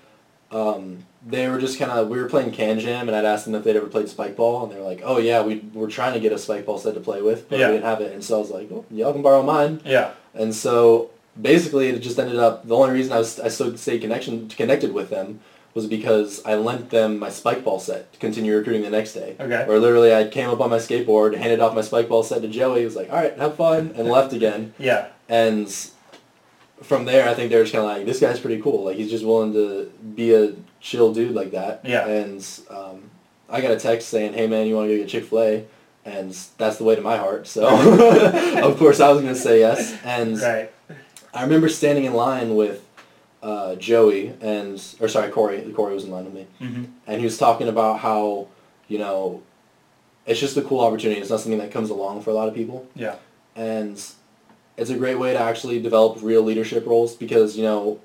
Um, 0.52 1.06
they 1.28 1.48
were 1.50 1.60
just 1.60 1.80
kind 1.80 1.92
of, 1.92 2.08
we 2.08 2.20
were 2.22 2.30
playing 2.30 2.52
KanJam, 2.52 3.02
and 3.02 3.16
I'd 3.16 3.26
asked 3.26 3.46
them 3.46 3.56
if 3.56 3.64
they'd 3.64 3.76
ever 3.76 3.88
played 3.88 4.08
spike 4.10 4.36
ball, 4.36 4.64
and 4.64 4.72
they 4.72 4.78
were 4.78 4.86
like, 4.86 5.02
oh 5.04 5.18
yeah, 5.18 5.42
we 5.42 5.64
were 5.74 5.88
trying 5.88 6.14
to 6.14 6.20
get 6.20 6.32
a 6.32 6.38
spike 6.38 6.66
ball 6.66 6.78
set 6.78 6.94
to 6.94 7.00
play 7.00 7.22
with, 7.22 7.50
but 7.50 7.60
Yeah. 7.60 7.68
we 7.68 7.74
didn't 7.74 7.86
have 7.86 8.02
it. 8.02 8.14
And 8.14 8.24
so 8.24 8.38
I 8.38 8.40
was 8.40 8.52
like, 8.52 8.70
well, 8.70 8.86
y'all 8.92 9.12
can 9.12 9.22
borrow 9.24 9.42
mine. 9.44 9.82
Yeah. 9.84 10.12
And 10.34 10.54
so 10.54 11.10
basically 11.40 11.88
it 11.90 12.00
just 12.00 12.20
ended 12.20 12.38
up, 12.38 12.68
the 12.68 12.76
only 12.76 12.94
reason 12.94 13.12
I 13.12 13.18
was, 13.18 13.40
I 13.40 13.48
still 13.50 13.76
stayed 13.78 14.02
connection, 14.02 14.48
connected 14.50 14.94
with 14.94 15.10
them 15.10 15.40
was 15.76 15.86
because 15.86 16.42
I 16.46 16.56
lent 16.56 16.90
them 16.90 17.20
my 17.20 17.30
spike 17.30 17.64
ball 17.66 17.80
set 17.80 18.12
to 18.14 18.20
continue 18.20 18.56
recruiting 18.56 18.82
the 18.82 18.90
next 18.90 19.14
day. 19.14 19.36
Okay. 19.38 19.66
Where 19.68 19.78
literally 19.78 20.16
I 20.16 20.26
came 20.28 20.50
up 20.50 20.62
on 20.62 20.70
my 20.70 20.78
skateboard, 20.78 21.36
handed 21.36 21.60
off 21.60 21.76
my 21.76 21.82
spike 21.82 22.08
ball 22.08 22.24
set 22.24 22.42
to 22.44 22.48
Joey, 22.48 22.80
he 22.80 22.86
was 22.86 22.96
like, 22.96 23.10
all 23.10 23.18
right, 23.18 23.38
have 23.38 23.56
fun, 23.56 23.92
and 23.96 24.08
left 24.08 24.34
again. 24.34 24.74
Yeah. 24.80 25.08
And 25.28 25.68
from 26.82 27.06
there, 27.06 27.28
I 27.28 27.34
think 27.34 27.52
they're 27.52 27.64
just 27.64 27.74
kind 27.74 27.84
of 27.86 27.92
like, 27.98 28.06
this 28.06 28.20
guy's 28.22 28.40
pretty 28.40 28.62
cool. 28.62 28.86
Like, 28.86 28.96
he's 28.96 29.10
just 29.10 29.26
willing 29.26 29.52
to 29.54 29.92
be 30.16 30.34
a 30.34 30.54
chill 30.80 31.14
dude 31.14 31.34
like 31.36 31.52
that. 31.52 31.82
Yeah. 31.84 32.08
And 32.08 32.48
um, 32.70 33.10
I 33.50 33.60
got 33.60 33.72
a 33.72 33.80
text 33.80 34.08
saying, 34.10 34.34
hey, 34.34 34.48
man, 34.48 34.68
you 34.68 34.76
want 34.76 34.88
to 34.90 34.96
go 34.96 35.02
get 35.02 35.10
Chick-fil-A? 35.10 35.66
And 36.06 36.32
that's 36.58 36.78
the 36.78 36.84
way 36.84 36.96
to 36.96 37.02
my 37.02 37.18
heart. 37.18 37.48
So, 37.48 37.66
of 38.64 38.78
course, 38.78 39.00
I 39.00 39.10
was 39.12 39.22
going 39.22 39.34
to 39.34 39.40
say 39.40 39.60
yes. 39.60 39.98
And 40.04 40.40
Right. 40.40 40.72
I 41.34 41.42
remember 41.42 41.68
standing 41.68 42.06
in 42.06 42.14
line 42.14 42.56
with 42.56 42.85
uh, 43.44 43.76
Joey 43.76 44.34
and, 44.42 44.82
or 45.00 45.08
sorry, 45.08 45.30
Corey. 45.32 45.62
Corey 45.76 45.94
was 45.94 46.04
in 46.06 46.12
line 46.12 46.26
with 46.26 46.34
me. 46.34 46.48
hmm 46.60 46.86
And 47.08 47.20
he 47.20 47.26
was 47.26 47.38
talking 47.38 47.68
about 47.68 48.00
how, 48.00 48.48
you 48.88 48.98
know, 48.98 49.44
it's 50.26 50.40
just 50.40 50.58
a 50.58 50.62
cool 50.62 50.80
opportunity. 50.82 51.22
It's 51.22 51.30
not 51.30 51.40
something 51.42 51.60
that 51.60 51.72
comes 51.72 51.90
along 51.90 52.22
for 52.24 52.32
a 52.32 52.34
lot 52.34 52.48
of 52.48 52.56
people 52.56 52.88
Yeah. 52.96 53.16
and 53.56 54.02
it's 54.78 54.90
a 54.90 54.98
great 54.98 55.18
way 55.20 55.32
to 55.34 55.40
actually 55.40 55.82
develop 55.82 56.18
real 56.22 56.42
leadership 56.42 56.86
roles 56.86 57.16
because 57.16 57.56
you 57.56 57.64
know 57.64 58.00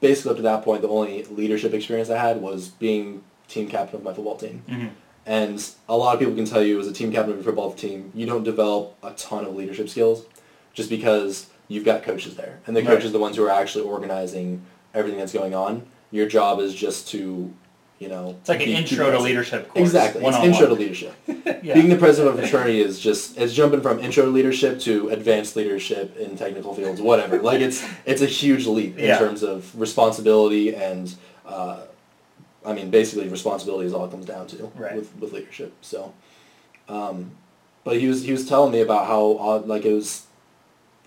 basically 0.00 0.30
up 0.30 0.36
to 0.36 0.42
that 0.42 0.62
point 0.62 0.80
the 0.82 0.88
only 0.88 1.24
leadership 1.24 1.74
experience 1.74 2.10
i 2.10 2.16
had 2.18 2.40
was 2.40 2.68
being 2.68 3.24
team 3.48 3.68
captain 3.68 3.96
of 3.96 4.04
my 4.04 4.12
football 4.14 4.36
team 4.36 4.62
hmm 4.68 4.86
and 5.26 5.70
a 5.88 5.96
lot 5.96 6.14
of 6.14 6.18
people 6.20 6.34
can 6.34 6.44
tell 6.44 6.62
you 6.62 6.78
as 6.80 6.86
a 6.86 6.92
team 6.92 7.10
captain 7.12 7.30
of 7.32 7.36
your 7.38 7.44
football 7.44 7.72
team 7.72 8.12
you 8.14 8.24
don't 8.26 8.44
develop 8.44 8.96
a 9.02 9.10
ton 9.14 9.44
of 9.44 9.54
leadership 9.56 9.88
skills 9.88 10.24
just 10.74 10.88
because 10.90 11.46
you've 11.68 11.84
got 11.84 12.02
coaches 12.04 12.36
there 12.36 12.60
and 12.66 12.76
the 12.76 12.80
Right. 12.82 12.88
coaches 12.90 13.10
are 13.10 13.12
the 13.14 13.18
ones 13.18 13.36
who 13.36 13.44
are 13.44 13.50
actually 13.50 13.84
organizing 13.84 14.62
everything 14.94 15.18
that's 15.18 15.32
going 15.32 15.54
on 15.54 15.84
your 16.10 16.26
job 16.26 16.60
is 16.60 16.74
just 16.74 17.08
to 17.08 17.52
you 17.98 18.08
know 18.08 18.36
It's 18.40 18.48
like 18.48 18.60
an 18.60 18.68
intro 18.68 19.10
to 19.10 19.18
leadership 19.20 19.68
course. 19.68 19.80
exactly 19.88 20.24
it's 20.24 20.36
intro 20.38 20.66
to 20.68 20.74
leadership 20.74 21.14
yeah. 21.62 21.74
being 21.74 21.88
the 21.88 21.96
president 21.96 22.34
of 22.34 22.38
a 22.38 22.46
fraternity 22.46 22.80
is 22.80 22.98
just 23.00 23.38
it's 23.38 23.54
jumping 23.54 23.80
from 23.80 24.00
intro 24.00 24.24
to 24.24 24.30
leadership 24.30 24.78
to 24.80 25.08
advanced 25.10 25.56
leadership 25.56 26.16
in 26.16 26.36
technical 26.36 26.74
fields, 26.74 27.00
whatever. 27.00 27.40
like 27.40 27.60
it's 27.60 27.84
it's 28.04 28.20
a 28.22 28.26
huge 28.26 28.66
leap 28.66 28.98
in 28.98 29.04
Yeah. 29.06 29.18
terms 29.18 29.42
of 29.42 29.78
responsibility 29.80 30.74
and 30.74 31.14
uh, 31.46 31.82
I 32.66 32.72
mean 32.72 32.90
basically 32.90 33.28
responsibility 33.28 33.86
is 33.86 33.94
all 33.94 34.04
it 34.04 34.10
comes 34.10 34.26
down 34.26 34.46
to 34.48 34.70
Right. 34.76 34.96
with 34.96 35.14
with 35.20 35.32
leadership. 35.32 35.72
So, 35.80 36.12
um, 36.88 37.32
but 37.84 37.98
he 38.00 38.06
was 38.08 38.22
he 38.24 38.32
was 38.32 38.48
telling 38.48 38.72
me 38.72 38.80
about 38.80 39.06
how 39.06 39.36
odd, 39.38 39.66
like 39.66 39.84
it 39.84 39.92
was 39.92 40.26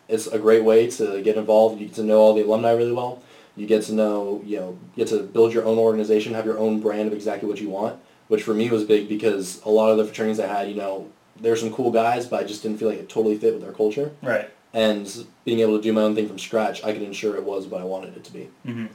it's 0.07 0.27
a 0.27 0.39
great 0.39 0.63
way 0.63 0.87
to 0.91 1.21
get 1.21 1.35
involved. 1.37 1.79
You 1.81 1.87
get 1.87 1.95
to 1.95 2.03
know 2.03 2.19
all 2.19 2.33
the 2.33 2.41
alumni 2.43 2.71
really 2.71 2.91
well. 2.93 3.21
You 3.55 3.67
get 3.67 3.83
to 3.83 3.93
know, 3.93 4.41
you 4.45 4.59
know, 4.59 4.77
you 4.95 5.05
get 5.05 5.07
to 5.09 5.23
build 5.23 5.53
your 5.53 5.65
own 5.65 5.77
organization, 5.77 6.33
have 6.33 6.45
your 6.45 6.59
own 6.59 6.81
brand 6.81 7.07
of 7.07 7.13
exactly 7.13 7.47
what 7.47 7.61
you 7.61 7.69
want, 7.69 7.99
which 8.27 8.43
for 8.43 8.53
me 8.53 8.69
was 8.69 8.83
big 8.83 9.07
because 9.07 9.61
a 9.63 9.69
lot 9.69 9.91
of 9.91 9.97
the 9.97 10.05
fraternities 10.05 10.39
I 10.39 10.47
had, 10.47 10.67
you 10.67 10.75
know, 10.75 11.09
there's 11.39 11.61
some 11.61 11.73
cool 11.73 11.91
guys, 11.91 12.25
but 12.25 12.41
I 12.41 12.43
just 12.43 12.63
didn't 12.63 12.77
feel 12.77 12.89
like 12.89 12.99
it 12.99 13.09
totally 13.09 13.37
fit 13.37 13.53
with 13.53 13.61
their 13.61 13.73
culture. 13.73 14.11
Right. 14.21 14.49
And 14.73 15.25
being 15.45 15.59
able 15.59 15.77
to 15.77 15.81
do 15.83 15.93
my 15.93 16.01
own 16.01 16.15
thing 16.15 16.27
from 16.27 16.37
scratch, 16.37 16.83
I 16.83 16.91
could 16.91 17.01
ensure 17.01 17.35
it 17.35 17.43
was 17.43 17.65
what 17.65 17.81
I 17.81 17.85
wanted 17.85 18.17
it 18.17 18.23
to 18.25 18.33
be. 18.33 18.49
Mm-hmm. 18.65 18.87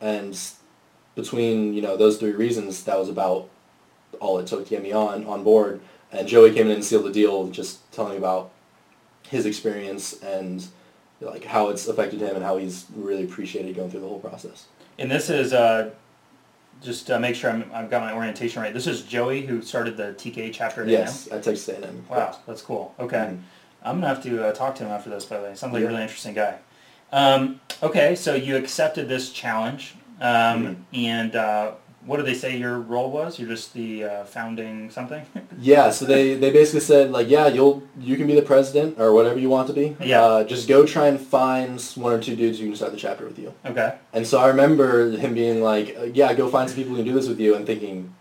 And 0.00 0.38
between, 1.14 1.74
you 1.74 1.82
know, 1.82 1.96
those 1.96 2.16
three 2.16 2.32
reasons, 2.32 2.84
that 2.84 2.98
was 2.98 3.08
about 3.08 3.48
all 4.20 4.38
it 4.38 4.46
took 4.46 4.64
to 4.64 4.70
get 4.70 4.82
me 4.82 4.92
on, 4.92 5.26
on 5.26 5.44
board. 5.44 5.80
And 6.10 6.26
Joey 6.26 6.52
came 6.52 6.66
in 6.66 6.72
and 6.72 6.84
sealed 6.84 7.04
the 7.04 7.12
deal, 7.12 7.48
just 7.48 7.90
telling 7.92 8.12
me 8.12 8.18
about 8.18 8.50
his 9.28 9.44
experience 9.44 10.14
and 10.22 10.66
like 11.20 11.44
how 11.44 11.68
it's 11.68 11.86
affected 11.88 12.20
him 12.20 12.34
and 12.36 12.44
how 12.44 12.56
he's 12.58 12.86
really 12.94 13.24
appreciated 13.24 13.74
going 13.74 13.90
through 13.90 14.00
the 14.00 14.08
whole 14.08 14.18
process. 14.20 14.66
And 14.98 15.10
this 15.10 15.30
is 15.30 15.52
uh, 15.52 15.90
just 16.82 17.06
to 17.06 17.18
make 17.18 17.34
sure 17.34 17.50
I'm, 17.50 17.70
I've 17.72 17.90
got 17.90 18.02
my 18.02 18.12
orientation 18.14 18.62
right. 18.62 18.72
This 18.74 18.86
is 18.86 19.02
Joey 19.02 19.42
who 19.46 19.62
started 19.62 19.96
the 19.96 20.14
TK 20.14 20.52
chapter 20.52 20.82
at 20.82 20.88
Yes, 20.88 21.26
at 21.28 21.42
Texas 21.42 21.68
A&M. 21.68 22.04
Wow, 22.08 22.36
that's 22.46 22.62
cool. 22.62 22.94
Okay. 22.98 23.16
Mhm. 23.16 23.40
I'm 23.82 23.96
gonna 23.96 24.08
have 24.08 24.22
to 24.24 24.46
uh, 24.48 24.52
talk 24.52 24.74
to 24.76 24.84
him 24.84 24.90
after 24.90 25.10
this. 25.10 25.24
By 25.24 25.38
the 25.38 25.44
way, 25.44 25.54
sounds 25.54 25.72
like 25.72 25.80
Yeah. 25.82 25.86
a 25.86 25.90
really 25.90 26.02
interesting 26.02 26.34
guy. 26.34 26.58
Um, 27.12 27.60
okay, 27.82 28.16
so 28.16 28.34
you 28.34 28.56
accepted 28.56 29.08
this 29.08 29.30
challenge, 29.30 29.94
um, 30.20 30.26
Mm-hmm. 30.66 30.74
and 30.94 31.36
uh, 31.36 31.72
what 32.06 32.18
did 32.18 32.26
they 32.26 32.34
say 32.34 32.56
your 32.56 32.78
role 32.78 33.10
was? 33.10 33.38
You're 33.38 33.48
just 33.48 33.74
the 33.74 34.04
uh, 34.04 34.24
founding 34.24 34.90
something. 34.90 35.22
Yeah, 35.58 35.90
so 35.90 36.04
they, 36.04 36.34
they 36.34 36.50
basically 36.50 36.80
said 36.80 37.10
like, 37.10 37.28
yeah, 37.30 37.46
you'll 37.48 37.82
you 37.98 38.16
can 38.16 38.26
be 38.26 38.34
the 38.34 38.42
president 38.42 39.00
or 39.00 39.12
whatever 39.12 39.38
you 39.38 39.48
want 39.48 39.66
to 39.68 39.72
be. 39.72 39.96
Yeah. 40.00 40.20
Uh, 40.22 40.44
just 40.44 40.68
go 40.68 40.84
try 40.84 41.06
and 41.08 41.18
find 41.18 41.80
one 41.96 42.12
or 42.12 42.20
two 42.20 42.36
dudes 42.36 42.58
who 42.58 42.66
can 42.66 42.76
start 42.76 42.92
the 42.92 42.98
chapter 42.98 43.24
with 43.24 43.38
you. 43.38 43.54
okay. 43.64 43.96
And 44.12 44.26
so 44.26 44.38
I 44.38 44.48
remember 44.48 45.10
him 45.10 45.32
being 45.34 45.62
like, 45.62 45.96
uh, 45.98 46.04
yeah, 46.04 46.32
go 46.34 46.48
find 46.48 46.68
some 46.68 46.76
people 46.76 46.90
who 46.92 46.98
can 46.98 47.06
do 47.06 47.14
this 47.14 47.26
with 47.28 47.40
you, 47.40 47.54
and 47.56 47.64
thinking, 47.66 48.14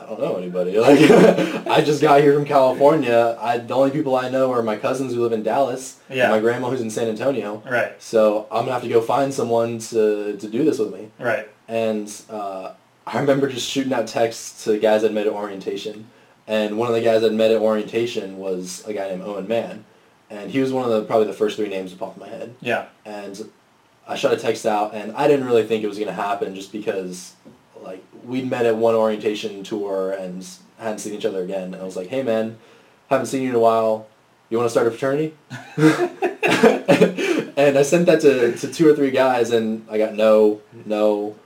I 0.00 0.06
don't 0.06 0.18
know 0.20 0.36
anybody. 0.36 0.78
Like, 0.86 0.98
I 1.76 1.82
just 1.82 2.00
got 2.00 2.22
here 2.22 2.32
from 2.34 2.46
California. 2.46 3.36
I 3.38 3.58
the 3.58 3.74
only 3.74 3.90
people 3.90 4.16
I 4.16 4.30
know 4.30 4.50
are 4.52 4.62
my 4.62 4.76
cousins 4.76 5.12
who 5.12 5.20
live 5.22 5.32
in 5.32 5.42
Dallas, 5.42 6.00
Yeah. 6.08 6.24
and 6.24 6.32
my 6.32 6.40
grandma 6.40 6.70
who's 6.70 6.80
in 6.80 6.90
San 6.90 7.08
Antonio. 7.08 7.62
Right. 7.68 8.00
So 8.00 8.46
I'm 8.50 8.62
gonna 8.62 8.72
have 8.72 8.82
to 8.82 8.88
go 8.88 9.02
find 9.02 9.32
someone 9.34 9.78
to 9.92 10.36
to 10.38 10.48
do 10.48 10.64
this 10.64 10.78
with 10.78 10.92
me. 10.94 11.10
Right. 11.18 11.46
And 11.68 12.10
uh, 12.30 12.72
I 13.08 13.20
remember 13.20 13.48
just 13.48 13.68
shooting 13.68 13.92
out 13.92 14.06
texts 14.06 14.64
to 14.64 14.78
guys 14.78 15.02
I'd 15.02 15.14
met 15.14 15.26
at 15.26 15.32
orientation. 15.32 16.10
And 16.46 16.78
one 16.78 16.88
of 16.88 16.94
the 16.94 17.00
guys 17.00 17.24
I'd 17.24 17.32
met 17.32 17.50
at 17.50 17.60
orientation 17.60 18.38
was 18.38 18.84
a 18.86 18.92
guy 18.92 19.08
named 19.08 19.22
Owen 19.22 19.48
Mann. 19.48 19.84
And 20.30 20.50
he 20.50 20.60
was 20.60 20.72
one 20.72 20.84
of 20.84 20.90
the 20.90 21.04
probably 21.04 21.26
the 21.26 21.32
first 21.32 21.56
three 21.56 21.68
names 21.68 21.90
that 21.90 21.98
popped 21.98 22.18
in 22.18 22.20
my 22.20 22.28
head. 22.28 22.54
Yeah. 22.60 22.86
And 23.06 23.50
I 24.06 24.16
shot 24.16 24.32
a 24.32 24.36
text 24.36 24.66
out, 24.66 24.94
and 24.94 25.12
I 25.12 25.26
didn't 25.26 25.46
really 25.46 25.66
think 25.66 25.82
it 25.82 25.88
was 25.88 25.98
going 25.98 26.08
to 26.08 26.14
happen 26.14 26.54
just 26.54 26.70
because, 26.70 27.34
like, 27.80 28.04
we'd 28.24 28.48
met 28.48 28.66
at 28.66 28.76
one 28.76 28.94
orientation 28.94 29.62
tour 29.62 30.12
and 30.12 30.46
hadn't 30.78 30.98
seen 30.98 31.14
each 31.14 31.24
other 31.24 31.42
again. 31.42 31.74
And 31.74 31.76
I 31.76 31.84
was 31.84 31.96
like, 31.96 32.08
hey, 32.08 32.22
man, 32.22 32.58
haven't 33.08 33.26
seen 33.26 33.42
you 33.42 33.50
in 33.50 33.54
a 33.54 33.60
while. 33.60 34.06
You 34.50 34.58
want 34.58 34.66
to 34.66 34.70
start 34.70 34.86
a 34.86 34.90
fraternity? 34.90 35.34
and 37.56 37.76
I 37.78 37.82
sent 37.82 38.06
that 38.06 38.20
to, 38.22 38.56
to 38.56 38.72
two 38.72 38.88
or 38.88 38.94
three 38.94 39.10
guys, 39.10 39.50
and 39.50 39.86
I 39.90 39.98
got 39.98 40.14
no, 40.14 40.60
no, 40.86 41.36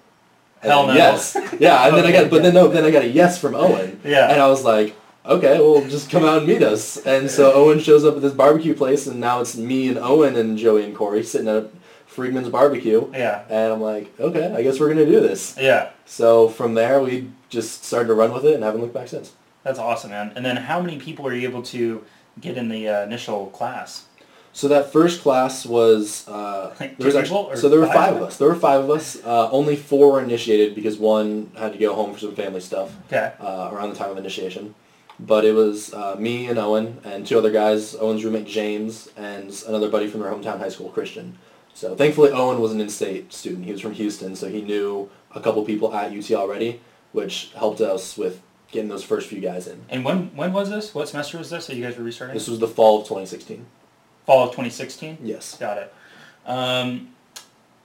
Hell 0.62 0.86
no. 0.86 0.94
Yes. 0.94 1.36
Yeah, 1.58 1.86
and 1.86 1.96
then 1.96 2.06
I 2.06 2.12
got, 2.12 2.30
but 2.30 2.42
then 2.42 2.54
no, 2.54 2.66
then 2.68 2.84
I 2.84 2.90
got 2.90 3.02
a 3.02 3.08
yes 3.08 3.38
from 3.38 3.54
Owen. 3.54 4.00
Yeah. 4.04 4.30
And 4.30 4.40
I 4.40 4.48
was 4.48 4.64
like, 4.64 4.96
okay, 5.24 5.58
well, 5.60 5.86
just 5.88 6.10
come 6.10 6.24
out 6.24 6.38
and 6.38 6.46
meet 6.46 6.62
us. 6.62 6.96
And 7.06 7.30
so 7.30 7.52
Owen 7.52 7.78
shows 7.78 8.04
up 8.04 8.16
at 8.16 8.22
this 8.22 8.32
barbecue 8.32 8.74
place, 8.74 9.06
and 9.06 9.20
now 9.20 9.40
it's 9.40 9.56
me 9.56 9.88
and 9.88 9.98
Owen 9.98 10.34
and 10.34 10.58
Joey 10.58 10.84
and 10.84 10.96
Corey 10.96 11.22
sitting 11.22 11.48
at 11.48 11.70
Freedmen's 12.06 12.48
barbecue. 12.48 13.08
Yeah. 13.12 13.44
And 13.48 13.72
I'm 13.74 13.80
like, 13.80 14.18
okay, 14.18 14.52
I 14.52 14.62
guess 14.62 14.80
we're 14.80 14.88
gonna 14.88 15.06
do 15.06 15.20
this. 15.20 15.56
Yeah. 15.60 15.90
So 16.04 16.48
from 16.48 16.74
there, 16.74 17.00
we 17.00 17.30
just 17.48 17.84
started 17.84 18.08
to 18.08 18.14
run 18.14 18.32
with 18.32 18.44
it 18.44 18.54
and 18.54 18.64
haven't 18.64 18.80
looked 18.80 18.94
back 18.94 19.08
since. 19.08 19.32
That's 19.62 19.78
awesome, 19.78 20.10
man. 20.10 20.32
And 20.34 20.44
then 20.44 20.56
how 20.56 20.80
many 20.80 20.98
people 20.98 21.26
are 21.26 21.34
you 21.34 21.48
able 21.48 21.62
to 21.64 22.04
get 22.40 22.56
in 22.56 22.68
the 22.68 22.88
uh, 22.88 23.02
initial 23.02 23.46
class? 23.48 24.06
So 24.54 24.68
that 24.68 24.92
first 24.92 25.22
class 25.22 25.64
was 25.64 26.28
uh, 26.28 26.74
Like 26.78 26.98
there 26.98 27.06
was 27.06 27.16
actually, 27.16 27.56
so 27.56 27.68
there 27.70 27.80
were 27.80 27.86
five? 27.86 27.94
five 27.96 28.16
of 28.16 28.22
us. 28.22 28.36
There 28.36 28.48
were 28.48 28.54
five 28.54 28.84
of 28.84 28.90
us. 28.90 29.16
Uh, 29.24 29.50
only 29.50 29.76
four 29.76 30.12
were 30.12 30.20
initiated 30.22 30.74
because 30.74 30.98
one 30.98 31.50
had 31.56 31.72
to 31.72 31.78
go 31.78 31.94
home 31.94 32.12
for 32.12 32.18
some 32.20 32.34
family 32.34 32.60
stuff. 32.60 32.94
Okay. 33.06 33.32
uh, 33.40 33.70
around 33.72 33.90
the 33.90 33.96
time 33.96 34.10
of 34.10 34.18
initiation. 34.18 34.74
But 35.18 35.44
it 35.44 35.52
was 35.52 35.94
uh, 35.94 36.16
me 36.18 36.48
and 36.48 36.58
Owen 36.58 36.98
and 37.04 37.26
two 37.26 37.38
other 37.38 37.50
guys, 37.50 37.94
Owen's 37.94 38.24
roommate 38.24 38.46
James 38.46 39.08
and 39.16 39.50
another 39.68 39.88
buddy 39.88 40.06
from 40.08 40.20
their 40.20 40.30
hometown 40.32 40.58
high 40.58 40.68
school, 40.70 40.90
Christian. 40.90 41.38
So 41.74 41.94
thankfully 41.96 42.30
Owen 42.32 42.60
was 42.60 42.72
an 42.72 42.80
in-state 42.80 43.32
student. 43.32 43.64
He 43.64 43.72
was 43.72 43.80
from 43.80 43.92
Houston, 43.94 44.36
so 44.36 44.48
he 44.48 44.60
knew 44.60 45.08
a 45.34 45.40
couple 45.40 45.64
people 45.64 45.94
at 45.94 46.12
UT 46.12 46.30
already, 46.32 46.80
which 47.12 47.52
helped 47.56 47.80
us 47.80 48.18
with 48.18 48.42
getting 48.70 48.88
those 48.90 49.04
first 49.04 49.28
few 49.28 49.40
guys 49.40 49.66
in. 49.66 49.84
And 49.88 50.04
when 50.04 50.34
when 50.36 50.52
was 50.52 50.68
this? 50.70 50.94
What 50.94 51.08
semester 51.08 51.38
was 51.38 51.48
this 51.50 51.66
that 51.68 51.76
you 51.76 51.82
guys 51.84 51.96
were 51.96 52.04
restarting? 52.04 52.34
This 52.34 52.48
was 52.48 52.58
the 52.58 52.68
fall 52.68 53.00
of 53.00 53.04
2016. 53.04 53.64
Fall 54.26 54.44
of 54.44 54.50
2016. 54.50 55.18
Yes. 55.22 55.56
Got 55.58 55.78
it. 55.78 55.94
Um, 56.46 57.08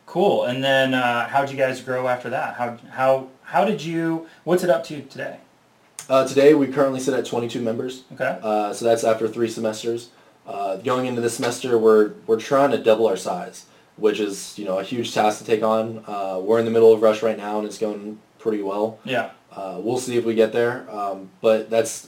cool. 0.05 0.45
And 0.45 0.63
then 0.63 0.93
uh, 0.93 1.27
how 1.27 1.41
did 1.41 1.51
you 1.51 1.57
guys 1.57 1.81
grow 1.81 2.07
after 2.07 2.29
that? 2.29 2.55
How 2.55 2.77
how 2.91 3.27
how 3.43 3.65
did 3.65 3.83
you? 3.83 4.27
What's 4.43 4.63
it 4.63 4.69
up 4.69 4.83
to 4.85 5.01
today? 5.03 5.39
Uh, 6.09 6.25
today 6.27 6.53
we 6.53 6.67
currently 6.67 6.99
sit 6.99 7.13
at 7.13 7.25
22 7.25 7.61
members. 7.61 8.03
Okay. 8.13 8.39
Uh, 8.41 8.73
so 8.73 8.85
that's 8.85 9.03
after 9.03 9.27
three 9.27 9.49
semesters. 9.49 10.09
Uh, 10.45 10.77
going 10.77 11.05
into 11.05 11.19
this 11.21 11.35
semester, 11.35 11.77
we're 11.77 12.13
we're 12.25 12.39
trying 12.39 12.71
to 12.71 12.77
double 12.77 13.07
our 13.07 13.17
size, 13.17 13.65
which 13.97 14.19
is 14.19 14.57
you 14.57 14.63
know 14.63 14.79
a 14.79 14.83
huge 14.83 15.13
task 15.13 15.39
to 15.39 15.45
take 15.45 15.63
on. 15.63 16.03
Uh, 16.07 16.39
we're 16.41 16.59
in 16.59 16.65
the 16.65 16.71
middle 16.71 16.93
of 16.93 17.01
rush 17.01 17.21
right 17.21 17.37
now, 17.37 17.57
and 17.57 17.67
it's 17.67 17.77
going 17.77 18.19
pretty 18.39 18.61
well. 18.61 18.99
Yeah. 19.03 19.31
Uh, 19.51 19.79
we'll 19.81 19.97
see 19.97 20.17
if 20.17 20.23
we 20.23 20.35
get 20.35 20.53
there, 20.53 20.89
um, 20.89 21.29
but 21.41 21.69
that's 21.69 22.07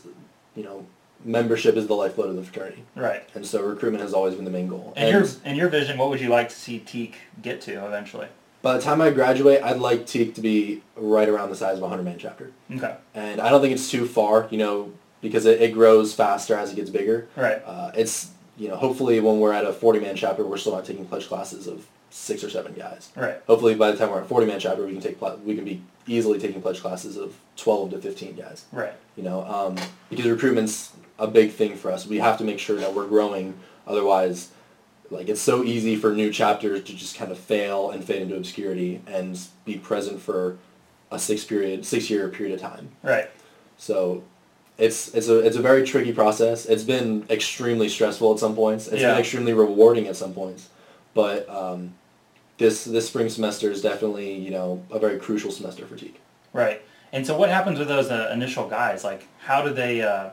you 0.55 0.63
know 0.63 0.85
membership 1.23 1.75
is 1.75 1.87
the 1.87 1.93
lifeblood 1.95 2.29
of 2.29 2.35
the 2.35 2.43
fraternity, 2.43 2.83
Right. 2.95 3.23
and 3.35 3.45
so 3.45 3.61
recruitment 3.61 4.01
has 4.03 4.13
always 4.13 4.35
been 4.35 4.45
the 4.45 4.51
main 4.51 4.67
goal. 4.67 4.93
And 4.95 5.09
your 5.09 5.25
in 5.45 5.55
your 5.55 5.69
vision, 5.69 5.97
what 5.97 6.09
would 6.09 6.21
you 6.21 6.29
like 6.29 6.49
to 6.49 6.55
see 6.55 6.79
Teke 6.85 7.15
get 7.41 7.61
to 7.61 7.85
eventually? 7.85 8.27
by 8.61 8.75
the 8.75 8.81
time 8.83 8.99
I 8.99 9.09
graduate, 9.09 9.63
I'd 9.63 9.77
like 9.79 10.05
Teke 10.05 10.35
to 10.35 10.41
be 10.41 10.81
right 10.97 11.29
around 11.29 11.49
the 11.49 11.55
size 11.55 11.77
of 11.77 11.83
a 11.83 11.87
hundred 11.87 12.03
man 12.03 12.17
chapter, 12.19 12.51
Okay. 12.75 12.95
and 13.15 13.39
I 13.39 13.49
don't 13.49 13.61
think 13.61 13.73
it's 13.73 13.89
too 13.89 14.05
far, 14.05 14.47
you 14.51 14.57
know, 14.57 14.91
because 15.21 15.45
it, 15.45 15.61
it 15.61 15.73
grows 15.73 16.13
faster 16.13 16.55
as 16.55 16.71
it 16.71 16.75
gets 16.75 16.89
bigger. 16.89 17.27
Right. 17.37 17.61
Uh, 17.65 17.91
it's 17.95 18.31
you 18.57 18.67
know 18.67 18.75
hopefully 18.75 19.19
when 19.21 19.39
we're 19.39 19.53
at 19.53 19.63
a 19.65 19.71
40 19.71 19.99
man 20.01 20.15
chapter 20.17 20.43
we're 20.45 20.57
still 20.57 20.73
not 20.73 20.83
taking 20.85 21.05
pledge 21.05 21.27
classes 21.29 21.67
of 21.67 21.87
six 22.09 22.43
or 22.43 22.49
seven 22.49 22.73
guys. 22.73 23.09
Right. 23.15 23.37
Hopefully, 23.47 23.75
by 23.75 23.91
the 23.91 23.97
time 23.97 24.09
we're 24.09 24.19
at 24.21 24.27
forty 24.27 24.45
man 24.47 24.59
chapter, 24.59 24.83
we 24.85 24.91
can 24.93 25.01
take 25.01 25.21
we 25.45 25.55
can 25.55 25.63
be 25.63 25.81
easily 26.07 26.39
taking 26.39 26.61
pledge 26.61 26.81
classes 26.81 27.15
of 27.17 27.35
twelve 27.55 27.91
to 27.91 27.99
fifteen 27.99 28.35
guys. 28.35 28.65
Right. 28.71 28.93
You 29.15 29.23
know, 29.23 29.43
um, 29.45 29.77
because 30.09 30.25
recruitment's 30.25 30.91
a 31.19 31.27
big 31.27 31.51
thing 31.51 31.75
for 31.75 31.91
us. 31.91 32.07
We 32.07 32.17
have 32.17 32.37
to 32.37 32.43
make 32.43 32.59
sure 32.59 32.77
that 32.77 32.93
we're 32.93 33.07
growing. 33.07 33.59
Otherwise, 33.85 34.49
like 35.11 35.27
it's 35.29 35.41
so 35.41 35.63
easy 35.63 35.95
for 35.95 36.13
new 36.13 36.31
chapters 36.31 36.83
to 36.83 36.95
just 36.95 37.17
kind 37.17 37.31
of 37.31 37.37
fail 37.37 37.91
and 37.91 38.03
fade 38.03 38.21
into 38.21 38.35
obscurity 38.35 39.01
and 39.07 39.39
be 39.65 39.77
present 39.77 40.21
for 40.21 40.57
a 41.11 41.19
six 41.19 41.43
period, 41.43 41.85
six 41.85 42.09
year 42.09 42.27
period 42.29 42.55
of 42.55 42.61
time. 42.61 42.89
Right. 43.03 43.29
So 43.77 44.23
it's 44.77 45.13
it's 45.13 45.27
a 45.27 45.39
it's 45.39 45.57
a 45.57 45.61
very 45.61 45.83
tricky 45.85 46.13
process. 46.13 46.65
It's 46.65 46.83
been 46.83 47.25
extremely 47.29 47.89
stressful 47.89 48.33
at 48.33 48.39
some 48.39 48.55
points. 48.55 48.87
It's 48.87 49.01
Yeah. 49.01 49.11
been 49.11 49.19
extremely 49.19 49.53
rewarding 49.53 50.07
at 50.07 50.15
some 50.15 50.33
points. 50.33 50.69
But 51.13 51.49
um, 51.49 51.95
this 52.57 52.85
this 52.85 53.07
spring 53.07 53.29
semester 53.29 53.71
is 53.71 53.81
definitely 53.81 54.33
you 54.33 54.51
know 54.51 54.83
a 54.91 54.99
very 54.99 55.17
crucial 55.19 55.51
semester 55.51 55.85
for 55.85 55.95
Teke. 55.95 56.15
Right. 56.53 56.81
And 57.11 57.25
so 57.25 57.35
what 57.35 57.49
happens 57.49 57.79
with 57.79 57.87
those 57.87 58.11
uh, 58.11 58.29
initial 58.31 58.69
guys? 58.69 59.03
Like, 59.03 59.27
how 59.39 59.63
do 59.63 59.73
they 59.73 60.03
uh, 60.03 60.29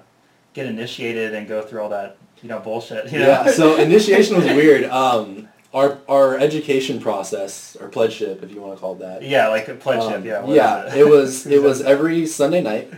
get 0.56 0.66
initiated 0.66 1.34
and 1.34 1.46
go 1.46 1.60
through 1.62 1.82
all 1.82 1.90
that, 1.90 2.16
you 2.42 2.48
know, 2.48 2.58
bullshit? 2.58 3.12
You 3.12 3.20
know? 3.20 3.26
Yeah. 3.28 3.50
So 3.50 3.76
initiation 3.76 4.36
was 4.36 4.46
weird. 4.60 4.84
Um, 4.84 5.48
our 5.74 5.98
our 6.08 6.38
education 6.38 7.00
process 7.00 7.76
or 7.78 7.88
pledgeship, 7.88 8.42
if 8.42 8.50
you 8.50 8.60
want 8.62 8.74
to 8.74 8.80
call 8.80 8.94
it 8.94 9.00
that. 9.00 9.22
yeah, 9.22 9.48
like 9.48 9.68
a 9.68 9.74
pledgeship. 9.74 10.20
um, 10.20 10.24
yeah. 10.24 10.46
yeah. 10.46 10.86
is 10.86 10.94
It 10.94 11.06
was 11.08 11.46
it 11.56 11.62
was 11.62 11.82
every 11.82 12.26
Sunday 12.26 12.62
night, 12.62 12.90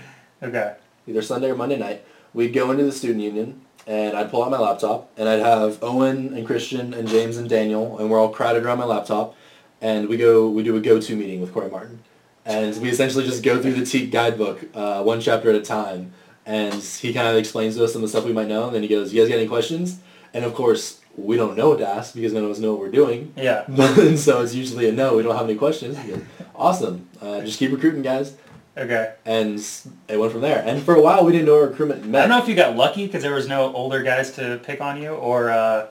Okay. 0.42 0.76
either 1.08 1.20
Sunday 1.20 1.50
or 1.50 1.56
Monday 1.56 1.76
night. 1.76 2.04
We'd 2.32 2.52
go 2.54 2.70
into 2.70 2.84
the 2.84 2.92
student 2.92 3.20
union 3.20 3.62
and 3.86 4.16
I'd 4.16 4.30
pull 4.30 4.44
out 4.44 4.50
my 4.50 4.58
laptop 4.58 5.10
and 5.16 5.28
I'd 5.28 5.40
have 5.40 5.82
Owen 5.82 6.34
and 6.34 6.46
Christian 6.46 6.94
and 6.94 7.08
James 7.08 7.36
and 7.38 7.48
Daniel 7.48 7.98
and 7.98 8.08
we're 8.10 8.20
all 8.20 8.28
crowded 8.28 8.64
around 8.64 8.78
my 8.78 8.84
laptop 8.84 9.34
and 9.80 10.08
we 10.08 10.16
go 10.18 10.48
we 10.48 10.62
do 10.62 10.76
a 10.76 10.80
go-to 10.80 11.16
meeting 11.16 11.40
with 11.40 11.52
Corey 11.52 11.70
Martin 11.70 12.04
and 12.44 12.80
we 12.82 12.90
essentially 12.90 13.24
just 13.24 13.42
go 13.42 13.60
through 13.60 13.72
the 13.72 13.80
Teke 13.82 14.10
guidebook 14.12 14.66
uh, 14.74 15.02
one 15.02 15.20
chapter 15.20 15.48
at 15.50 15.56
a 15.56 15.62
time 15.62 16.12
and 16.48 16.82
he 16.82 17.12
kind 17.12 17.28
of 17.28 17.36
explains 17.36 17.76
to 17.76 17.84
us 17.84 17.92
some 17.92 18.02
of 18.02 18.02
the 18.02 18.08
stuff 18.08 18.24
we 18.24 18.32
might 18.32 18.48
know 18.48 18.66
and 18.66 18.74
then 18.74 18.82
he 18.82 18.88
goes 18.88 19.12
you 19.12 19.20
guys 19.20 19.28
got 19.28 19.38
any 19.38 19.46
questions? 19.46 20.00
And 20.34 20.44
of 20.44 20.54
course 20.54 21.00
we 21.16 21.36
don't 21.36 21.56
know 21.56 21.68
what 21.70 21.78
to 21.78 21.88
ask 21.88 22.14
because 22.14 22.32
none 22.32 22.44
of 22.44 22.50
us 22.50 22.58
know 22.58 22.72
what 22.72 22.80
we're 22.80 22.90
doing. 22.90 23.32
Yeah. 23.36 23.64
and 23.68 24.18
so 24.18 24.42
it's 24.42 24.54
usually 24.54 24.88
a 24.88 24.92
no 24.92 25.16
we 25.16 25.22
don't 25.22 25.36
have 25.36 25.44
any 25.44 25.56
questions. 25.56 25.98
He 25.98 26.10
goes, 26.10 26.22
awesome. 26.56 27.08
Uh, 27.20 27.42
just 27.42 27.58
keep 27.58 27.70
recruiting 27.70 28.02
guys. 28.02 28.36
Okay. 28.76 29.12
and 29.24 29.58
it 30.06 30.18
went 30.18 30.30
from 30.30 30.40
there. 30.40 30.62
And 30.64 30.82
for 30.82 30.94
a 30.94 31.02
while 31.02 31.24
we 31.24 31.32
didn't 31.32 31.46
know 31.46 31.54
where 31.54 31.66
recruitment 31.66 32.14
I 32.14 32.20
don't 32.20 32.28
know 32.30 32.38
if 32.38 32.48
you 32.48 32.54
got 32.54 32.76
lucky 32.76 33.06
because 33.06 33.22
there 33.22 33.34
was 33.34 33.48
no 33.48 33.72
older 33.74 34.02
guys 34.02 34.30
to 34.32 34.60
pick 34.62 34.80
on 34.80 35.02
you, 35.02 35.10
or 35.10 35.50
uh, 35.50 35.88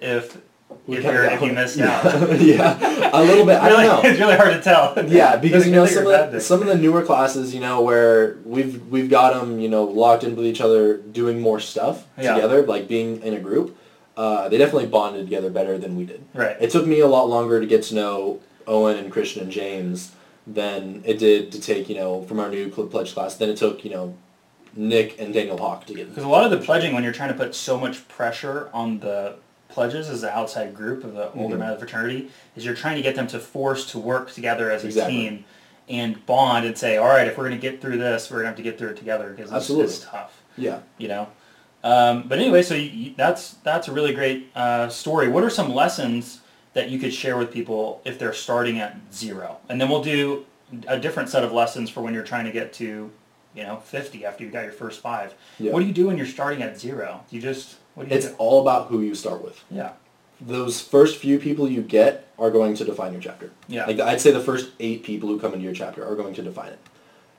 if 0.00 0.36
We 0.86 0.98
if, 0.98 1.04
you're, 1.04 1.24
if 1.24 1.40
you 1.40 1.52
missed 1.52 1.80
out. 1.80 2.04
yeah, 2.40 3.10
a 3.12 3.22
little 3.22 3.46
bit. 3.46 3.56
I 3.56 3.68
really, 3.68 3.84
don't 3.84 4.02
know. 4.02 4.08
It's 4.10 4.20
really 4.20 4.36
hard 4.36 4.52
to 4.54 4.60
tell. 4.60 4.94
Yeah, 5.08 5.36
because 5.44 5.66
you 5.66 5.72
know 5.72 5.86
some 5.86 6.06
of 6.06 6.32
the, 6.32 6.40
some 6.40 6.60
of 6.62 6.66
the 6.68 6.76
newer 6.76 7.02
classes, 7.02 7.54
you 7.54 7.60
know, 7.60 7.80
where 7.82 8.38
we've 8.44 8.86
we've 8.88 9.08
got 9.08 9.34
them, 9.34 9.60
you 9.60 9.68
know, 9.68 9.84
locked 9.84 10.24
in 10.24 10.36
with 10.36 10.46
each 10.46 10.60
other, 10.60 10.96
doing 10.98 11.40
more 11.40 11.60
stuff 11.60 12.06
Yeah. 12.18 12.34
together, 12.34 12.62
like 12.66 12.88
being 12.88 13.22
in 13.22 13.34
a 13.34 13.40
group. 13.40 13.76
Uh, 14.16 14.48
they 14.48 14.58
definitely 14.58 14.86
bonded 14.86 15.26
together 15.26 15.50
better 15.50 15.76
than 15.78 15.96
we 15.96 16.04
did. 16.04 16.24
Right. 16.34 16.56
It 16.60 16.70
took 16.70 16.86
me 16.86 17.00
a 17.00 17.06
lot 17.08 17.28
longer 17.28 17.60
to 17.60 17.66
get 17.66 17.82
to 17.84 17.94
know 17.94 18.40
Owen 18.66 18.96
and 18.96 19.10
Christian 19.10 19.42
and 19.42 19.50
James 19.50 20.12
than 20.46 21.02
it 21.04 21.18
did 21.18 21.50
to 21.52 21.60
take, 21.60 21.88
you 21.88 21.94
know, 21.96 22.22
from 22.24 22.38
our 22.40 22.48
new 22.50 22.68
pledge 22.68 23.12
class. 23.14 23.34
Than 23.36 23.48
it 23.50 23.56
took, 23.56 23.84
you 23.84 23.90
know, 23.90 24.14
Nick 24.76 25.18
and 25.18 25.32
Daniel 25.34 25.58
Hawk 25.58 25.86
to 25.86 25.94
get. 25.94 26.08
Because 26.10 26.24
a 26.24 26.28
lot 26.28 26.44
of 26.44 26.50
the 26.50 26.64
pledging, 26.64 26.94
when 26.94 27.02
you're 27.02 27.12
trying 27.12 27.30
to 27.32 27.34
put 27.38 27.54
so 27.54 27.78
much 27.78 28.06
pressure 28.08 28.70
on 28.72 29.00
the 29.00 29.36
pledges 29.74 30.08
as 30.08 30.22
an 30.22 30.30
outside 30.30 30.74
group 30.74 31.02
of 31.04 31.14
the 31.14 31.32
older 31.32 31.56
Mhm. 31.56 31.60
men 31.60 31.70
of 31.70 31.80
the 31.80 31.86
fraternity, 31.86 32.30
is 32.56 32.64
you're 32.64 32.74
trying 32.74 32.94
to 32.96 33.02
get 33.02 33.16
them 33.16 33.26
to 33.26 33.38
force 33.40 33.84
to 33.90 33.98
work 33.98 34.32
together 34.32 34.70
as 34.70 34.84
a 34.84 34.86
Exactly. 34.86 35.14
team 35.14 35.44
and 35.88 36.24
bond 36.26 36.64
and 36.64 36.78
say, 36.78 36.96
all 36.96 37.08
right, 37.08 37.26
if 37.26 37.36
we're 37.36 37.48
going 37.48 37.60
to 37.60 37.70
get 37.70 37.80
through 37.80 37.98
this, 37.98 38.30
we're 38.30 38.36
going 38.36 38.44
to 38.44 38.48
have 38.50 38.56
to 38.56 38.62
get 38.62 38.78
through 38.78 38.90
it 38.90 38.96
together 38.96 39.34
because 39.36 39.52
it's, 39.52 39.68
it's 39.70 40.04
tough. 40.04 40.40
Yeah. 40.56 40.78
you 40.96 41.08
know. 41.08 41.26
Um, 41.82 42.24
but 42.28 42.38
anyway, 42.38 42.62
so 42.62 42.74
you, 42.74 43.12
that's 43.16 43.54
that's 43.64 43.88
a 43.88 43.92
really 43.92 44.14
great 44.14 44.50
uh, 44.56 44.88
story. 44.88 45.28
What 45.28 45.44
are 45.44 45.50
some 45.50 45.74
lessons 45.74 46.38
that 46.72 46.88
you 46.88 46.98
could 46.98 47.12
share 47.12 47.36
with 47.36 47.52
people 47.52 48.00
if 48.06 48.18
they're 48.18 48.32
starting 48.32 48.78
at 48.80 48.96
zero? 49.12 49.58
And 49.68 49.78
then 49.80 49.88
we'll 49.90 50.02
do 50.02 50.46
a 50.88 50.98
different 50.98 51.28
set 51.28 51.44
of 51.44 51.52
lessons 51.52 51.90
for 51.90 52.00
when 52.00 52.14
you're 52.14 52.22
trying 52.24 52.46
to 52.46 52.52
get 52.52 52.72
to, 52.74 53.10
you 53.54 53.62
know, 53.64 53.76
50 53.76 54.24
after 54.24 54.42
you've 54.44 54.52
got 54.52 54.62
your 54.64 54.72
first 54.72 55.00
five. 55.02 55.34
Yeah. 55.58 55.72
What 55.72 55.80
do 55.80 55.86
you 55.86 55.92
do 55.92 56.06
when 56.06 56.16
you're 56.16 56.26
starting 56.26 56.62
at 56.62 56.78
zero? 56.80 57.20
You 57.30 57.40
just 57.42 57.66
what 57.66 57.72
do 57.72 57.72
you 57.72 57.83
It's 57.96 58.26
do? 58.26 58.34
all 58.38 58.60
about 58.62 58.88
who 58.88 59.00
you 59.00 59.14
start 59.14 59.42
with. 59.42 59.62
Yeah, 59.70 59.92
those 60.40 60.80
first 60.80 61.18
few 61.18 61.38
people 61.38 61.68
you 61.70 61.82
get 61.82 62.28
are 62.38 62.50
going 62.50 62.74
to 62.76 62.84
define 62.84 63.12
your 63.12 63.22
chapter. 63.22 63.50
Yeah. 63.68 63.86
Like 63.86 64.00
I'd 64.00 64.20
say 64.20 64.30
the 64.32 64.40
first 64.40 64.70
eight 64.80 65.04
people 65.04 65.28
who 65.28 65.38
come 65.38 65.52
into 65.52 65.64
your 65.64 65.74
chapter 65.74 66.04
are 66.04 66.16
going 66.16 66.34
to 66.34 66.42
define 66.42 66.72
it. 66.72 66.80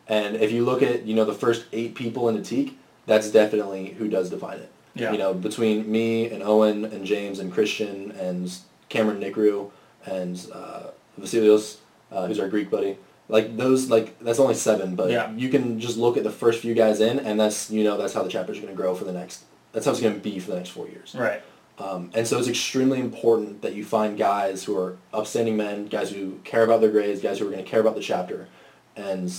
And 0.07 0.35
if 0.37 0.51
you 0.51 0.63
look 0.63 0.81
at, 0.83 1.05
you 1.05 1.15
know, 1.15 1.25
the 1.25 1.33
first 1.33 1.65
eight 1.73 1.95
people 1.95 2.29
in 2.29 2.37
a 2.37 2.39
Teke, 2.39 2.73
that's 3.05 3.31
definitely 3.31 3.87
who 3.97 4.07
does 4.07 4.29
define 4.29 4.59
it. 4.59 4.71
Yeah. 4.93 5.11
You 5.11 5.17
know, 5.17 5.33
between 5.33 5.91
me 5.91 6.29
and 6.29 6.41
Owen 6.41 6.85
and 6.85 7.05
James 7.05 7.39
and 7.39 7.51
Christian 7.51 8.11
and 8.11 8.51
Cameron 8.87 9.19
Nikru 9.19 9.71
and 10.05 10.47
uh, 10.53 10.91
Vasilios, 11.19 11.77
uh, 12.11 12.27
who's 12.27 12.39
our 12.39 12.47
Greek 12.47 12.69
buddy. 12.69 12.97
Like 13.27 13.57
those, 13.57 13.89
like 13.89 14.17
that's 14.19 14.39
only 14.39 14.53
seven, 14.53 14.95
but 14.95 15.09
Yeah. 15.09 15.31
you 15.33 15.49
can 15.49 15.79
just 15.79 15.97
look 15.97 16.15
at 16.15 16.23
the 16.23 16.31
first 16.31 16.61
few 16.61 16.75
guys 16.75 17.01
in, 17.01 17.17
and 17.19 17.39
that's 17.39 17.71
you 17.71 17.83
know 17.83 17.97
that's 17.97 18.13
how 18.13 18.21
the 18.21 18.29
chapter's 18.29 18.59
going 18.59 18.69
to 18.71 18.75
grow 18.75 18.93
for 18.93 19.03
the 19.03 19.11
next. 19.11 19.43
That's 19.75 19.85
how 19.85 19.91
it's 19.91 20.01
going 20.01 20.15
to 20.15 20.19
be 20.19 20.39
for 20.39 20.49
the 20.51 20.57
next 20.57 20.69
four 20.69 20.87
years. 20.87 21.13
right. 21.13 21.43
Um, 21.77 22.09
and 22.13 22.25
so 22.25 22.39
it's 22.39 22.47
extremely 22.47 23.01
important 23.01 23.61
that 23.61 23.73
you 23.75 23.83
find 23.83 24.17
guys 24.17 24.63
who 24.63 24.77
are 24.77 24.95
upstanding 25.13 25.57
men, 25.57 25.87
guys 25.87 26.09
who 26.09 26.39
care 26.45 26.63
about 26.63 26.79
their 26.79 26.89
grades, 26.89 27.21
guys 27.21 27.39
who 27.39 27.47
are 27.47 27.51
going 27.51 27.63
to 27.65 27.69
care 27.69 27.81
about 27.81 27.95
the 27.95 28.01
chapter, 28.01 28.47
and 28.95 29.29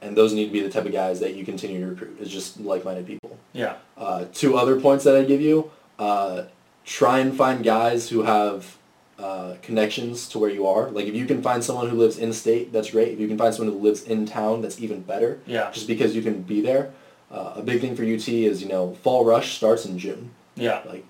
and 0.00 0.16
those 0.16 0.32
need 0.32 0.46
to 0.46 0.52
be 0.52 0.60
the 0.60 0.70
type 0.70 0.84
of 0.86 0.92
guys 0.92 1.18
that 1.18 1.34
you 1.34 1.44
continue 1.44 1.80
to 1.80 1.86
recruit. 1.86 2.18
It's 2.20 2.30
just 2.30 2.60
like-minded 2.60 3.06
people. 3.06 3.36
Yeah, 3.52 3.74
Uh, 3.96 4.26
two 4.32 4.56
other 4.56 4.80
points 4.80 5.02
that 5.04 5.16
I 5.16 5.24
give 5.24 5.40
you: 5.40 5.72
uh, 5.98 6.44
try 6.84 7.18
and 7.18 7.36
find 7.36 7.64
guys 7.64 8.08
who 8.10 8.22
have 8.22 8.76
uh, 9.18 9.56
connections 9.62 10.28
to 10.28 10.38
where 10.38 10.50
you 10.50 10.66
are. 10.68 10.88
Like 10.90 11.06
if 11.06 11.14
you 11.16 11.26
can 11.26 11.42
find 11.42 11.64
someone 11.64 11.88
who 11.90 11.96
lives 11.96 12.16
in 12.16 12.32
state, 12.32 12.72
that's 12.72 12.90
great. 12.92 13.08
If 13.12 13.18
you 13.20 13.26
can 13.26 13.38
find 13.38 13.52
someone 13.52 13.74
who 13.74 13.80
lives 13.80 14.04
in 14.04 14.24
town, 14.26 14.62
that's 14.62 14.80
even 14.80 15.00
better. 15.02 15.40
Yeah. 15.46 15.70
Just 15.72 15.86
because 15.88 16.14
you 16.14 16.22
can 16.22 16.42
be 16.42 16.60
there. 16.60 16.92
Uh, 17.32 17.54
a 17.56 17.62
big 17.62 17.80
thing 17.80 17.96
for 17.96 18.02
UT 18.04 18.28
is 18.28 18.62
you 18.62 18.68
know 18.68 18.94
fall 19.02 19.24
rush 19.24 19.56
starts 19.56 19.86
in 19.86 19.98
June. 19.98 20.30
Yeah, 20.54 20.82
like 20.86 21.04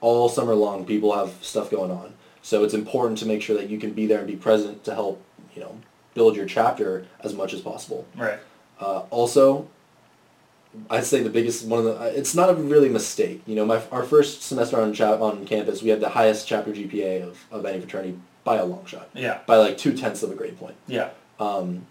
all 0.00 0.28
summer 0.28 0.54
long 0.54 0.84
people 0.84 1.14
have 1.16 1.32
stuff 1.42 1.70
going 1.70 1.90
on. 1.90 2.14
So 2.42 2.64
it's 2.64 2.74
important 2.74 3.18
to 3.18 3.26
make 3.26 3.42
sure 3.42 3.56
that 3.56 3.68
you 3.70 3.78
can 3.78 3.92
be 3.92 4.06
there 4.06 4.18
and 4.18 4.26
be 4.26 4.36
present 4.36 4.82
to 4.84 4.94
help 4.94 5.22
you 5.54 5.60
know 5.62 5.78
build 6.14 6.34
your 6.36 6.46
chapter 6.46 7.06
as 7.20 7.32
much 7.34 7.52
as 7.54 7.60
possible. 7.60 8.06
Right. 8.16 8.38
uh, 8.80 9.00
also 9.10 9.68
i'd 10.90 11.04
say 11.04 11.22
the 11.22 11.30
biggest 11.30 11.66
one 11.66 11.78
of 11.78 11.84
the 11.86 11.98
uh, 11.98 12.04
it's 12.04 12.34
not 12.34 12.50
a 12.50 12.54
really 12.54 12.88
mistake. 12.88 13.42
You 13.46 13.56
know 13.56 13.64
my 13.64 13.80
our 13.90 14.02
first 14.02 14.42
semester 14.42 14.80
on 14.80 14.92
cha- 14.92 15.16
on 15.16 15.46
campus 15.46 15.82
we 15.82 15.88
had 15.90 16.00
the 16.00 16.10
highest 16.10 16.46
chapter 16.46 16.72
gpa 16.72 17.22
of, 17.22 17.44
of 17.50 17.64
any 17.64 17.80
fraternity 17.80 18.18
by 18.44 18.56
a 18.56 18.64
long 18.64 18.84
shot. 18.84 19.08
Yeah, 19.14 19.38
by 19.46 19.56
like 19.56 19.78
two 19.78 19.92
tenths 19.96 20.22
of 20.22 20.30
a 20.30 20.34
grade 20.34 20.58
point. 20.58 20.76
Yeah, 20.86 21.10
um, 21.40 21.86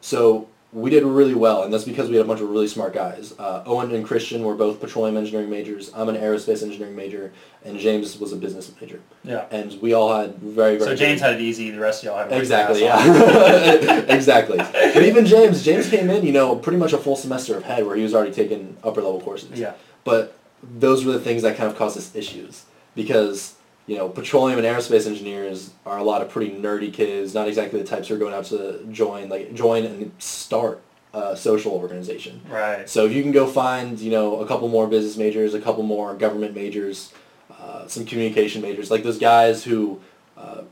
so 0.00 0.48
we 0.72 0.88
did 0.88 1.04
really 1.04 1.34
well, 1.34 1.64
and 1.64 1.72
that's 1.72 1.84
because 1.84 2.08
we 2.08 2.16
had 2.16 2.24
a 2.24 2.28
bunch 2.28 2.40
of 2.40 2.48
really 2.48 2.66
smart 2.66 2.94
guys. 2.94 3.34
Uh, 3.38 3.62
Owen 3.66 3.94
and 3.94 4.04
Christian 4.04 4.42
were 4.42 4.54
both 4.54 4.80
petroleum 4.80 5.18
engineering 5.18 5.50
majors. 5.50 5.90
I'm 5.94 6.08
an 6.08 6.16
aerospace 6.16 6.62
engineering 6.62 6.96
major, 6.96 7.30
and 7.62 7.78
James 7.78 8.18
was 8.18 8.32
a 8.32 8.36
business 8.36 8.72
major. 8.80 9.00
yeah. 9.22 9.44
And 9.50 9.78
we 9.82 9.92
all 9.92 10.18
had 10.18 10.36
very, 10.36 10.78
very 10.78 10.90
So 10.90 10.96
James 10.96 11.20
had 11.20 11.34
it 11.34 11.42
easy. 11.42 11.70
The 11.70 11.78
rest 11.78 12.02
of 12.02 12.06
y'all 12.06 12.18
had 12.18 12.32
Exactly, 12.32 12.80
yeah. 12.80 13.98
exactly. 14.08 14.56
But 14.56 15.02
even 15.02 15.26
James, 15.26 15.62
James 15.62 15.90
came 15.90 16.08
in, 16.08 16.24
you 16.24 16.32
know, 16.32 16.56
pretty 16.56 16.78
much 16.78 16.94
a 16.94 16.98
full 16.98 17.16
semester 17.16 17.58
ahead 17.58 17.84
where 17.86 17.94
he 17.96 18.02
was 18.02 18.14
already 18.14 18.32
taking 18.32 18.76
upper 18.82 19.02
level 19.02 19.20
courses. 19.20 19.60
Yeah. 19.60 19.74
But 20.04 20.34
those 20.62 21.04
were 21.04 21.12
the 21.12 21.20
things 21.20 21.42
that 21.42 21.56
kind 21.58 21.70
of 21.70 21.76
caused 21.76 21.98
us 21.98 22.14
issues 22.16 22.64
because, 22.94 23.56
you 23.86 23.96
know, 23.96 24.08
petroleum 24.08 24.58
and 24.58 24.66
aerospace 24.66 25.06
engineers 25.06 25.70
are 25.84 25.98
a 25.98 26.04
lot 26.04 26.22
of 26.22 26.28
pretty 26.28 26.52
nerdy 26.52 26.92
kids, 26.92 27.34
not 27.34 27.48
exactly 27.48 27.80
the 27.80 27.86
types 27.86 28.08
who 28.08 28.14
are 28.14 28.18
going 28.18 28.34
out 28.34 28.44
to 28.46 28.84
join, 28.92 29.28
like 29.28 29.54
join 29.54 29.84
and 29.84 30.12
start 30.18 30.80
a 31.14 31.36
social 31.36 31.72
organization. 31.72 32.40
Right. 32.48 32.88
So 32.88 33.04
if 33.04 33.12
you 33.12 33.22
can 33.22 33.32
go 33.32 33.46
find, 33.46 33.98
you 33.98 34.10
know, 34.10 34.40
a 34.40 34.46
couple 34.46 34.68
more 34.68 34.86
business 34.86 35.16
majors, 35.16 35.52
a 35.52 35.60
couple 35.60 35.82
more 35.82 36.14
government 36.14 36.54
majors, 36.54 37.12
uh, 37.50 37.86
some 37.86 38.06
communication 38.06 38.62
majors, 38.62 38.90
like 38.90 39.02
those 39.02 39.18
guys 39.18 39.64
who, 39.64 40.00
uh, 40.36 40.62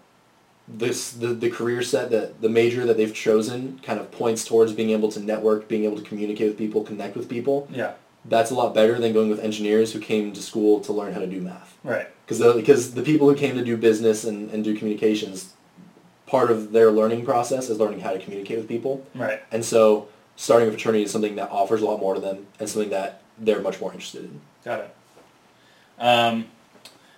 this 0.66 1.10
the, 1.12 1.28
the 1.28 1.50
career 1.50 1.82
set 1.82 2.10
that 2.10 2.40
the 2.40 2.48
major 2.48 2.86
that 2.86 2.96
they've 2.96 3.12
chosen 3.12 3.80
kind 3.82 3.98
of 3.98 4.10
points 4.12 4.44
towards 4.44 4.72
being 4.72 4.90
able 4.90 5.10
to 5.10 5.20
network, 5.20 5.68
being 5.68 5.84
able 5.84 5.96
to 5.96 6.02
communicate 6.02 6.48
with 6.48 6.58
people, 6.58 6.84
connect 6.84 7.16
with 7.16 7.28
people. 7.28 7.68
Yeah. 7.72 7.94
That's 8.24 8.50
a 8.50 8.54
lot 8.54 8.74
better 8.74 8.98
than 8.98 9.12
going 9.12 9.30
with 9.30 9.40
engineers 9.40 9.92
who 9.92 9.98
came 9.98 10.32
to 10.32 10.42
school 10.42 10.80
to 10.80 10.92
learn 10.92 11.12
how 11.12 11.20
to 11.20 11.26
do 11.26 11.40
math. 11.40 11.76
Right. 11.82 12.08
Because 12.30 12.38
the, 12.38 12.52
because 12.54 12.94
the 12.94 13.02
people 13.02 13.28
who 13.28 13.34
came 13.34 13.56
to 13.56 13.64
do 13.64 13.76
business 13.76 14.22
and, 14.22 14.50
and 14.52 14.62
do 14.62 14.76
communications, 14.76 15.52
part 16.26 16.52
of 16.52 16.70
their 16.70 16.92
learning 16.92 17.24
process 17.24 17.68
is 17.68 17.78
learning 17.78 17.98
how 17.98 18.12
to 18.12 18.20
communicate 18.20 18.58
with 18.58 18.68
people. 18.68 19.04
Right. 19.16 19.42
And 19.50 19.64
so 19.64 20.06
starting 20.36 20.68
a 20.68 20.70
fraternity 20.70 21.02
is 21.02 21.10
something 21.10 21.34
that 21.34 21.50
offers 21.50 21.82
a 21.82 21.86
lot 21.86 21.98
more 21.98 22.14
to 22.14 22.20
them 22.20 22.46
and 22.60 22.68
something 22.68 22.90
that 22.90 23.22
they're 23.36 23.60
much 23.60 23.80
more 23.80 23.92
interested 23.92 24.22
in. 24.26 24.40
Got 24.64 24.80
it. 24.80 24.96
Um, 25.98 26.46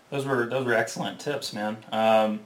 those 0.09 0.25
were 0.25 0.47
those 0.47 0.65
were 0.65 0.73
excellent 0.73 1.21
tips, 1.21 1.53
man. 1.53 1.77
Um, 1.93 2.41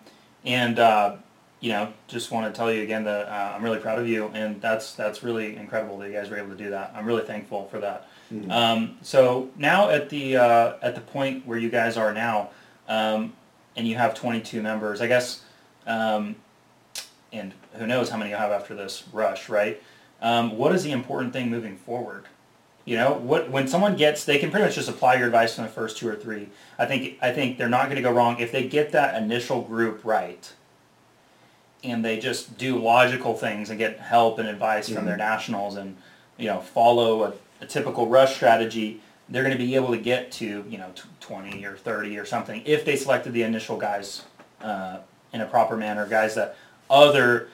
And 0.46 0.78
uh, 0.78 1.16
you 1.60 1.72
know, 1.72 1.92
just 2.06 2.30
want 2.30 2.52
to 2.52 2.56
tell 2.56 2.72
you 2.72 2.82
again 2.82 3.04
that 3.04 3.26
uh, 3.28 3.54
I'm 3.54 3.62
really 3.62 3.80
proud 3.80 3.98
of 3.98 4.08
you, 4.08 4.28
and 4.32 4.60
that's 4.62 4.94
that's 4.94 5.22
really 5.22 5.56
incredible 5.56 5.98
that 5.98 6.08
you 6.08 6.14
guys 6.14 6.30
were 6.30 6.38
able 6.38 6.50
to 6.50 6.56
do 6.56 6.70
that. 6.70 6.92
I'm 6.94 7.04
really 7.04 7.24
thankful 7.24 7.66
for 7.68 7.80
that. 7.80 8.08
Mhm. 8.32 8.50
Um, 8.50 8.98
so 9.02 9.50
now 9.56 9.90
at 9.90 10.08
the 10.08 10.36
uh, 10.36 10.72
at 10.82 10.94
the 10.94 11.00
point 11.00 11.46
where 11.46 11.58
you 11.58 11.70
guys 11.70 11.96
are 11.96 12.12
now, 12.12 12.50
um, 12.88 13.32
and 13.76 13.86
you 13.86 13.96
have 13.96 14.14
22 14.14 14.62
members, 14.62 15.00
I 15.00 15.06
guess, 15.06 15.42
um, 15.86 16.36
and 17.32 17.52
who 17.74 17.86
knows 17.86 18.10
how 18.10 18.16
many 18.16 18.30
you'll 18.30 18.40
have 18.40 18.50
after 18.52 18.74
this 18.74 19.04
rush, 19.12 19.48
right? 19.48 19.80
Um, 20.20 20.56
what 20.56 20.74
is 20.74 20.82
the 20.82 20.92
important 20.92 21.32
thing 21.32 21.50
moving 21.50 21.76
forward? 21.76 22.24
You 22.84 22.96
know, 22.96 23.14
what 23.14 23.50
when 23.50 23.68
someone 23.68 23.96
gets, 23.96 24.24
they 24.24 24.38
can 24.38 24.50
pretty 24.50 24.66
much 24.66 24.76
just 24.76 24.88
apply 24.88 25.16
your 25.16 25.26
advice 25.26 25.54
from 25.54 25.64
the 25.64 25.70
first 25.70 25.98
two 25.98 26.08
or 26.08 26.14
three. 26.14 26.48
I 26.78 26.86
think 26.86 27.18
I 27.20 27.32
think 27.32 27.58
they're 27.58 27.68
not 27.68 27.84
going 27.86 27.96
to 27.96 28.02
go 28.02 28.12
wrong 28.12 28.38
if 28.38 28.52
they 28.52 28.66
get 28.66 28.92
that 28.92 29.20
initial 29.20 29.60
group 29.62 30.00
right, 30.04 30.52
and 31.82 32.04
they 32.04 32.18
just 32.18 32.56
do 32.58 32.78
logical 32.78 33.34
things 33.34 33.70
and 33.70 33.78
get 33.78 33.98
help 33.98 34.38
and 34.38 34.48
advice 34.48 34.88
from 34.88 35.04
their 35.04 35.16
nationals 35.16 35.76
and 35.76 35.96
you 36.38 36.46
know 36.46 36.60
follow 36.60 37.24
a, 37.24 37.32
a 37.60 37.66
typical 37.66 38.06
rush 38.08 38.34
strategy. 38.34 39.00
They're 39.28 39.42
going 39.42 39.56
to 39.56 39.62
be 39.62 39.74
able 39.74 39.90
to 39.90 39.98
get 39.98 40.30
to 40.32 40.64
you 40.68 40.78
know 40.78 40.90
tw- 40.94 41.20
20 41.20 41.64
or 41.64 41.76
30 41.76 42.18
or 42.18 42.24
something 42.24 42.62
if 42.64 42.84
they 42.84 42.96
selected 42.96 43.32
the 43.32 43.42
initial 43.42 43.76
guys 43.76 44.24
uh, 44.60 44.98
in 45.32 45.40
a 45.40 45.46
proper 45.46 45.76
manner, 45.76 46.06
guys 46.06 46.34
that 46.36 46.56
other 46.88 47.48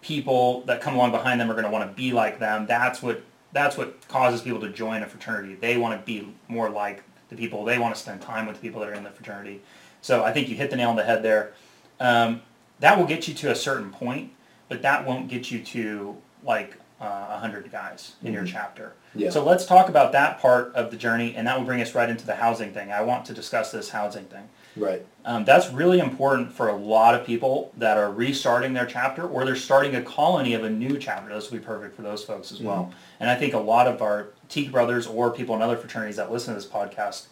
people 0.00 0.62
that 0.62 0.80
come 0.80 0.94
along 0.94 1.12
behind 1.12 1.40
them 1.40 1.50
are 1.50 1.54
going 1.54 1.64
to 1.64 1.70
want 1.70 1.88
to 1.88 1.94
be 1.94 2.12
like 2.12 2.38
them. 2.38 2.66
That's 2.66 3.02
what 3.02 3.22
that's 3.52 3.76
what 3.76 4.06
causes 4.08 4.40
people 4.40 4.60
to 4.60 4.70
join 4.70 5.02
a 5.02 5.06
fraternity. 5.06 5.54
They 5.54 5.76
want 5.76 6.00
to 6.00 6.04
be 6.04 6.32
more 6.48 6.70
like 6.70 7.02
the 7.28 7.36
people. 7.36 7.64
They 7.64 7.78
want 7.78 7.94
to 7.94 8.00
spend 8.00 8.20
time 8.22 8.46
with 8.46 8.56
the 8.56 8.62
people 8.62 8.80
that 8.80 8.88
are 8.88 8.94
in 8.94 9.04
the 9.04 9.10
fraternity. 9.10 9.62
So 10.00 10.24
I 10.24 10.32
think 10.32 10.48
you 10.48 10.56
hit 10.56 10.70
the 10.70 10.76
nail 10.76 10.90
on 10.90 10.96
the 10.96 11.04
head 11.04 11.22
there. 11.22 11.52
Um, 12.00 12.42
that 12.80 12.98
will 12.98 13.06
get 13.06 13.28
you 13.28 13.34
to 13.34 13.50
a 13.50 13.54
certain 13.54 13.90
point, 13.90 14.32
but 14.68 14.82
that 14.82 15.06
won't 15.06 15.28
get 15.28 15.50
you 15.50 15.62
to 15.62 16.16
like 16.42 16.76
uh, 17.02 17.26
a 17.30 17.38
hundred 17.38 17.70
guys 17.72 18.14
in 18.22 18.32
your 18.32 18.44
chapter. 18.44 18.92
Yeah. 19.14 19.30
So 19.30 19.44
let's 19.44 19.66
talk 19.66 19.88
about 19.88 20.12
that 20.12 20.40
part 20.40 20.72
of 20.74 20.90
the 20.90 20.96
journey, 20.96 21.34
and 21.34 21.46
that 21.46 21.58
will 21.58 21.66
bring 21.66 21.82
us 21.82 21.94
right 21.94 22.08
into 22.08 22.24
the 22.24 22.36
housing 22.36 22.72
thing. 22.72 22.92
I 22.92 23.02
want 23.02 23.24
to 23.26 23.34
discuss 23.34 23.72
this 23.72 23.90
housing 23.90 24.24
thing. 24.26 24.48
Right. 24.76 25.04
Um, 25.24 25.44
that's 25.44 25.70
really 25.70 25.98
important 25.98 26.52
for 26.52 26.68
a 26.68 26.76
lot 26.76 27.14
of 27.14 27.26
people 27.26 27.72
that 27.76 27.98
are 27.98 28.10
restarting 28.10 28.72
their 28.72 28.86
chapter 28.86 29.26
or 29.28 29.44
they're 29.44 29.56
starting 29.56 29.96
a 29.96 30.02
colony 30.02 30.54
of 30.54 30.64
a 30.64 30.70
new 30.70 30.96
chapter. 30.96 31.34
This 31.34 31.50
will 31.50 31.58
be 31.58 31.64
perfect 31.64 31.94
for 31.94 32.02
those 32.02 32.24
folks 32.24 32.52
as 32.52 32.60
well. 32.60 32.92
And 33.20 33.28
I 33.28 33.34
think 33.34 33.52
a 33.52 33.58
lot 33.58 33.86
of 33.86 34.00
our 34.00 34.28
Teke 34.48 34.72
brothers 34.72 35.06
or 35.06 35.30
people 35.30 35.54
in 35.54 35.62
other 35.62 35.76
fraternities 35.76 36.16
that 36.16 36.32
listen 36.32 36.54
to 36.54 36.60
this 36.60 36.68
podcast 36.68 37.26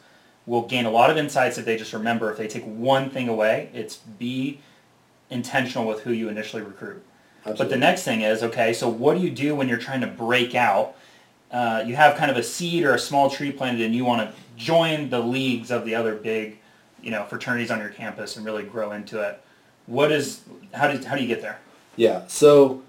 will 0.46 0.62
gain 0.62 0.84
a 0.84 0.90
lot 0.90 1.10
of 1.10 1.16
insights 1.16 1.58
if 1.58 1.64
they 1.64 1.76
just 1.76 1.92
remember 1.92 2.30
if 2.30 2.36
they 2.36 2.48
take 2.48 2.64
one 2.64 3.08
thing 3.08 3.28
away, 3.28 3.70
it's 3.72 3.96
be 3.96 4.60
intentional 5.30 5.86
with 5.86 6.00
who 6.00 6.12
you 6.12 6.28
initially 6.28 6.62
recruit. 6.62 7.02
But 7.44 7.70
the 7.70 7.76
next 7.76 8.02
thing 8.02 8.20
is, 8.20 8.42
okay, 8.42 8.72
so 8.72 8.88
what 8.88 9.16
do 9.16 9.22
you 9.22 9.30
do 9.30 9.54
when 9.54 9.68
you're 9.68 9.78
trying 9.78 10.00
to 10.02 10.06
break 10.06 10.54
out? 10.54 10.96
Uh, 11.50 11.82
you 11.86 11.96
have 11.96 12.16
kind 12.16 12.30
of 12.30 12.36
a 12.36 12.42
seed 12.42 12.84
or 12.84 12.94
a 12.94 12.98
small 12.98 13.28
tree 13.28 13.50
planted 13.50 13.82
and 13.82 13.94
you 13.94 14.04
want 14.04 14.28
to 14.28 14.36
join 14.56 15.10
the 15.10 15.18
leagues 15.18 15.70
of 15.70 15.84
the 15.84 15.94
other 15.94 16.14
big, 16.14 16.58
you 17.02 17.10
know, 17.10 17.24
fraternities 17.24 17.70
on 17.70 17.80
your 17.80 17.88
campus 17.88 18.36
and 18.36 18.44
really 18.44 18.62
grow 18.62 18.92
into 18.92 19.20
it. 19.20 19.42
What 19.86 20.12
is, 20.12 20.42
how 20.72 20.92
do, 20.92 21.04
how 21.06 21.16
do 21.16 21.22
you 21.22 21.28
get 21.28 21.42
there? 21.42 21.58
Yeah. 21.96 22.24
So 22.28 22.82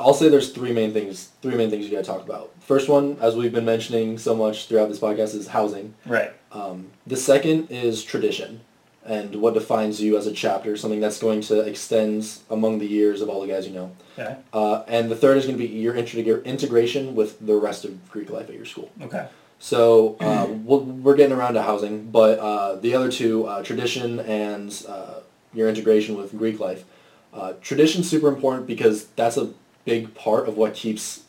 I'll 0.00 0.14
say 0.14 0.28
there's 0.28 0.50
three 0.50 0.72
main 0.72 0.92
things. 0.92 1.30
Three 1.42 1.56
main 1.56 1.68
things 1.68 1.84
you 1.84 1.90
got 1.90 2.04
to 2.04 2.10
talk 2.10 2.22
about. 2.22 2.52
First 2.60 2.88
one, 2.88 3.18
as 3.20 3.36
we've 3.36 3.52
been 3.52 3.64
mentioning 3.64 4.18
so 4.18 4.34
much 4.34 4.66
throughout 4.66 4.88
this 4.88 4.98
podcast, 4.98 5.34
is 5.34 5.48
housing. 5.48 5.94
Right. 6.06 6.32
Um, 6.52 6.90
the 7.06 7.16
second 7.16 7.70
is 7.70 8.02
tradition 8.02 8.60
and 9.06 9.36
what 9.36 9.54
defines 9.54 10.00
you 10.00 10.16
as 10.16 10.26
a 10.26 10.32
chapter, 10.32 10.76
something 10.76 11.00
that's 11.00 11.18
going 11.18 11.40
to 11.42 11.60
extend 11.60 12.38
among 12.50 12.78
the 12.78 12.86
years 12.86 13.20
of 13.20 13.28
all 13.28 13.40
the 13.40 13.46
guys 13.46 13.66
you 13.66 13.74
know. 13.74 13.92
Okay. 14.18 14.36
Uh, 14.52 14.82
and 14.88 15.10
the 15.10 15.16
third 15.16 15.36
is 15.36 15.46
going 15.46 15.56
to 15.56 15.62
be 15.62 15.72
your 15.72 15.94
integ- 15.94 16.44
integration 16.44 17.14
with 17.14 17.44
the 17.44 17.54
rest 17.54 17.84
of 17.84 18.10
Greek 18.10 18.30
life 18.30 18.48
at 18.48 18.54
your 18.54 18.64
school. 18.64 18.90
Okay. 19.00 19.28
So 19.58 20.16
uh, 20.20 20.46
we'll, 20.64 20.80
we're 20.80 21.16
getting 21.16 21.36
around 21.36 21.54
to 21.54 21.62
housing, 21.62 22.10
but 22.10 22.38
uh, 22.38 22.76
the 22.76 22.94
other 22.94 23.10
two, 23.10 23.46
uh, 23.46 23.62
tradition 23.62 24.20
and 24.20 24.84
uh, 24.88 25.20
your 25.54 25.68
integration 25.68 26.16
with 26.16 26.36
Greek 26.36 26.60
life. 26.60 26.84
Uh, 27.32 27.52
tradition's 27.60 28.08
super 28.08 28.28
important 28.28 28.66
because 28.66 29.06
that's 29.08 29.36
a 29.36 29.50
big 29.84 30.14
part 30.14 30.48
of 30.48 30.56
what 30.56 30.74
keeps, 30.74 31.24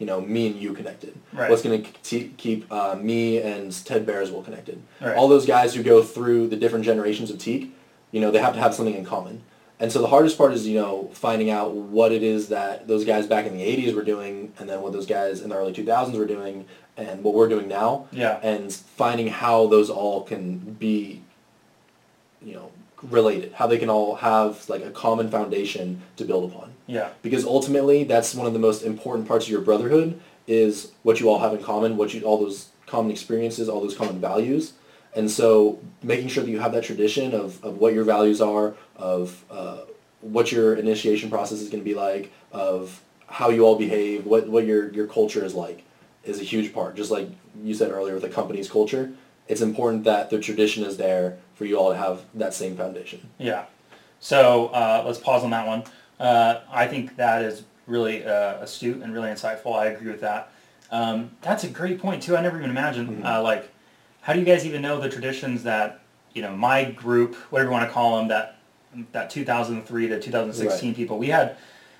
you 0.00 0.06
know, 0.06 0.20
me 0.20 0.48
and 0.48 0.56
you 0.56 0.72
connected. 0.72 1.14
Right. 1.32 1.48
What's 1.48 1.62
going 1.62 1.84
to 1.84 2.28
keep 2.36 2.72
uh, 2.72 2.96
me 3.00 3.38
and 3.40 3.70
Ted 3.84 4.04
Bearswell 4.06 4.44
connected. 4.44 4.82
Right. 5.00 5.14
All 5.14 5.28
those 5.28 5.46
guys 5.46 5.74
who 5.74 5.82
go 5.84 6.02
through 6.02 6.48
the 6.48 6.56
different 6.56 6.84
generations 6.84 7.30
of 7.30 7.36
Teke, 7.36 7.70
you 8.10 8.20
know, 8.20 8.32
they 8.32 8.40
have 8.40 8.54
to 8.54 8.60
have 8.60 8.74
something 8.74 8.94
in 8.96 9.04
common. 9.04 9.42
And 9.78 9.92
so 9.92 10.00
the 10.00 10.08
hardest 10.08 10.36
part 10.36 10.52
is, 10.52 10.66
you 10.66 10.78
know, 10.80 11.10
finding 11.14 11.48
out 11.50 11.72
what 11.74 12.12
it 12.12 12.22
is 12.22 12.48
that 12.48 12.88
those 12.88 13.04
guys 13.04 13.26
back 13.26 13.46
in 13.46 13.56
the 13.56 13.62
80s 13.62 13.94
were 13.94 14.02
doing 14.04 14.52
and 14.58 14.68
then 14.68 14.80
what 14.82 14.92
those 14.92 15.06
guys 15.06 15.40
in 15.42 15.50
the 15.50 15.56
early 15.56 15.72
2000s 15.72 16.18
were 16.18 16.26
doing 16.26 16.66
and 16.96 17.22
what 17.24 17.34
we're 17.34 17.48
doing 17.48 17.68
now 17.68 18.06
Yeah. 18.10 18.40
and 18.42 18.72
finding 18.72 19.28
how 19.28 19.66
those 19.68 19.88
all 19.88 20.22
can 20.22 20.58
be, 20.58 21.22
you 22.42 22.54
know, 22.54 22.70
related, 23.02 23.52
how 23.54 23.66
they 23.66 23.78
can 23.78 23.88
all 23.88 24.16
have 24.16 24.68
like 24.68 24.84
a 24.84 24.90
common 24.90 25.30
foundation 25.30 26.02
to 26.16 26.24
build 26.24 26.50
upon. 26.50 26.72
Yeah. 26.90 27.10
Because 27.22 27.44
ultimately, 27.44 28.02
that's 28.02 28.34
one 28.34 28.48
of 28.48 28.52
the 28.52 28.58
most 28.58 28.82
important 28.82 29.28
parts 29.28 29.46
of 29.46 29.50
your 29.52 29.60
brotherhood 29.60 30.20
is 30.48 30.90
what 31.04 31.20
you 31.20 31.28
all 31.30 31.38
have 31.38 31.54
in 31.54 31.62
common, 31.62 31.96
what 31.96 32.12
you 32.12 32.22
all 32.22 32.38
those 32.38 32.70
common 32.86 33.12
experiences, 33.12 33.68
all 33.68 33.80
those 33.80 33.96
common 33.96 34.20
values. 34.20 34.72
And 35.14 35.30
so 35.30 35.78
making 36.02 36.28
sure 36.28 36.42
that 36.42 36.50
you 36.50 36.58
have 36.58 36.72
that 36.72 36.82
tradition 36.82 37.32
of, 37.32 37.64
of 37.64 37.78
what 37.78 37.94
your 37.94 38.02
values 38.02 38.40
are, 38.40 38.74
of 38.96 39.44
uh, 39.50 39.82
what 40.20 40.50
your 40.50 40.74
initiation 40.74 41.30
process 41.30 41.60
is 41.60 41.68
going 41.68 41.82
to 41.82 41.88
be 41.88 41.94
like, 41.94 42.32
of 42.50 43.00
how 43.28 43.50
you 43.50 43.64
all 43.64 43.78
behave, 43.78 44.26
what, 44.26 44.48
what 44.48 44.66
your, 44.66 44.90
your 44.92 45.06
culture 45.06 45.44
is 45.44 45.54
like, 45.54 45.84
is 46.24 46.40
a 46.40 46.44
huge 46.44 46.74
part. 46.74 46.96
Just 46.96 47.12
like 47.12 47.28
you 47.62 47.72
said 47.72 47.92
earlier 47.92 48.14
with 48.14 48.22
the 48.24 48.28
company's 48.28 48.68
culture, 48.68 49.12
it's 49.46 49.60
important 49.60 50.02
that 50.04 50.30
the 50.30 50.40
tradition 50.40 50.84
is 50.84 50.96
there 50.96 51.38
for 51.54 51.66
you 51.66 51.76
all 51.76 51.90
to 51.90 51.96
have 51.96 52.22
that 52.34 52.52
same 52.52 52.76
foundation. 52.76 53.30
Yeah. 53.38 53.66
So 54.18 54.66
uh, 54.68 55.02
let's 55.06 55.18
pause 55.18 55.44
on 55.44 55.50
that 55.50 55.66
one. 55.66 55.84
Uh, 56.20 56.60
I 56.70 56.86
think 56.86 57.16
that 57.16 57.42
is 57.42 57.64
really 57.86 58.24
uh, 58.24 58.62
astute 58.62 59.02
and 59.02 59.12
really 59.12 59.30
insightful. 59.30 59.74
I 59.74 59.86
agree 59.86 60.10
with 60.10 60.20
that. 60.20 60.52
Um, 60.90 61.30
that's 61.40 61.64
a 61.64 61.68
great 61.68 61.98
point 61.98 62.22
too. 62.22 62.36
I 62.36 62.42
never 62.42 62.58
even 62.58 62.70
imagined 62.70 63.24
uh, 63.24 63.42
like 63.42 63.70
how 64.20 64.34
do 64.34 64.38
you 64.38 64.44
guys 64.44 64.66
even 64.66 64.82
know 64.82 65.00
the 65.00 65.08
traditions 65.08 65.62
that 65.62 66.00
you 66.34 66.42
know 66.42 66.54
my 66.54 66.84
group, 66.84 67.34
whatever 67.50 67.70
you 67.70 67.72
want 67.72 67.88
to 67.88 67.92
call 67.92 68.18
them, 68.18 68.28
that 68.28 68.58
that 69.12 69.30
2003 69.30 70.08
to 70.08 70.20
2016 70.20 70.88
Right. 70.88 70.96
people. 70.96 71.18
We 71.18 71.28
had 71.28 71.56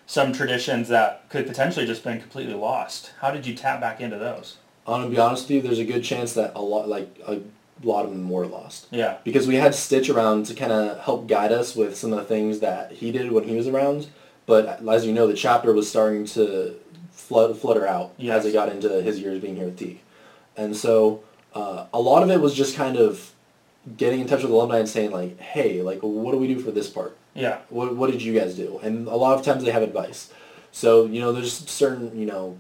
some 0.07 0.33
traditions 0.33 0.89
that 0.89 1.29
could 1.29 1.47
potentially 1.47 1.87
just 1.87 2.03
been 2.05 2.21
completely 2.21 2.55
lost. 2.55 3.13
How 3.21 3.31
did 3.31 3.47
you 3.47 3.55
tap 3.55 3.81
back 3.81 4.01
into 4.01 4.19
those? 4.19 4.57
I'm 4.87 5.03
gonna 5.03 5.11
be 5.11 5.19
honest 5.19 5.45
with 5.45 5.51
you. 5.53 5.63
There's 5.63 5.79
a 5.79 5.85
good 5.85 6.03
chance 6.03 6.33
that 6.35 6.53
a 6.57 6.61
lot, 6.61 6.89
like 6.89 7.17
a 7.27 7.41
lot 7.83 8.05
of 8.05 8.11
them, 8.11 8.29
were 8.29 8.47
lost 8.47 8.87
Yeah. 8.91 9.17
because 9.25 9.47
we 9.47 9.57
had 9.57 9.75
Stitch 9.75 10.11
around 10.11 10.47
to 10.47 10.55
kind 10.55 10.73
of 10.73 10.99
help 10.99 11.27
guide 11.27 11.53
us 11.53 11.75
with 11.75 11.97
some 11.97 12.13
of 12.13 12.19
the 12.19 12.25
things 12.25 12.61
that 12.61 12.93
he 12.93 13.11
did 13.11 13.33
when 13.33 13.45
he 13.45 13.55
was 13.57 13.67
around. 13.67 14.07
But 14.47 14.81
as 14.89 15.07
you 15.07 15.13
know, 15.13 15.27
the 15.27 15.35
chapter 15.35 15.73
was 15.73 15.89
starting 15.89 16.25
to 16.27 16.75
flood, 17.13 17.57
flutter 17.57 17.87
out 17.87 18.13
Yes. 18.19 18.41
as 18.41 18.47
it 18.47 18.53
got 18.53 18.69
into 18.71 18.89
his 19.03 19.19
years 19.21 19.41
being 19.41 19.57
here 19.57 19.67
with 19.67 19.79
Teke, 19.79 19.99
and 20.57 20.77
so 20.77 21.21
uh, 21.55 21.87
a 21.93 22.01
lot 22.01 22.23
of 22.23 22.31
it 22.31 22.41
was 22.41 22.55
just 22.55 22.75
kind 22.77 22.97
of 22.97 23.33
getting 23.97 24.21
in 24.21 24.27
touch 24.27 24.43
with 24.43 24.51
alumni 24.53 24.79
and 24.79 24.89
saying 24.89 25.11
like, 25.11 25.39
"Hey, 25.41 25.81
like, 25.83 26.01
what 26.03 26.33
do 26.33 26.39
we 26.39 26.47
do 26.49 26.59
for 26.61 26.71
this 26.71 26.89
part? 26.89 27.17
Yeah. 27.35 27.59
What 27.71 27.97
what 27.97 28.11
did 28.11 28.23
you 28.23 28.39
guys 28.39 28.55
do?" 28.57 28.79
And 28.83 29.07
a 29.09 29.17
lot 29.17 29.39
of 29.39 29.45
times 29.45 29.65
they 29.65 29.71
have 29.71 29.83
advice. 29.83 30.31
So 30.73 31.07
you 31.07 31.21
know, 31.21 31.33
there's 31.33 31.53
certain 31.71 32.19
you 32.19 32.27
know 32.27 32.59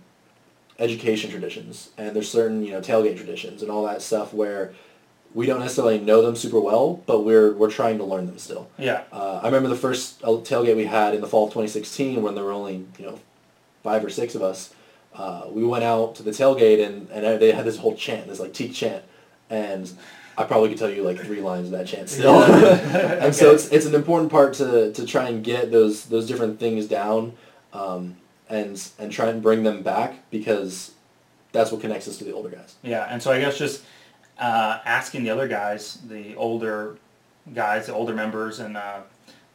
education 0.78 1.30
traditions 1.30 1.90
and 1.98 2.16
there's 2.16 2.30
certain 2.30 2.64
you 2.64 2.72
know 2.72 2.80
tailgate 2.80 3.16
traditions 3.16 3.62
and 3.62 3.70
all 3.70 3.84
that 3.84 4.00
stuff 4.00 4.32
where 4.32 4.72
we 5.34 5.46
don't 5.46 5.60
necessarily 5.60 5.98
know 6.00 6.22
them 6.22 6.34
super 6.34 6.60
well, 6.60 7.02
but 7.06 7.20
we're 7.20 7.52
we're 7.52 7.70
trying 7.70 7.98
to 7.98 8.04
learn 8.04 8.26
them 8.26 8.38
still. 8.38 8.68
Yeah. 8.78 9.04
Uh, 9.12 9.40
I 9.42 9.46
remember 9.46 9.68
the 9.68 9.76
first 9.76 10.22
uh, 10.24 10.28
tailgate 10.28 10.76
we 10.76 10.86
had 10.86 11.14
in 11.14 11.20
the 11.20 11.28
fall 11.28 11.44
of 11.44 11.50
2016 11.50 12.22
when 12.22 12.34
there 12.34 12.44
were 12.44 12.52
only 12.52 12.86
you 12.98 13.06
know 13.06 13.20
five 13.82 14.04
or 14.04 14.10
six 14.10 14.34
of 14.34 14.42
us. 14.42 14.74
Uh, 15.14 15.46
we 15.50 15.64
went 15.64 15.84
out 15.84 16.14
to 16.14 16.22
the 16.22 16.30
tailgate 16.30 16.84
and, 16.84 17.08
and 17.10 17.40
they 17.40 17.50
had 17.52 17.64
this 17.64 17.76
whole 17.76 17.96
chant, 17.96 18.28
this 18.28 18.38
like 18.38 18.52
Teke 18.52 18.72
chant, 18.72 19.04
and 19.48 19.92
I 20.38 20.44
probably 20.44 20.68
could 20.68 20.78
tell 20.78 20.90
you 20.90 21.02
like 21.02 21.18
three 21.18 21.40
lines 21.40 21.66
of 21.66 21.72
that 21.72 21.86
chant 21.86 22.08
still. 22.08 22.42
and 22.44 23.34
so 23.34 23.52
it's, 23.52 23.68
it's 23.68 23.86
an 23.86 23.94
important 23.94 24.30
part 24.30 24.54
to, 24.54 24.92
to 24.92 25.04
try 25.04 25.28
and 25.28 25.44
get 25.44 25.70
those 25.70 26.06
those 26.06 26.26
different 26.26 26.58
things 26.58 26.86
down, 26.86 27.34
um, 27.72 28.16
and 28.48 28.90
and 28.98 29.12
try 29.12 29.28
and 29.28 29.42
bring 29.42 29.62
them 29.62 29.82
back 29.82 30.30
because 30.30 30.92
that's 31.52 31.72
what 31.72 31.80
connects 31.80 32.08
us 32.08 32.18
to 32.18 32.24
the 32.24 32.32
older 32.32 32.48
guys. 32.48 32.76
Yeah, 32.82 33.06
and 33.10 33.22
so 33.22 33.32
I 33.32 33.40
guess 33.40 33.58
just 33.58 33.82
uh, 34.40 34.80
asking 34.84 35.22
the 35.22 35.30
other 35.30 35.46
guys, 35.46 35.98
the 36.08 36.34
older 36.36 36.96
guys, 37.54 37.86
the 37.86 37.94
older 37.94 38.14
members, 38.14 38.58
and 38.60 38.76
uh, 38.76 39.00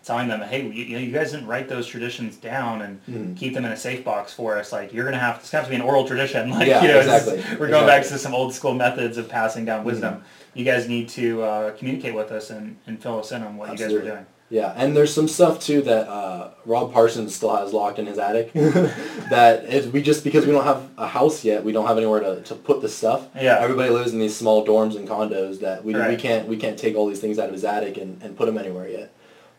telling 0.04 0.28
them, 0.28 0.42
hey, 0.42 0.62
you, 0.62 0.70
you, 0.72 0.94
know, 0.96 1.02
you 1.02 1.12
guys 1.12 1.32
didn't 1.32 1.48
write 1.48 1.68
those 1.68 1.88
traditions 1.88 2.38
down 2.38 2.82
and 2.84 3.02
Mhm. 3.08 3.36
keep 3.36 3.54
them 3.56 3.66
in 3.66 3.72
a 3.72 3.78
safe 3.78 4.04
box 4.04 4.32
for 4.34 4.58
us. 4.58 4.72
Like 4.72 4.94
you're 4.94 5.06
gonna 5.06 5.18
have 5.18 5.38
it's 5.38 5.50
gonna 5.50 5.62
have 5.64 5.68
to 5.72 5.76
be 5.76 5.82
an 5.82 5.82
oral 5.82 6.06
tradition. 6.08 6.50
Like 6.52 6.68
Yeah, 6.68 6.82
you 6.84 6.88
know, 6.90 7.00
exactly, 7.00 7.44
we're 7.60 7.70
going 7.70 7.88
back 7.88 8.04
to 8.04 8.18
some 8.20 8.34
old 8.36 8.54
school 8.54 8.74
methods 8.76 9.18
of 9.18 9.28
passing 9.28 9.66
down 9.66 9.84
wisdom. 9.84 10.24
You 10.54 10.64
guys 10.64 10.88
need 10.88 11.10
to 11.10 11.42
uh, 11.44 11.72
communicate 11.72 12.14
with 12.16 12.32
us 12.32 12.50
and, 12.52 12.78
and 12.88 13.02
fill 13.02 13.20
us 13.20 13.32
in 13.32 13.42
on 13.44 13.58
what 13.58 13.72
you 13.72 13.78
guys 13.78 13.92
are 13.94 14.02
doing. 14.04 14.26
Yeah, 14.50 14.74
and 14.76 14.96
there's 14.96 15.14
some 15.14 15.28
stuff 15.28 15.60
too 15.60 15.82
that 15.82 16.08
uh, 16.08 16.52
Rob 16.66 16.94
Parsons 16.94 17.34
still 17.34 17.56
has 17.56 17.74
locked 17.74 17.98
in 17.98 18.06
his 18.06 18.20
attic. 18.20 18.54
that 18.54 19.66
if 19.66 19.92
we 19.92 20.04
just 20.04 20.24
because 20.24 20.46
we 20.46 20.52
don't 20.52 20.64
have 20.64 20.88
a 20.98 21.08
house 21.08 21.44
yet, 21.44 21.64
we 21.64 21.72
don't 21.72 21.88
have 21.88 21.98
anywhere 21.98 22.20
to, 22.20 22.42
to 22.44 22.56
put 22.56 22.82
this 22.82 22.96
stuff. 22.96 23.28
Yeah. 23.36 23.58
Everybody 23.60 23.90
lives 23.90 24.14
in 24.14 24.20
these 24.20 24.36
small 24.36 24.66
dorms 24.66 24.96
and 24.96 25.08
condos 25.08 25.62
that 25.62 25.84
we, 25.84 25.96
we 25.96 26.16
can't 26.16 26.48
we 26.48 26.58
can't 26.58 26.78
take 26.78 26.96
all 26.96 27.08
these 27.08 27.20
things 27.20 27.40
out 27.40 27.48
of 27.48 27.54
his 27.54 27.64
attic 27.64 27.98
and, 27.98 28.22
and 28.22 28.38
put 28.38 28.46
them 28.46 28.58
anywhere 28.58 28.88
yet. 28.88 29.12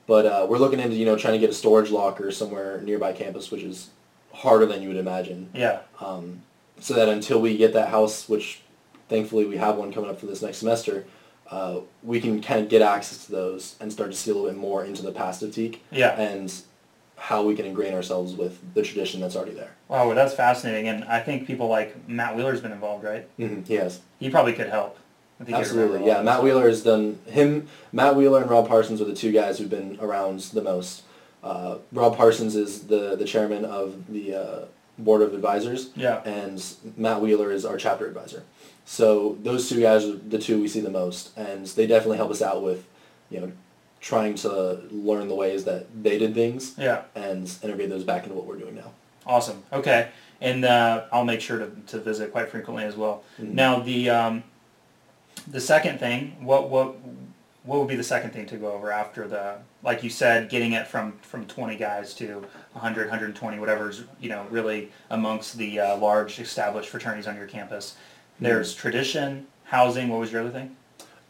But 0.07 0.26
uh, 0.26 0.47
we're 0.49 0.59
looking 0.59 0.78
into 0.78 0.95
you 0.95 1.05
know 1.05 1.16
trying 1.16 1.34
to 1.34 1.41
get 1.41 1.51
a 1.51 1.55
storage 1.55 1.91
locker 1.91 2.30
somewhere 2.30 2.80
nearby 2.82 3.12
campus, 3.12 3.51
which 3.51 3.62
is 3.62 3.91
harder 4.32 4.66
than 4.66 4.82
you 4.82 4.89
would 4.89 4.99
imagine. 4.99 5.51
Yeah. 5.53 5.80
Um, 6.01 6.43
so 6.78 6.95
that 6.95 7.09
until 7.09 7.41
we 7.41 7.57
get 7.57 7.72
that 7.72 7.89
house, 7.89 8.28
which 8.28 8.61
thankfully 9.09 9.47
we 9.47 9.57
have 9.57 9.76
one 9.76 9.93
coming 9.93 10.11
up 10.11 10.20
for 10.20 10.26
this 10.26 10.43
next 10.43 10.59
semester, 10.59 11.07
uh, 11.51 11.81
we 12.03 12.21
can 12.21 12.41
kind 12.43 12.61
of 12.61 12.69
get 12.69 12.83
access 12.83 13.27
to 13.27 13.33
those 13.33 13.77
and 13.81 13.93
start 13.93 14.11
to 14.11 14.17
see 14.17 14.31
a 14.31 14.35
little 14.35 14.49
bit 14.49 14.59
more 14.59 14.85
into 14.85 15.03
the 15.03 15.13
past 15.13 15.43
of 15.43 15.51
Teke 15.51 15.79
Yeah. 15.91 16.19
and 16.21 16.53
how 17.19 17.43
we 17.43 17.55
can 17.55 17.65
ingrain 17.65 17.95
ourselves 17.95 18.35
with 18.35 18.59
the 18.75 18.83
tradition 18.83 19.21
that's 19.21 19.37
already 19.37 19.53
there. 19.55 19.71
Wow, 19.89 20.07
well, 20.07 20.15
that's 20.15 20.35
fascinating, 20.35 20.89
and 20.89 21.05
I 21.05 21.21
think 21.21 21.47
people 21.47 21.69
like 21.69 22.09
Matt 22.09 22.37
Wheeler's 22.37 22.61
been 22.61 22.73
involved, 22.73 23.05
right? 23.05 23.27
Mm-hmm. 23.39 23.63
He 23.63 23.75
has. 23.75 24.01
He 24.19 24.29
probably 24.29 24.53
could 24.53 24.69
help. 24.69 24.99
I 25.41 25.45
think 25.45 25.57
Absolutely, 25.59 26.07
yeah. 26.07 26.23
Matt. 26.23 26.43
Wheeler 26.43 26.67
has 26.69 26.83
done 26.83 27.19
him. 27.27 27.69
Matt 27.93 28.17
Wheeler 28.17 28.41
and 28.43 28.51
Rob 28.51 28.67
Parsons 28.69 29.01
are 29.01 29.05
the 29.05 29.15
two 29.15 29.33
guys 29.33 29.59
who've 29.59 29.69
been 29.71 29.99
around 30.01 30.41
the 30.41 30.63
most. 30.63 31.03
Uh, 31.45 31.79
Rob 31.93 32.17
Parsons 32.17 32.57
is 32.57 32.87
the 32.87 33.17
the 33.17 33.25
chairman 33.27 33.65
of 33.65 34.11
the 34.13 34.35
uh, 34.35 34.65
board 34.99 35.23
of 35.23 35.35
advisors, 35.35 35.91
Yeah. 35.95 36.23
and 36.25 36.63
Matt 36.97 37.21
Wheeler 37.21 37.53
is 37.53 37.65
our 37.65 37.77
chapter 37.77 38.07
advisor. 38.07 38.43
So 38.85 39.37
those 39.43 39.69
two 39.69 39.81
guys 39.81 40.05
are 40.05 40.13
the 40.17 40.39
two 40.39 40.61
we 40.61 40.69
see 40.69 40.81
the 40.81 40.91
most, 40.91 41.37
and 41.37 41.67
they 41.67 41.87
definitely 41.87 42.17
help 42.19 42.31
us 42.31 42.41
out 42.41 42.63
with, 42.63 42.85
you 43.31 43.41
know, 43.41 43.53
trying 44.01 44.35
to 44.37 44.81
learn 44.91 45.29
the 45.29 45.35
ways 45.35 45.65
that 45.65 45.87
they 46.03 46.19
did 46.19 46.35
things 46.35 46.75
Yeah. 46.79 47.03
and 47.15 47.51
integrate 47.63 47.91
those 47.91 48.05
back 48.05 48.23
into 48.25 48.35
what 48.37 48.47
we're 48.47 48.57
doing 48.59 48.77
now. 48.77 48.93
Awesome. 49.27 49.65
Okay. 49.73 50.09
And 50.41 50.65
uh, 50.65 51.05
I'll 51.11 51.25
make 51.25 51.41
sure 51.41 51.59
to, 51.59 51.71
to 51.89 51.99
visit 51.99 52.31
quite 52.31 52.51
frequently 52.51 52.85
as 52.85 52.95
well. 52.97 53.23
Mhm. 53.41 53.55
Now 53.55 53.81
the 53.81 54.11
um, 54.11 54.45
the 55.49 55.61
second 55.61 55.99
thing, 55.99 56.37
what 56.41 56.69
what 56.71 56.95
what 57.67 57.81
would 57.81 57.89
be 57.89 57.97
the 57.97 58.05
second 58.05 58.31
thing 58.31 58.47
to 58.47 58.57
go 58.57 58.73
over 58.73 58.91
after 58.91 59.29
the 59.29 59.59
like 59.83 60.03
you 60.03 60.11
said, 60.11 60.49
getting 60.49 60.73
it 60.73 60.87
from 60.87 61.12
from 61.19 61.47
20 61.47 61.77
guys 61.77 62.14
to 62.14 62.45
100, 62.73 63.09
120, 63.09 63.59
whatever's 63.59 64.05
you 64.21 64.29
know 64.29 64.47
really 64.51 64.91
amongst 65.11 65.59
the 65.59 65.81
uh, 65.81 65.97
large 65.99 66.39
established 66.39 66.89
fraternities 66.89 67.27
on 67.27 67.37
your 67.37 67.47
campus. 67.47 67.97
There's 68.41 68.75
tradition, 68.75 69.47
housing. 69.64 70.09
What 70.09 70.21
was 70.21 70.33
your 70.33 70.43
other 70.43 70.51
thing? 70.51 70.77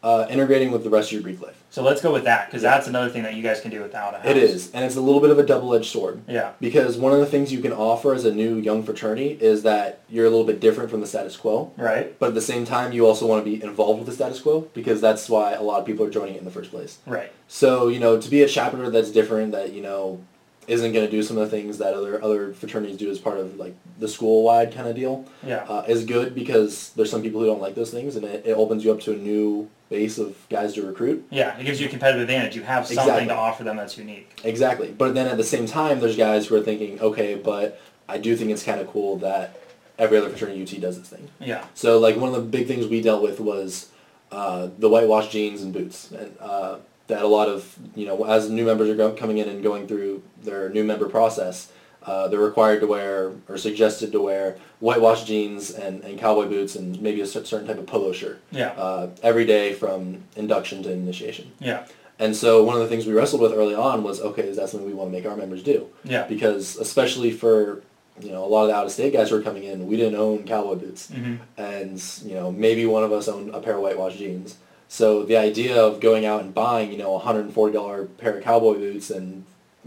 Uh, 0.06 0.24
integrating 0.30 0.70
with 0.70 0.84
the 0.84 0.88
rest 0.88 1.08
of 1.08 1.14
your 1.14 1.22
Greek 1.22 1.42
life. 1.42 1.60
So 1.68 1.82
let's 1.82 2.00
go 2.00 2.12
with 2.12 2.22
that 2.24 2.46
because 2.46 2.62
Yeah. 2.62 2.70
that's 2.70 2.86
another 2.86 3.08
thing 3.10 3.24
that 3.24 3.34
you 3.34 3.42
guys 3.42 3.60
can 3.60 3.72
do 3.72 3.82
without 3.82 4.14
a 4.14 4.18
house. 4.18 4.26
It 4.30 4.36
is, 4.36 4.70
and 4.72 4.84
it's 4.84 4.94
a 4.94 5.00
little 5.00 5.20
bit 5.20 5.30
of 5.30 5.38
a 5.40 5.42
double-edged 5.42 5.90
sword. 5.90 6.20
Yeah. 6.28 6.50
Because 6.60 6.96
one 6.96 7.12
of 7.12 7.18
the 7.18 7.26
things 7.26 7.52
you 7.52 7.58
can 7.58 7.72
offer 7.72 8.14
as 8.14 8.24
a 8.24 8.32
new 8.32 8.54
young 8.54 8.84
fraternity 8.84 9.36
is 9.40 9.64
that 9.64 9.98
you're 10.08 10.24
a 10.26 10.30
little 10.30 10.44
bit 10.46 10.60
different 10.60 10.90
from 10.90 11.00
the 11.00 11.08
status 11.08 11.36
quo. 11.36 11.72
Right. 11.76 12.16
But 12.20 12.28
at 12.28 12.34
the 12.34 12.40
same 12.40 12.64
time, 12.64 12.92
you 12.92 13.04
also 13.04 13.26
want 13.26 13.44
to 13.44 13.50
be 13.50 13.60
involved 13.60 13.98
with 13.98 14.06
the 14.06 14.14
status 14.14 14.38
quo 14.38 14.68
because 14.74 15.00
that's 15.00 15.28
why 15.28 15.54
a 15.54 15.62
lot 15.64 15.80
of 15.80 15.84
people 15.86 16.06
are 16.06 16.10
joining 16.10 16.36
it 16.36 16.38
in 16.38 16.44
the 16.44 16.52
first 16.52 16.70
place. 16.70 16.98
Right. 17.04 17.32
So, 17.48 17.88
you 17.88 17.98
know, 17.98 18.16
to 18.20 18.30
be 18.30 18.44
a 18.44 18.48
chapter 18.48 18.88
that's 18.90 19.10
different, 19.10 19.50
that, 19.50 19.72
you 19.72 19.82
know, 19.82 20.20
isn't 20.68 20.92
going 20.92 21.04
to 21.04 21.10
do 21.10 21.22
some 21.24 21.36
of 21.36 21.48
the 21.50 21.56
things 21.56 21.78
that 21.78 21.94
other 21.94 22.22
other 22.22 22.52
fraternities 22.52 22.96
do 22.96 23.10
as 23.10 23.18
part 23.18 23.38
of, 23.38 23.56
like, 23.58 23.74
the 23.98 24.08
school-wide 24.08 24.72
kind 24.72 24.88
of 24.88 24.94
deal, 24.94 25.24
Yeah. 25.44 25.64
uh, 25.68 25.82
is 25.88 26.04
good 26.04 26.32
because 26.34 26.90
there's 26.96 27.10
some 27.10 27.22
people 27.22 27.40
who 27.40 27.46
don't 27.46 27.60
like 27.60 27.74
those 27.74 27.90
things, 27.90 28.14
and 28.16 28.24
it, 28.24 28.42
it 28.46 28.52
opens 28.52 28.84
you 28.84 28.90
up 28.92 29.00
to 29.02 29.12
a 29.12 29.16
new 29.16 29.68
base 29.88 30.18
of 30.18 30.36
guys 30.48 30.74
to 30.74 30.86
recruit. 30.86 31.26
Yeah. 31.30 31.56
It 31.58 31.64
gives 31.64 31.80
you 31.80 31.86
a 31.86 31.90
competitive 31.90 32.22
advantage. 32.22 32.56
You 32.56 32.62
have 32.62 32.86
something 32.86 33.04
Exactly. 33.04 33.28
to 33.28 33.34
offer 33.34 33.64
them 33.64 33.76
that's 33.76 33.96
unique. 33.96 34.40
Exactly. 34.44 34.90
But 34.96 35.14
then 35.14 35.28
at 35.28 35.36
the 35.36 35.44
same 35.44 35.66
time, 35.66 36.00
there's 36.00 36.16
guys 36.16 36.46
who 36.46 36.56
are 36.56 36.60
thinking, 36.62 37.00
okay, 37.00 37.34
but 37.36 37.80
I 38.08 38.18
do 38.18 38.36
think 38.36 38.50
it's 38.50 38.62
kind 38.64 38.80
of 38.80 38.88
cool 38.88 39.16
that 39.18 39.60
every 39.98 40.18
other 40.18 40.28
fraternity 40.28 40.62
UT 40.62 40.80
does 40.80 40.98
this 40.98 41.08
thing. 41.08 41.28
Yeah. 41.40 41.64
So 41.74 41.98
like 41.98 42.16
one 42.16 42.28
of 42.28 42.34
the 42.34 42.42
big 42.42 42.66
things 42.66 42.86
we 42.86 43.00
dealt 43.00 43.22
with 43.22 43.38
was 43.40 43.90
uh, 44.32 44.68
the 44.78 44.88
whitewash 44.88 45.30
jeans 45.30 45.62
and 45.62 45.72
boots, 45.72 46.10
and 46.10 46.36
uh, 46.40 46.78
that 47.06 47.22
a 47.22 47.28
lot 47.28 47.48
of 47.48 47.76
you 47.94 48.06
know 48.06 48.24
as 48.24 48.50
new 48.50 48.64
members 48.64 48.88
are 48.90 48.96
go- 48.96 49.12
coming 49.12 49.38
in 49.38 49.48
and 49.48 49.62
going 49.62 49.86
through 49.86 50.22
their 50.42 50.68
new 50.68 50.82
member 50.82 51.08
process, 51.08 51.70
uh, 52.06 52.28
they're 52.28 52.40
required 52.40 52.80
to 52.80 52.86
wear 52.86 53.32
or 53.48 53.58
suggested 53.58 54.12
to 54.12 54.20
wear 54.20 54.56
whitewash 54.80 55.24
jeans 55.24 55.70
and, 55.70 56.02
and 56.04 56.18
cowboy 56.18 56.46
boots 56.46 56.76
and 56.76 57.00
maybe 57.02 57.20
a 57.20 57.26
certain 57.26 57.66
type 57.66 57.78
of 57.78 57.86
polo 57.86 58.12
shirt 58.12 58.40
Yeah. 58.50 58.68
uh, 58.72 59.10
every 59.22 59.44
day 59.44 59.72
from 59.72 60.22
induction 60.36 60.82
to 60.84 60.92
initiation. 60.92 61.52
Yeah. 61.58 61.86
And 62.18 62.34
so 62.34 62.64
one 62.64 62.76
of 62.76 62.82
the 62.82 62.88
things 62.88 63.06
we 63.06 63.12
wrestled 63.12 63.42
with 63.42 63.52
early 63.52 63.74
on 63.74 64.02
was, 64.02 64.20
okay, 64.20 64.42
is 64.42 64.56
that 64.56 64.68
something 64.70 64.86
we 64.88 64.94
want 64.94 65.10
to 65.10 65.16
make 65.16 65.26
our 65.26 65.36
members 65.36 65.62
do? 65.62 65.88
Yeah. 66.04 66.26
Because 66.26 66.76
especially 66.76 67.30
for, 67.30 67.82
you 68.20 68.30
know, 68.30 68.42
a 68.44 68.46
lot 68.46 68.62
of 68.62 68.68
the 68.68 68.74
out-of-state 68.74 69.12
guys 69.12 69.28
who 69.30 69.36
are 69.36 69.42
coming 69.42 69.64
in, 69.64 69.86
we 69.86 69.96
didn't 69.96 70.18
own 70.18 70.44
cowboy 70.44 70.76
boots. 70.76 71.10
Mhm. 71.12 71.38
And, 71.58 72.02
you 72.24 72.34
know, 72.34 72.50
maybe 72.52 72.86
one 72.86 73.04
of 73.04 73.12
us 73.12 73.28
owned 73.28 73.54
a 73.54 73.60
pair 73.60 73.74
of 73.74 73.82
whitewash 73.82 74.16
jeans. 74.16 74.56
So 74.88 75.24
the 75.24 75.36
idea 75.36 75.76
of 75.82 76.00
going 76.00 76.24
out 76.24 76.42
and 76.42 76.54
buying, 76.54 76.90
you 76.92 76.96
know, 76.98 77.14
a 77.16 77.18
$140 77.18 78.06
pair 78.16 78.38
of 78.38 78.44
cowboy 78.44 78.74
boots 78.74 79.10
and, 79.10 79.44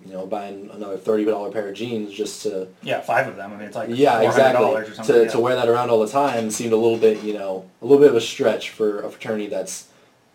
you 0.10 0.16
know, 0.16 0.26
buying 0.26 0.72
another 0.74 0.98
$30 0.98 1.54
pair 1.54 1.70
of 1.70 1.76
jeans 1.76 2.12
just 2.12 2.42
to, 2.42 2.68
Yeah, 2.82 3.00
five 3.00 3.28
of 3.28 3.36
them. 3.36 3.54
I 3.54 3.58
mean, 3.58 3.68
it's 3.68 3.76
like 3.76 3.90
yeah, 3.92 4.22
exactly, 4.22 5.06
to, 5.06 5.24
yeah. 5.24 5.30
to 5.30 5.40
wear 5.40 5.56
that 5.56 5.70
around 5.70 5.92
all 5.92 6.00
the 6.00 6.12
time 6.12 6.50
seemed 6.50 6.74
a 6.74 6.78
little 6.78 6.98
bit, 6.98 7.24
you 7.24 7.36
know, 7.36 7.70
a 7.80 7.86
little 7.86 8.02
bit 8.02 8.10
of 8.10 8.16
a 8.16 8.22
stretch 8.22 8.72
for 8.72 9.04
a 9.04 9.12
fraternity 9.12 9.48
that's 9.48 9.88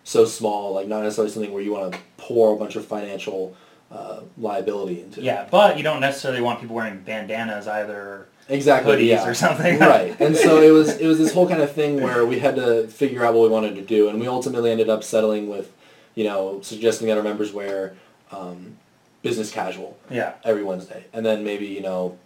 so 0.04 0.26
small, 0.26 0.72
like 0.72 0.86
not 0.86 1.02
necessarily 1.02 1.32
something 1.32 1.52
where 1.52 1.62
you 1.62 1.72
want 1.72 1.92
to 1.92 1.98
pour 2.18 2.54
a 2.54 2.56
bunch 2.56 2.76
of 2.76 2.86
financial 2.86 3.56
uh, 3.90 4.20
liability 4.38 5.00
into. 5.00 5.20
Yeah, 5.20 5.48
but 5.50 5.76
you 5.76 5.82
don't 5.82 6.00
necessarily 6.00 6.40
want 6.40 6.60
people 6.60 6.76
wearing 6.76 7.00
bandanas 7.00 7.66
either. 7.66 8.28
exactly. 8.48 8.94
hoodies 8.94 9.08
yeah. 9.08 9.26
or 9.26 9.34
something. 9.34 9.80
right. 9.80 10.14
And 10.20 10.36
so 10.36 10.62
it 10.62 10.70
was 10.70 10.98
it 10.98 11.06
was 11.08 11.18
this 11.18 11.32
whole 11.34 11.48
kind 11.48 11.62
of 11.62 11.72
thing 11.72 12.00
where 12.00 12.24
we 12.24 12.38
had 12.38 12.54
to 12.56 12.86
figure 12.86 13.24
out 13.24 13.34
what 13.34 13.42
we 13.42 13.48
wanted 13.48 13.74
to 13.74 13.82
do, 13.82 14.08
and 14.08 14.20
we 14.20 14.28
ultimately 14.28 14.70
ended 14.70 14.88
up 14.88 15.02
settling 15.02 15.48
with, 15.48 15.72
you 16.14 16.22
know, 16.22 16.60
suggesting 16.62 17.08
that 17.08 17.16
our 17.16 17.24
members 17.24 17.52
wear 17.52 17.96
um, 18.30 18.76
business 19.24 19.50
casual 19.50 19.96
Yeah, 20.08 20.34
every 20.44 20.62
Wednesday, 20.62 21.02
and 21.12 21.26
then 21.26 21.42
maybe 21.42 21.66
you 21.66 21.80
know. 21.80 22.16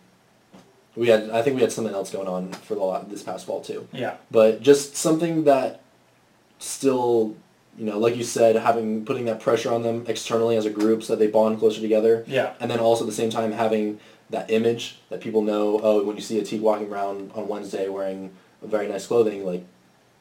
We 0.96 1.09
had, 1.09 1.30
I 1.30 1.42
think 1.42 1.55
we 1.55 1.62
had 1.62 1.70
something 1.70 1.94
else 1.94 2.11
going 2.11 2.26
on 2.26 2.53
for 2.66 2.74
the 2.74 2.80
lot 2.82 3.09
this 3.09 3.22
past 3.22 3.46
fall 3.46 3.61
too, 3.61 3.86
yeah, 3.92 4.16
but 4.32 4.61
just 4.61 4.96
something 4.96 5.44
that 5.44 5.80
still, 6.59 7.36
you 7.78 7.84
know, 7.86 7.99
like 8.01 8.16
you 8.16 8.24
said, 8.24 8.57
having 8.57 9.05
putting 9.05 9.24
that 9.26 9.38
pressure 9.40 9.72
on 9.72 9.84
them 9.84 10.05
externally 10.09 10.57
as 10.57 10.66
a 10.66 10.70
group 10.70 11.05
so 11.05 11.14
that 11.14 11.20
they 11.24 11.30
bond 11.30 11.61
closer 11.61 11.80
together, 11.80 12.24
yeah, 12.26 12.55
and 12.59 12.68
then 12.70 12.80
also 12.80 13.05
at 13.05 13.07
the 13.07 13.14
same 13.14 13.30
time 13.30 13.53
having 13.53 14.01
that 14.30 14.51
image 14.51 14.99
that 15.09 15.20
people 15.20 15.42
know. 15.42 15.78
Oh, 15.82 16.03
when 16.03 16.16
you 16.16 16.22
see 16.22 16.38
a 16.40 16.42
Teke 16.42 16.61
walking 16.61 16.88
around 16.92 17.30
on 17.34 17.46
Wednesday 17.46 17.88
wearing 17.88 18.32
very 18.61 18.88
nice 18.88 19.07
clothing, 19.07 19.46
like 19.46 19.64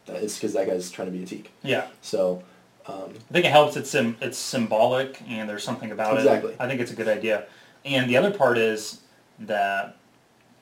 it's 0.07 0.36
because 0.36 0.53
that 0.53 0.67
guy's 0.67 0.91
trying 0.91 1.11
to 1.11 1.17
be 1.17 1.23
a 1.23 1.25
Teke. 1.25 1.47
yeah. 1.63 1.88
So, 2.01 2.43
um, 2.88 3.09
I 3.29 3.33
think 3.33 3.45
it 3.45 3.51
helps. 3.51 3.75
It's 3.75 3.89
sim- 3.89 4.17
it's 4.21 4.38
symbolic, 4.38 5.21
and 5.27 5.49
there's 5.49 5.63
something 5.63 5.91
about 5.91 6.17
Exactly. 6.17 6.51
it. 6.53 6.57
I 6.59 6.67
think 6.67 6.81
it's 6.81 6.91
a 6.91 6.95
good 6.95 7.07
idea. 7.07 7.45
And 7.85 8.09
the 8.09 8.17
other 8.17 8.31
part 8.31 8.57
is 8.57 9.01
that 9.39 9.95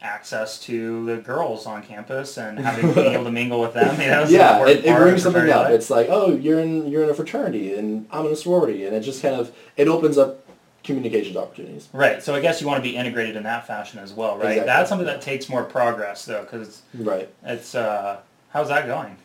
access 0.01 0.59
to 0.59 1.05
the 1.05 1.17
girls 1.17 1.65
on 1.65 1.81
campus 1.81 2.37
and 2.37 2.59
having 2.59 2.93
being 2.93 3.13
able 3.13 3.23
to 3.23 3.31
mingle 3.41 3.59
with 3.61 3.73
them. 3.73 3.99
You 3.99 4.07
know, 4.07 4.23
yeah, 4.27 4.65
it, 4.67 4.85
it 4.85 4.95
brings 4.97 5.23
something 5.23 5.49
up. 5.49 5.65
life. 5.65 5.71
It's 5.73 5.89
like, 5.89 6.07
oh, 6.09 6.35
you're 6.35 6.59
in 6.59 6.87
you're 6.87 7.03
in 7.03 7.09
a 7.09 7.13
fraternity, 7.13 7.73
and 7.75 8.05
I'm 8.11 8.25
in 8.27 8.31
a 8.31 8.35
sorority, 8.35 8.85
and 8.85 8.95
it 8.95 9.01
just 9.01 9.21
kind 9.21 9.35
of 9.35 9.55
it 9.77 9.87
opens 9.87 10.17
up 10.17 10.41
communications 10.83 11.35
opportunities. 11.35 11.89
Right. 11.93 12.21
So 12.21 12.35
I 12.35 12.41
guess 12.41 12.61
you 12.61 12.67
want 12.67 12.83
to 12.83 12.87
be 12.87 12.95
integrated 12.95 13.35
in 13.35 13.43
that 13.43 13.65
fashion 13.65 13.97
as 13.99 14.13
well, 14.13 14.37
right? 14.37 14.49
Exactly. 14.49 14.65
That's 14.67 14.89
something 14.89 15.07
that 15.07 15.21
takes 15.21 15.49
more 15.49 15.63
progress 15.63 16.25
though, 16.25 16.41
because 16.43 16.83
Right. 16.93 17.27
it's 17.43 17.73
uh, 17.73 18.17
how's 18.49 18.67
that 18.69 18.85
going? 18.85 19.17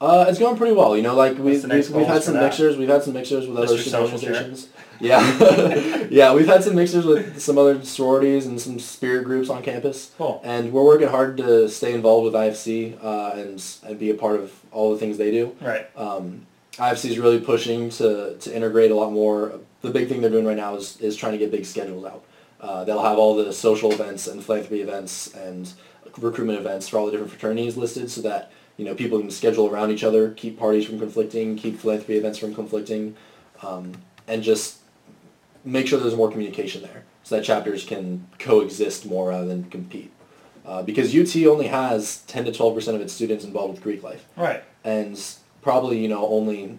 Uh, 0.00 0.26
it's 0.28 0.38
going 0.38 0.56
pretty 0.56 0.74
well. 0.74 0.96
You 0.96 1.02
know, 1.02 1.14
like 1.14 1.38
we've, 1.38 1.64
we've, 1.64 1.90
we've 1.90 2.06
had 2.06 2.22
some 2.22 2.34
that? 2.34 2.42
mixers. 2.42 2.76
We've 2.76 2.88
had 2.88 3.02
some 3.02 3.14
mixers 3.14 3.46
with 3.46 3.56
other 3.56 3.74
Mr. 3.74 3.80
student 3.80 4.08
Social 4.10 4.18
Share? 4.18 4.30
organizations. 4.34 4.68
Yeah, 5.00 6.06
yeah, 6.10 6.34
we've 6.34 6.46
had 6.46 6.62
some 6.62 6.76
mixers 6.76 7.04
with 7.04 7.40
some 7.40 7.58
other 7.58 7.82
sororities 7.84 8.46
and 8.46 8.60
some 8.60 8.78
spirit 8.78 9.24
groups 9.24 9.50
on 9.50 9.62
campus. 9.62 10.12
Cool. 10.16 10.40
And 10.44 10.72
we're 10.72 10.84
working 10.84 11.08
hard 11.08 11.36
to 11.38 11.68
stay 11.68 11.94
involved 11.94 12.24
with 12.24 12.34
IFC 12.34 13.02
uh, 13.02 13.32
and 13.34 13.64
and 13.84 13.98
be 13.98 14.10
a 14.10 14.14
part 14.14 14.40
of 14.40 14.52
all 14.72 14.92
the 14.92 14.98
things 14.98 15.18
they 15.18 15.30
do. 15.30 15.56
Right. 15.60 15.88
Um, 15.96 16.46
IFC 16.76 17.10
is 17.10 17.18
really 17.18 17.40
pushing 17.40 17.88
to, 17.90 18.36
to 18.38 18.54
integrate 18.54 18.90
a 18.90 18.94
lot 18.94 19.12
more. 19.12 19.60
The 19.82 19.90
big 19.90 20.08
thing 20.08 20.20
they're 20.20 20.30
doing 20.30 20.46
right 20.46 20.56
now 20.56 20.76
is, 20.76 21.00
is 21.00 21.16
trying 21.16 21.32
to 21.32 21.38
get 21.38 21.50
big 21.50 21.64
schedules 21.64 22.04
out. 22.04 22.24
Uh, 22.60 22.84
they'll 22.84 23.02
have 23.02 23.18
all 23.18 23.36
the 23.36 23.52
social 23.52 23.92
events 23.92 24.26
and 24.26 24.42
philanthropy 24.42 24.80
events 24.80 25.32
and 25.34 25.72
recruitment 26.18 26.58
events 26.58 26.88
for 26.88 26.98
all 26.98 27.06
the 27.06 27.12
different 27.12 27.30
fraternities 27.30 27.76
listed 27.76 28.10
so 28.10 28.22
that 28.22 28.50
you 28.76 28.84
know 28.84 28.94
people 28.94 29.18
can 29.18 29.30
schedule 29.30 29.68
around 29.70 29.90
each 29.90 30.04
other, 30.04 30.30
keep 30.32 30.58
parties 30.58 30.84
from 30.86 30.98
conflicting, 30.98 31.56
keep 31.56 31.78
philanthropy 31.78 32.16
events 32.16 32.38
from 32.38 32.54
conflicting, 32.54 33.16
um, 33.62 33.92
and 34.26 34.42
just 34.42 34.78
make 35.64 35.86
sure 35.86 35.98
there's 35.98 36.16
more 36.16 36.30
communication 36.30 36.82
there 36.82 37.04
so 37.22 37.36
that 37.36 37.44
chapters 37.44 37.84
can 37.84 38.26
coexist 38.38 39.06
more 39.06 39.28
rather 39.30 39.46
than 39.46 39.64
compete. 39.70 40.10
Uh, 40.66 40.82
because 40.82 41.14
UT 41.14 41.34
only 41.46 41.66
has 41.66 42.22
10 42.22 42.46
to 42.46 42.50
12% 42.50 42.94
of 42.94 43.00
its 43.00 43.12
students 43.12 43.44
involved 43.44 43.74
with 43.74 43.82
Greek 43.82 44.02
life 44.02 44.24
Right. 44.36 44.62
and 44.82 45.20
probably 45.62 45.98
you 45.98 46.08
know 46.08 46.26
only 46.26 46.78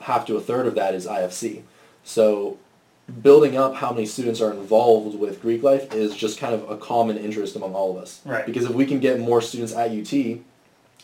half 0.00 0.26
to 0.26 0.36
a 0.36 0.40
third 0.40 0.66
of 0.66 0.74
that 0.76 0.94
is 0.94 1.06
IFC. 1.06 1.62
So 2.04 2.58
building 3.22 3.56
up 3.56 3.74
how 3.76 3.92
many 3.92 4.04
students 4.06 4.40
are 4.40 4.52
involved 4.52 5.18
with 5.18 5.40
Greek 5.40 5.62
life 5.62 5.92
is 5.94 6.14
just 6.14 6.38
kind 6.38 6.54
of 6.54 6.68
a 6.70 6.76
common 6.76 7.16
interest 7.16 7.56
among 7.56 7.74
all 7.74 7.96
of 7.96 8.02
us. 8.02 8.20
Right. 8.24 8.44
Because 8.46 8.64
if 8.64 8.72
we 8.72 8.84
can 8.86 9.00
get 9.00 9.18
more 9.18 9.40
students 9.40 9.74
at 9.74 9.90
UT 9.90 10.38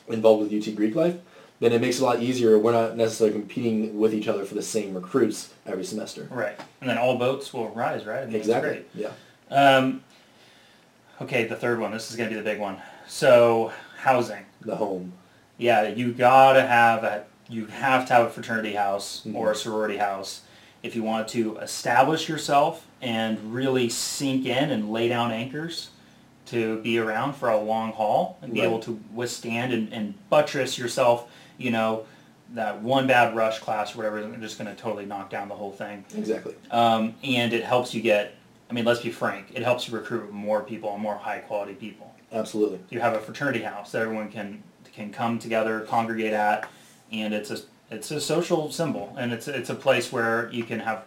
involved 0.08 0.50
with 0.50 0.68
UT 0.68 0.74
Greek 0.74 0.94
life, 0.94 1.16
then 1.60 1.72
it 1.72 1.80
makes 1.80 1.98
it 1.98 2.02
a 2.02 2.04
lot 2.04 2.20
easier. 2.22 2.58
We're 2.58 2.72
not 2.72 2.96
necessarily 2.96 3.32
competing 3.34 3.98
with 3.98 4.12
each 4.14 4.28
other 4.28 4.44
for 4.44 4.54
the 4.54 4.62
same 4.62 4.94
recruits 4.94 5.52
every 5.66 5.84
semester. 5.84 6.26
Right. 6.30 6.58
And 6.80 6.90
then 6.90 6.98
all 6.98 7.16
boats 7.16 7.52
will 7.52 7.68
rise, 7.70 8.04
right? 8.04 8.22
I 8.22 8.26
mean, 8.26 8.34
Exactly. 8.36 8.84
Yeah. 8.94 9.10
Um, 9.50 10.02
okay, 11.22 11.44
the 11.46 11.56
third 11.56 11.78
one. 11.80 11.92
This 11.92 12.10
is 12.10 12.16
going 12.16 12.28
to 12.28 12.34
be 12.34 12.40
the 12.40 12.48
big 12.48 12.58
one. 12.58 12.78
So 13.06 13.72
housing. 13.98 14.44
The 14.62 14.76
home. 14.76 15.12
Yeah, 15.58 15.86
you 15.88 16.12
gotta 16.12 16.62
have 16.66 17.04
a 17.04 17.24
you 17.48 17.66
have 17.66 18.06
to 18.08 18.14
have 18.14 18.26
a 18.26 18.30
fraternity 18.30 18.72
house 18.72 19.22
Mhm. 19.26 19.34
or 19.34 19.52
a 19.52 19.54
sorority 19.54 19.98
house 19.98 20.40
if 20.82 20.96
you 20.96 21.02
want 21.02 21.28
to 21.28 21.58
establish 21.58 22.28
yourself 22.28 22.86
and 23.02 23.54
really 23.54 23.88
sink 23.90 24.46
in 24.46 24.70
and 24.70 24.90
lay 24.90 25.08
down 25.08 25.30
anchors 25.30 25.90
to 26.54 26.80
be 26.82 26.98
around 26.98 27.34
for 27.34 27.48
a 27.50 27.58
long 27.58 27.92
haul 27.92 28.38
and 28.42 28.52
be 28.54 28.60
Right. 28.60 28.66
able 28.66 28.80
to 28.80 28.98
withstand 29.12 29.72
and, 29.72 29.92
and 29.92 30.14
buttress 30.30 30.78
yourself, 30.78 31.30
you 31.58 31.70
know, 31.70 32.06
that 32.54 32.80
one 32.82 33.06
bad 33.06 33.34
rush 33.34 33.58
class 33.58 33.94
or 33.94 33.98
whatever 33.98 34.18
isn't 34.18 34.40
just 34.40 34.58
going 34.58 34.74
to 34.74 34.80
totally 34.80 35.04
knock 35.06 35.30
down 35.30 35.48
the 35.48 35.54
whole 35.54 35.72
thing. 35.72 36.04
Exactly. 36.16 36.54
Um, 36.70 37.14
and 37.22 37.52
it 37.52 37.64
helps 37.64 37.92
you 37.94 38.00
get, 38.00 38.34
I 38.70 38.72
mean, 38.72 38.84
let's 38.84 39.00
be 39.00 39.10
frank, 39.10 39.48
it 39.54 39.62
helps 39.62 39.88
you 39.88 39.94
recruit 39.94 40.32
more 40.32 40.62
people 40.62 40.92
and 40.94 41.02
more 41.02 41.16
high 41.16 41.38
quality 41.38 41.74
people 41.74 42.14
Absolutely. 42.32 42.80
you 42.90 43.00
have 43.00 43.14
a 43.14 43.20
fraternity 43.20 43.62
house 43.62 43.92
that 43.92 44.02
everyone 44.02 44.30
can 44.30 44.62
can 44.92 45.10
come 45.12 45.40
together, 45.40 45.80
congregate 45.80 46.32
at, 46.32 46.68
and 47.10 47.34
it's 47.34 47.50
a 47.50 47.58
it's 47.90 48.10
a 48.12 48.20
social 48.20 48.70
symbol, 48.70 49.12
and 49.18 49.32
it's 49.32 49.48
it's 49.48 49.70
a 49.70 49.74
place 49.74 50.12
where 50.12 50.48
you 50.52 50.62
can 50.64 50.78
have, 50.80 51.04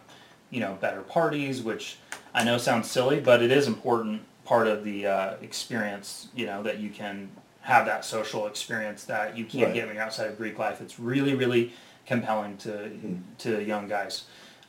you 0.52 0.60
know, 0.60 0.78
better 0.82 1.02
parties, 1.02 1.62
which 1.62 1.98
I 2.34 2.44
know 2.44 2.58
sounds 2.58 2.92
silly, 2.92 3.20
but 3.22 3.42
it 3.42 3.52
is 3.52 3.66
important 3.68 4.22
part 4.48 4.66
of 4.68 4.84
the 4.86 5.06
uh, 5.06 5.34
experience. 5.42 6.30
You 6.36 6.46
know 6.46 6.64
that 6.64 6.80
you 6.80 6.90
can 6.90 7.30
have 7.62 7.86
that 7.86 8.06
social 8.06 8.48
experience 8.48 9.04
that 9.04 9.38
you 9.38 9.44
can't 9.44 9.66
Right. 9.66 9.74
get 9.74 9.86
when 9.88 9.96
you're 9.96 10.06
outside 10.06 10.28
of 10.28 10.38
Greek 10.38 10.58
life. 10.58 10.80
It's 10.82 11.00
really 11.00 11.36
really 11.36 11.74
compelling 12.06 12.56
to 12.58 12.70
Mhm. 12.70 13.20
to 13.40 13.62
young 13.64 13.88
guys. 13.90 14.24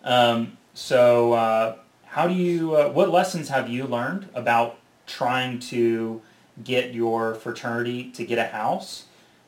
Um, 0.05 0.59
so 0.74 1.33
uh, 1.33 1.76
how 2.07 2.26
do 2.26 2.35
you? 2.35 2.74
Uh, 2.74 2.89
what 2.89 3.11
lessons 3.11 3.49
have 3.51 3.68
you 3.68 3.85
learned 3.85 4.29
about 4.35 4.76
trying 5.07 5.59
to 5.61 6.20
get 6.64 6.93
your 6.93 7.35
fraternity 7.37 8.11
to 8.16 8.24
get 8.24 8.39
a 8.39 8.49
house? 8.49 9.05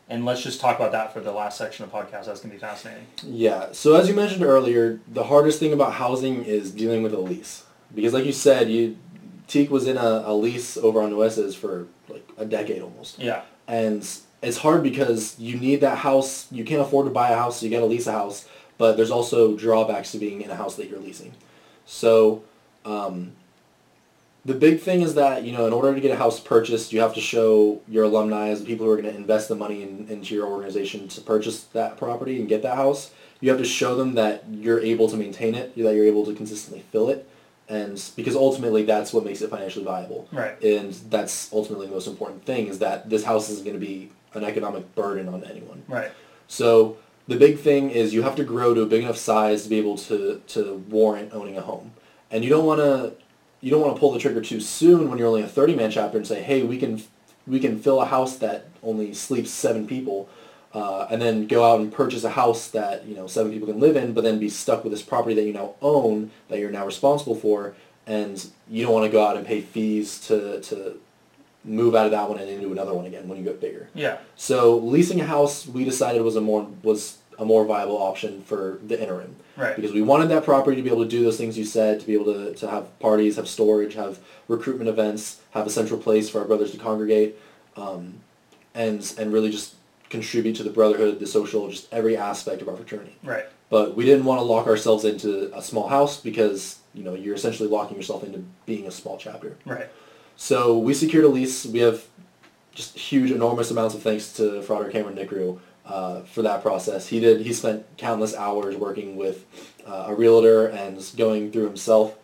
And 0.08 0.24
let's 0.24 0.42
just 0.42 0.60
talk 0.60 0.76
about 0.76 0.90
that 0.92 1.12
for 1.12 1.20
the 1.20 1.30
last 1.32 1.56
section 1.56 1.84
of 1.84 1.90
the 1.92 1.96
podcast. 1.96 2.24
That's 2.26 2.40
going 2.40 2.50
to 2.50 2.56
be 2.56 2.58
fascinating. 2.58 3.06
Yeah. 3.24 3.66
So 3.72 3.94
as 3.94 4.08
you 4.08 4.14
mentioned 4.14 4.42
earlier, 4.44 4.98
the 5.06 5.24
hardest 5.24 5.60
thing 5.60 5.72
about 5.72 5.92
housing 5.94 6.44
is 6.44 6.72
dealing 6.72 7.02
with 7.04 7.14
a 7.14 7.20
lease. 7.20 7.62
Because 7.94 8.12
like 8.12 8.24
you 8.24 8.32
said, 8.32 8.68
you 8.70 8.96
Teke 9.50 9.68
was 9.68 9.88
in 9.88 9.96
a, 9.96 10.22
a 10.26 10.34
lease 10.34 10.76
over 10.76 11.02
on 11.02 11.10
Nueces 11.10 11.56
for 11.56 11.88
like 12.08 12.26
a 12.38 12.44
decade 12.44 12.82
almost. 12.82 13.18
Yeah. 13.18 13.42
And 13.66 14.08
it's 14.42 14.58
hard 14.58 14.82
because 14.82 15.38
you 15.38 15.58
need 15.58 15.80
that 15.80 15.98
house. 15.98 16.50
You 16.52 16.64
can't 16.64 16.80
afford 16.80 17.06
to 17.06 17.12
buy 17.12 17.30
a 17.30 17.36
house, 17.36 17.58
so 17.58 17.66
you 17.66 17.72
got 17.72 17.80
to 17.80 17.86
lease 17.86 18.06
a 18.06 18.12
house. 18.12 18.48
But 18.78 18.96
there's 18.96 19.10
also 19.10 19.56
drawbacks 19.56 20.12
to 20.12 20.18
being 20.18 20.40
in 20.40 20.50
a 20.50 20.54
house 20.54 20.76
that 20.76 20.88
you're 20.88 21.00
leasing. 21.00 21.34
So 21.84 22.44
um, 22.84 23.32
the 24.44 24.54
big 24.54 24.80
thing 24.80 25.02
is 25.02 25.14
that 25.14 25.42
you 25.42 25.52
know 25.52 25.66
in 25.66 25.72
order 25.72 25.94
to 25.94 26.00
get 26.00 26.12
a 26.12 26.16
house 26.16 26.40
purchased, 26.40 26.92
you 26.92 27.00
have 27.00 27.14
to 27.14 27.20
show 27.20 27.82
your 27.88 28.04
alumni 28.04 28.48
as 28.48 28.60
the 28.60 28.66
people 28.66 28.86
who 28.86 28.92
are 28.92 28.96
going 28.96 29.12
to 29.12 29.16
invest 29.16 29.48
the 29.48 29.56
money 29.56 29.82
in, 29.82 30.06
into 30.08 30.34
your 30.34 30.46
organization 30.46 31.08
to 31.08 31.20
purchase 31.20 31.64
that 31.64 31.98
property 31.98 32.38
and 32.38 32.48
get 32.48 32.62
that 32.62 32.76
house. 32.76 33.10
You 33.40 33.50
have 33.50 33.58
to 33.58 33.64
show 33.64 33.96
them 33.96 34.14
that 34.14 34.44
you're 34.50 34.80
able 34.80 35.08
to 35.08 35.16
maintain 35.16 35.54
it, 35.54 35.74
that 35.76 35.94
you're 35.94 36.04
able 36.04 36.24
to 36.26 36.34
consistently 36.34 36.84
fill 36.92 37.10
it, 37.10 37.28
and 37.70 38.02
because 38.16 38.34
ultimately 38.34 38.82
that's 38.82 39.12
what 39.12 39.24
makes 39.24 39.40
it 39.40 39.48
financially 39.48 39.84
viable. 39.84 40.28
Right. 40.32 40.60
And 40.62 40.92
that's 41.08 41.52
ultimately 41.52 41.86
the 41.86 41.92
most 41.92 42.08
important 42.08 42.44
thing 42.44 42.66
is 42.66 42.80
that 42.80 43.08
this 43.08 43.24
house 43.24 43.48
isn't 43.48 43.64
going 43.64 43.78
to 43.78 43.86
be 43.86 44.10
an 44.34 44.44
economic 44.44 44.94
burden 44.96 45.28
on 45.28 45.44
anyone. 45.44 45.84
Right. 45.88 46.10
So 46.48 46.98
the 47.28 47.36
big 47.36 47.60
thing 47.60 47.90
is 47.90 48.12
you 48.12 48.22
have 48.22 48.34
to 48.36 48.44
grow 48.44 48.74
to 48.74 48.82
a 48.82 48.86
big 48.86 49.04
enough 49.04 49.16
size 49.16 49.62
to 49.62 49.68
be 49.68 49.78
able 49.78 49.96
to, 49.98 50.42
to 50.48 50.74
warrant 50.88 51.32
owning 51.32 51.56
a 51.56 51.60
home. 51.60 51.92
And 52.30 52.42
you 52.42 52.50
don't 52.50 52.66
want 52.66 52.80
to 52.80 53.14
you 53.60 53.70
don't 53.70 53.82
want 53.82 53.94
to 53.94 54.00
pull 54.00 54.12
the 54.12 54.18
trigger 54.18 54.40
too 54.40 54.60
soon 54.60 55.08
when 55.08 55.18
you're 55.18 55.28
only 55.28 55.42
a 55.42 55.48
30 55.48 55.76
man 55.76 55.90
chapter 55.90 56.16
and 56.16 56.26
say, 56.26 56.42
"Hey, 56.42 56.62
we 56.62 56.78
can 56.78 57.02
we 57.46 57.60
can 57.60 57.78
fill 57.78 58.00
a 58.00 58.06
house 58.06 58.36
that 58.38 58.66
only 58.82 59.12
sleeps 59.12 59.50
7 59.50 59.86
people." 59.86 60.28
Uh, 60.72 61.04
and 61.10 61.20
then 61.20 61.46
go 61.48 61.64
out 61.68 61.80
and 61.80 61.92
purchase 61.92 62.22
a 62.22 62.30
house 62.30 62.68
that 62.68 63.04
you 63.04 63.16
know 63.16 63.26
seven 63.26 63.50
people 63.52 63.66
can 63.66 63.80
live 63.80 63.96
in, 63.96 64.12
but 64.12 64.22
then 64.22 64.38
be 64.38 64.48
stuck 64.48 64.84
with 64.84 64.92
this 64.92 65.02
property 65.02 65.34
that 65.34 65.42
you 65.42 65.52
now 65.52 65.74
own 65.82 66.30
that 66.48 66.58
you're 66.60 66.70
now 66.70 66.86
responsible 66.86 67.34
for, 67.34 67.74
and 68.06 68.46
you 68.70 68.84
don't 68.84 68.92
want 68.94 69.04
to 69.04 69.10
go 69.10 69.26
out 69.26 69.36
and 69.36 69.44
pay 69.44 69.60
fees 69.60 70.20
to 70.28 70.60
to 70.60 70.98
move 71.64 71.94
out 71.94 72.06
of 72.06 72.12
that 72.12 72.28
one 72.28 72.38
and 72.38 72.48
into 72.48 72.70
another 72.72 72.94
one 72.94 73.04
again 73.04 73.28
when 73.28 73.36
you 73.36 73.44
get 73.44 73.60
bigger. 73.60 73.88
Yeah. 73.94 74.18
So 74.36 74.76
leasing 74.78 75.20
a 75.20 75.26
house, 75.26 75.66
we 75.66 75.84
decided 75.84 76.22
was 76.22 76.36
a 76.36 76.40
more 76.40 76.66
was 76.84 77.18
a 77.38 77.44
more 77.44 77.64
viable 77.64 77.96
option 78.00 78.42
for 78.42 78.78
the 78.86 79.00
interim 79.00 79.34
Right. 79.56 79.74
because 79.74 79.92
we 79.92 80.02
wanted 80.02 80.28
that 80.28 80.44
property 80.44 80.76
to 80.76 80.82
be 80.82 80.90
able 80.90 81.02
to 81.04 81.08
do 81.08 81.22
those 81.24 81.36
things 81.38 81.58
you 81.58 81.64
said, 81.64 81.98
to 82.00 82.06
be 82.06 82.12
able 82.14 82.26
to, 82.26 82.54
to 82.54 82.68
have 82.70 82.98
parties, 82.98 83.36
have 83.36 83.48
storage, 83.48 83.94
have 83.94 84.18
recruitment 84.46 84.88
events, 84.88 85.40
have 85.52 85.66
a 85.66 85.70
central 85.70 85.98
place 85.98 86.28
for 86.30 86.40
our 86.40 86.46
brothers 86.46 86.70
to 86.72 86.78
congregate, 86.78 87.36
um, 87.76 88.20
and 88.74 89.14
and 89.18 89.32
really 89.32 89.50
just 89.50 89.74
contribute 90.10 90.56
to 90.56 90.62
the 90.62 90.70
brotherhood, 90.70 91.18
the 91.18 91.26
social, 91.26 91.70
just 91.70 91.92
every 91.92 92.16
aspect 92.16 92.60
of 92.60 92.68
our 92.68 92.76
fraternity. 92.76 93.16
Right. 93.22 93.46
But 93.70 93.96
we 93.96 94.04
didn't 94.04 94.24
want 94.24 94.40
to 94.40 94.44
lock 94.44 94.66
ourselves 94.66 95.04
into 95.04 95.56
a 95.56 95.62
small 95.62 95.88
house 95.88 96.20
because 96.20 96.78
you 96.92 97.04
know 97.04 97.14
you're 97.14 97.36
essentially 97.36 97.68
locking 97.68 97.96
yourself 97.96 98.24
into 98.24 98.44
being 98.66 98.86
a 98.86 98.90
small 98.90 99.16
chapter. 99.16 99.56
Right. 99.64 99.88
So 100.36 100.76
we 100.78 100.92
secured 100.92 101.24
a 101.24 101.28
lease. 101.28 101.64
We 101.64 101.78
have 101.78 102.04
just 102.74 102.98
huge, 102.98 103.30
enormous 103.30 103.70
amounts 103.70 103.94
of 103.94 104.02
thanks 104.02 104.32
to 104.34 104.62
Frater 104.62 104.90
Cameron 104.90 105.16
Nicru 105.16 105.60
uh, 105.86 106.22
for 106.22 106.42
that 106.42 106.62
process. 106.62 107.08
He 107.08 107.20
did. 107.20 107.42
He 107.42 107.52
spent 107.52 107.86
countless 107.96 108.34
hours 108.34 108.76
working 108.76 109.16
with 109.16 109.44
uh, 109.86 110.06
a 110.08 110.14
realtor 110.14 110.66
and 110.66 111.00
going 111.16 111.52
through 111.52 111.64
himself 111.64 112.16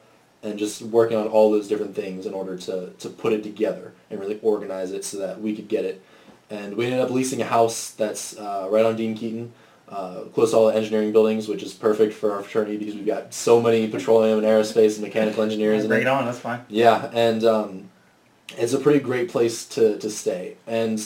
and 0.43 0.59
just 0.59 0.82
working 0.82 1.16
on 1.16 1.26
all 1.26 1.51
those 1.51 1.68
different 1.68 1.95
things 1.95 2.26
in 2.26 2.34
order 2.34 2.57
to, 2.57 2.91
to 2.99 3.09
put 3.09 3.32
it 3.32 3.43
together 3.43 3.93
and 4.11 4.20
really 4.20 4.39
organize 4.43 4.93
it 4.93 5.05
so 5.05 5.18
that 5.18 5.41
we 5.41 5.55
could 5.55 5.68
get 5.68 5.84
it. 5.84 6.03
And 6.51 6.77
we 6.77 6.85
ended 6.87 7.01
up 7.01 7.11
leasing 7.11 7.43
a 7.43 7.45
house 7.45 7.91
that's 7.91 8.37
uh, 8.37 8.69
right 8.71 8.85
on 8.85 8.97
Dean 8.97 9.17
Keaton, 9.17 9.53
uh, 9.89 10.21
close 10.33 10.53
to 10.53 10.57
all 10.57 10.67
the 10.69 10.75
engineering 10.75 11.13
buildings, 11.13 11.49
which 11.49 11.63
is 11.63 11.73
perfect 11.73 12.15
for 12.15 12.33
our 12.33 12.43
fraternity 12.43 12.77
because 12.77 12.95
we've 12.95 13.07
got 13.07 13.35
so 13.35 13.61
many 13.61 13.89
petroleum 13.89 14.39
and 14.39 14.47
aerospace 14.47 14.95
and 14.95 15.03
mechanical 15.03 15.43
engineers. 15.43 15.83
in 15.83 15.89
Bring 15.89 16.03
it. 16.03 16.05
it 16.05 16.09
on. 16.09 16.25
That's 16.25 16.39
fine. 16.39 16.65
Yeah, 16.69 17.11
and 17.13 17.43
um, 17.45 17.91
it's 18.57 18.73
a 18.73 18.79
pretty 18.79 19.01
great 19.01 19.29
place 19.29 19.65
to, 19.71 19.99
to 19.99 20.11
stay. 20.11 20.57
And 20.67 21.05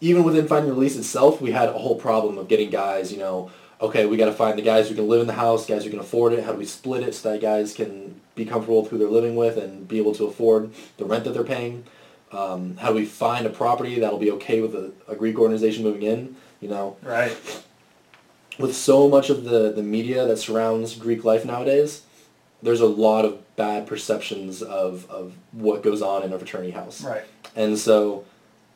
even 0.00 0.24
within 0.24 0.46
finding 0.46 0.72
the 0.72 0.78
lease 0.78 0.96
itself, 0.96 1.40
we 1.40 1.52
had 1.52 1.68
a 1.68 1.72
whole 1.72 1.96
problem 1.96 2.38
of 2.38 2.48
getting 2.48 2.70
guys, 2.70 3.12
you 3.12 3.18
know, 3.18 3.50
okay, 3.80 4.06
we 4.06 4.16
got 4.16 4.26
to 4.26 4.32
find 4.32 4.58
the 4.58 4.62
guys 4.62 4.88
who 4.88 4.94
can 4.94 5.08
live 5.08 5.20
in 5.20 5.26
the 5.26 5.32
house, 5.34 5.66
guys 5.66 5.84
who 5.84 5.90
can 5.90 5.98
afford 5.98 6.32
it. 6.32 6.44
How 6.44 6.52
do 6.52 6.58
we 6.58 6.64
split 6.64 7.02
it 7.02 7.14
so 7.14 7.32
that 7.32 7.40
guys 7.40 7.74
can 7.74 8.20
be 8.34 8.44
comfortable 8.44 8.82
with 8.82 8.90
who 8.90 8.98
they're 8.98 9.08
living 9.08 9.36
with 9.36 9.56
and 9.56 9.86
be 9.86 9.98
able 9.98 10.14
to 10.14 10.24
afford 10.24 10.70
the 10.96 11.04
rent 11.04 11.24
that 11.24 11.34
they're 11.34 11.44
paying? 11.44 11.84
Um, 12.36 12.76
how 12.76 12.88
do 12.90 12.94
we 12.96 13.06
find 13.06 13.46
a 13.46 13.50
property 13.50 13.98
that'll 14.00 14.18
be 14.18 14.30
okay 14.32 14.60
with 14.60 14.74
a, 14.74 14.92
a 15.08 15.14
Greek 15.16 15.38
organization 15.38 15.82
moving 15.84 16.02
in? 16.02 16.36
You 16.60 16.68
know, 16.68 16.96
Right. 17.02 17.36
with 18.58 18.74
so 18.74 19.08
much 19.08 19.30
of 19.30 19.44
the, 19.44 19.72
the 19.72 19.82
media 19.82 20.26
that 20.26 20.38
surrounds 20.38 20.94
Greek 20.96 21.24
life 21.24 21.44
nowadays, 21.44 22.02
there's 22.62 22.80
a 22.80 22.86
lot 22.86 23.24
of 23.24 23.56
bad 23.56 23.86
perceptions 23.86 24.62
of, 24.62 25.08
of 25.10 25.34
what 25.52 25.82
goes 25.82 26.02
on 26.02 26.22
in 26.22 26.32
a 26.32 26.38
fraternity 26.38 26.72
house. 26.72 27.02
Right. 27.02 27.22
And 27.54 27.78
so 27.78 28.24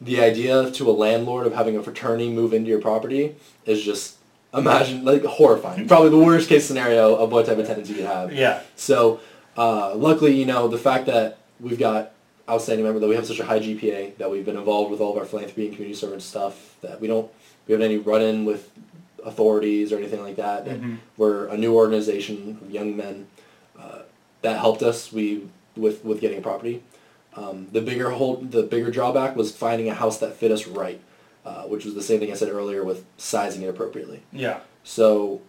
the 0.01 0.21
idea 0.21 0.71
to 0.71 0.91
a 0.91 0.93
landlord 0.93 1.47
of 1.47 1.55
having 1.55 1.77
a 1.77 1.83
fraternity 1.83 2.31
move 2.31 2.53
into 2.55 2.69
your 2.71 2.81
property 2.81 3.35
is 3.67 3.83
just 3.83 4.17
imagine 4.55 5.05
like 5.05 5.25
horrifying. 5.25 5.87
Probably 5.89 6.11
the 6.11 6.19
worst 6.19 6.49
case 6.49 6.65
scenario 6.67 7.15
of 7.15 7.31
what 7.33 7.47
type 7.47 7.59
of 7.59 7.67
tenants 7.67 7.89
you 7.91 7.97
could 7.97 8.07
have. 8.07 8.33
Yeah. 8.33 8.63
So 8.77 9.21
uh, 9.57 9.95
luckily, 9.95 10.35
you 10.35 10.47
know, 10.47 10.69
the 10.69 10.79
fact 10.79 11.07
that 11.07 11.39
we've 11.59 11.79
got 11.79 12.13
outstanding 12.51 12.85
member 12.85 12.99
that 13.01 13.07
we 13.09 13.15
have 13.15 13.27
such 13.27 13.41
a 13.41 13.45
high 13.45 13.61
GPA 13.61 14.17
that 14.19 14.31
we've 14.31 14.45
been 14.45 14.57
involved 14.57 14.91
with 14.91 15.01
all 15.01 15.13
of 15.13 15.19
our 15.19 15.25
philanthropy 15.25 15.67
and 15.67 15.75
community 15.75 15.99
service 15.99 16.25
stuff 16.25 16.77
that 16.83 17.01
we 17.01 17.07
don't 17.09 17.31
we 17.67 17.73
haven't 17.73 17.85
any 17.87 17.99
run 17.99 18.23
in 18.23 18.45
with 18.45 18.71
authorities 19.25 19.93
or 19.93 19.99
anything 19.99 20.23
like 20.23 20.37
that. 20.37 20.65
Mhm. 20.67 20.97
We're 21.17 21.47
a 21.47 21.57
new 21.57 21.75
organization 21.77 22.59
of 22.63 22.71
young 22.71 22.97
men 22.97 23.27
uh, 23.79 24.01
that 24.43 24.59
helped 24.59 24.83
us 24.83 25.13
we 25.13 25.49
with 25.77 26.05
with 26.05 26.21
getting 26.21 26.39
a 26.39 26.43
property. 26.43 26.83
Um, 27.37 27.69
the 27.71 27.81
bigger 27.81 28.11
hold 28.11 28.51
the 28.51 28.63
bigger 28.65 28.91
drawback 28.91 29.37
was 29.37 29.55
finding 29.55 29.89
a 29.89 29.95
house 29.95 30.19
that 30.19 30.35
fit 30.37 30.51
us 30.51 30.67
right, 30.67 31.01
uh, 31.47 31.63
which 31.65 31.85
was 31.85 31.95
the 31.95 32.03
same 32.03 32.19
thing 32.19 32.33
I 32.33 32.35
said 32.35 32.49
earlier 32.49 32.83
with 32.83 33.05
sizing 33.19 33.63
it 33.63 33.69
appropriately. 33.69 34.23
Yeah. 34.33 34.61
So 34.83 35.41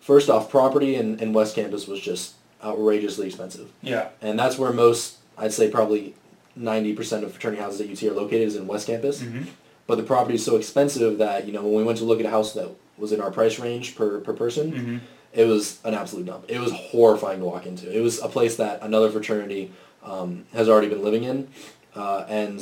first 0.00 0.30
off, 0.30 0.48
property 0.50 0.94
in, 0.94 1.18
in 1.20 1.32
West 1.34 1.54
Campus 1.54 1.86
was 1.86 2.00
just 2.00 2.34
outrageously 2.64 3.26
expensive. 3.26 3.70
Yeah. 3.82 4.08
And 4.22 4.38
that's 4.38 4.56
where 4.58 4.72
most, 4.72 5.18
I'd 5.36 5.52
say 5.52 5.70
probably 5.70 6.14
90% 6.58 7.22
of 7.24 7.32
fraternity 7.32 7.62
houses 7.62 7.80
at 7.80 7.90
UT 7.90 8.02
are 8.10 8.14
located 8.14 8.42
is 8.42 8.56
in 8.56 8.66
West 8.66 8.86
Campus. 8.86 9.22
hmm 9.22 9.42
But 9.86 9.96
the 9.96 10.02
property 10.04 10.34
is 10.34 10.44
so 10.44 10.56
expensive 10.56 11.18
that, 11.18 11.46
you 11.46 11.52
know, 11.52 11.62
when 11.62 11.74
we 11.74 11.84
went 11.84 11.98
to 11.98 12.04
look 12.04 12.20
at 12.20 12.26
a 12.26 12.30
house 12.30 12.52
that 12.54 12.68
was 12.98 13.12
in 13.12 13.20
our 13.20 13.30
price 13.30 13.58
range 13.58 13.94
per, 13.96 14.18
per 14.20 14.32
person, 14.32 14.72
hmm 14.72 14.96
It 15.32 15.44
was 15.46 15.78
an 15.84 15.94
absolute 15.94 16.26
dump. 16.26 16.44
It 16.48 16.58
was 16.58 16.72
horrifying 16.72 17.40
to 17.40 17.44
walk 17.44 17.66
into. 17.66 17.86
It 17.94 18.00
was 18.00 18.18
a 18.20 18.28
place 18.28 18.56
that 18.56 18.82
another 18.82 19.10
fraternity 19.10 19.70
um, 20.02 20.46
has 20.54 20.68
already 20.70 20.88
been 20.88 21.02
living 21.04 21.24
in, 21.24 21.48
uh, 21.94 22.24
and 22.28 22.58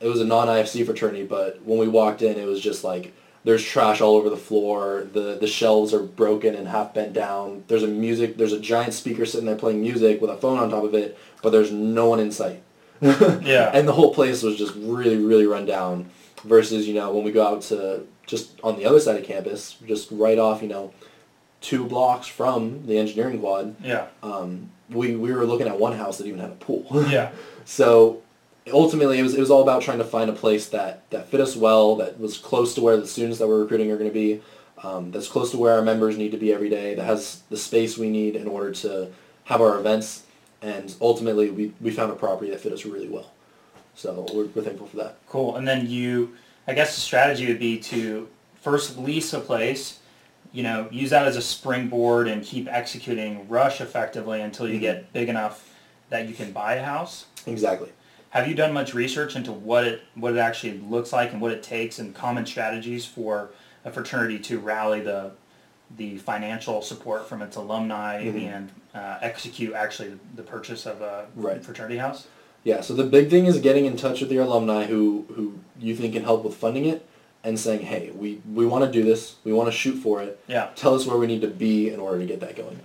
it 0.00 0.08
was 0.08 0.20
a 0.20 0.24
non-IFC 0.24 0.84
fraternity. 0.86 1.24
But 1.24 1.60
when 1.62 1.78
we 1.78 1.88
walked 1.88 2.22
in, 2.22 2.38
it 2.38 2.46
was 2.46 2.60
just 2.60 2.84
like 2.84 3.12
there's 3.44 3.62
trash 3.62 4.00
all 4.00 4.14
over 4.16 4.30
the 4.30 4.36
floor. 4.48 5.06
The 5.12 5.36
the 5.38 5.46
shelves 5.46 5.92
are 5.94 6.02
broken 6.02 6.54
and 6.54 6.66
half 6.68 6.94
bent 6.94 7.12
down. 7.12 7.64
There's 7.68 7.82
a 7.82 7.92
music. 8.06 8.36
There's 8.38 8.52
a 8.54 8.60
giant 8.60 8.94
speaker 8.94 9.24
sitting 9.26 9.46
there 9.46 9.56
playing 9.64 9.80
music 9.80 10.20
with 10.22 10.30
a 10.30 10.36
phone 10.38 10.58
on 10.58 10.70
top 10.70 10.84
of 10.84 10.94
it, 10.94 11.16
but 11.42 11.50
there's 11.50 11.70
no 11.70 12.08
one 12.08 12.18
in 12.20 12.32
sight. 12.32 12.60
Yeah. 13.42 13.70
And 13.72 13.86
the 13.86 13.92
whole 13.92 14.14
place 14.14 14.42
was 14.42 14.56
just 14.56 14.74
really, 14.76 15.16
really 15.16 15.46
run 15.46 15.66
down. 15.66 16.10
Versus, 16.44 16.86
you 16.86 16.94
know, 16.94 17.12
when 17.12 17.24
we 17.24 17.32
go 17.32 17.44
out 17.44 17.62
to 17.62 18.06
just 18.26 18.60
on 18.62 18.76
the 18.76 18.84
other 18.84 19.00
side 19.00 19.18
of 19.18 19.24
campus, 19.24 19.76
just 19.86 20.08
right 20.12 20.38
off, 20.38 20.62
you 20.62 20.68
know, 20.68 20.92
two 21.60 21.84
blocks 21.84 22.26
from 22.28 22.86
the 22.86 22.98
engineering 22.98 23.40
quad, 23.40 23.74
Yeah. 23.82 24.06
um, 24.22 24.70
we, 24.90 25.16
we 25.16 25.32
were 25.32 25.44
looking 25.46 25.66
at 25.66 25.80
one 25.80 25.94
house 25.96 26.18
that 26.18 26.26
even 26.26 26.38
had 26.38 26.50
a 26.50 26.54
pool. 26.54 26.86
Yeah. 27.08 27.30
so 27.64 28.22
ultimately, 28.72 29.18
it 29.18 29.22
was, 29.22 29.34
it 29.34 29.40
was 29.40 29.50
all 29.50 29.62
about 29.62 29.82
trying 29.82 29.98
to 29.98 30.04
find 30.04 30.28
a 30.30 30.34
place 30.34 30.68
that, 30.68 31.08
that 31.10 31.26
fit 31.28 31.40
us 31.40 31.56
well, 31.56 31.96
that 31.96 32.20
was 32.20 32.38
close 32.38 32.74
to 32.74 32.80
where 32.80 32.96
the 32.96 33.06
students 33.06 33.38
that 33.38 33.48
we're 33.48 33.62
recruiting 33.62 33.90
are 33.90 33.96
going 33.96 34.10
to 34.10 34.14
be, 34.14 34.42
um, 34.84 35.10
that's 35.10 35.26
close 35.28 35.50
to 35.52 35.56
where 35.56 35.72
our 35.74 35.82
members 35.82 36.16
need 36.18 36.30
to 36.32 36.36
be 36.38 36.52
every 36.52 36.68
day, 36.68 36.94
that 36.94 37.04
has 37.04 37.42
the 37.50 37.56
space 37.56 37.96
we 37.98 38.10
need 38.10 38.36
in 38.36 38.46
order 38.46 38.70
to 38.72 39.10
have 39.44 39.60
our 39.60 39.78
events. 39.80 40.22
And 40.62 40.94
ultimately, 41.00 41.50
we, 41.50 41.72
we 41.80 41.90
found 41.90 42.10
a 42.10 42.16
property 42.16 42.50
that 42.50 42.60
fit 42.60 42.72
us 42.72 42.84
really 42.84 43.08
well. 43.08 43.30
So 43.94 44.26
we're, 44.32 44.46
we're 44.46 44.62
thankful 44.62 44.86
for 44.86 44.96
that. 44.98 45.18
Cool. 45.28 45.56
And 45.56 45.66
then 45.66 45.88
you, 45.88 46.34
I 46.66 46.74
guess 46.74 46.94
the 46.94 47.00
strategy 47.00 47.46
would 47.46 47.58
be 47.58 47.78
to 47.80 48.28
first 48.60 48.98
lease 48.98 49.32
a 49.32 49.40
place, 49.40 50.00
you 50.52 50.62
know, 50.62 50.88
use 50.90 51.10
that 51.10 51.26
as 51.26 51.36
a 51.36 51.42
springboard 51.42 52.28
and 52.28 52.42
keep 52.42 52.68
executing 52.68 53.48
rush 53.48 53.80
effectively 53.80 54.40
until 54.40 54.66
you 54.66 54.74
mm-hmm. 54.74 54.82
get 54.82 55.12
big 55.12 55.28
enough 55.28 55.74
that 56.10 56.28
you 56.28 56.34
can 56.34 56.52
buy 56.52 56.74
a 56.74 56.84
house. 56.84 57.26
Exactly. 57.46 57.90
Have 58.30 58.48
you 58.48 58.54
done 58.54 58.72
much 58.72 58.92
research 58.92 59.36
into 59.36 59.52
what 59.52 59.86
it 59.86 60.02
what 60.14 60.34
it 60.34 60.38
actually 60.38 60.78
looks 60.78 61.12
like 61.12 61.32
and 61.32 61.40
what 61.40 61.52
it 61.52 61.62
takes 61.62 61.98
and 61.98 62.14
common 62.14 62.44
strategies 62.44 63.06
for 63.06 63.50
a 63.84 63.90
fraternity 63.90 64.38
to 64.40 64.58
rally 64.58 65.00
the 65.00 65.32
the 65.96 66.18
financial 66.18 66.82
support 66.82 67.28
from 67.28 67.42
its 67.42 67.56
alumni 67.56 68.22
Mhm. 68.24 68.42
and 68.56 68.70
uh, 68.94 69.18
execute 69.20 69.74
actually 69.74 70.12
the 70.34 70.42
purchase 70.42 70.86
of 70.86 71.00
a 71.02 71.26
Right. 71.36 71.62
fraternity 71.62 71.98
house? 71.98 72.26
Yeah, 72.64 72.80
so 72.80 72.94
the 72.94 73.04
big 73.04 73.30
thing 73.30 73.46
is 73.46 73.58
getting 73.58 73.84
in 73.86 73.96
touch 73.96 74.20
with 74.20 74.32
your 74.32 74.42
alumni 74.44 74.86
who, 74.86 75.26
who 75.34 75.54
you 75.78 75.94
think 75.94 76.14
can 76.14 76.24
help 76.24 76.44
with 76.44 76.54
funding 76.56 76.86
it 76.86 77.06
and 77.44 77.60
saying, 77.60 77.80
hey, 77.82 78.10
we, 78.16 78.40
we 78.52 78.66
want 78.66 78.84
to 78.84 78.90
do 78.90 79.04
this, 79.04 79.36
we 79.44 79.52
want 79.52 79.68
to 79.68 79.72
shoot 79.72 79.94
for 79.94 80.20
it, 80.22 80.40
Yeah. 80.48 80.68
tell 80.74 80.94
us 80.94 81.06
where 81.06 81.16
we 81.16 81.26
need 81.28 81.42
to 81.42 81.48
be 81.48 81.90
in 81.90 82.00
order 82.00 82.18
to 82.18 82.26
get 82.26 82.40
that 82.40 82.56
going. 82.56 82.80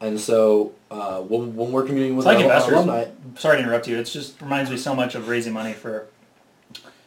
And 0.00 0.20
so 0.20 0.72
uh, 0.90 1.20
when, 1.20 1.54
when 1.56 1.72
we're 1.72 1.84
communicating 1.84 2.16
with 2.16 2.26
It's 2.26 2.34
like 2.36 2.44
our, 2.44 2.74
alumni, 2.74 3.04
Sorry 3.38 3.56
to 3.56 3.62
interrupt 3.62 3.86
you. 3.88 3.96
It 3.98 4.04
just 4.04 4.40
reminds 4.42 4.70
me 4.70 4.76
so 4.76 4.94
much 4.94 5.14
of 5.14 5.28
raising 5.28 5.52
money 5.52 5.72
for 5.72 6.08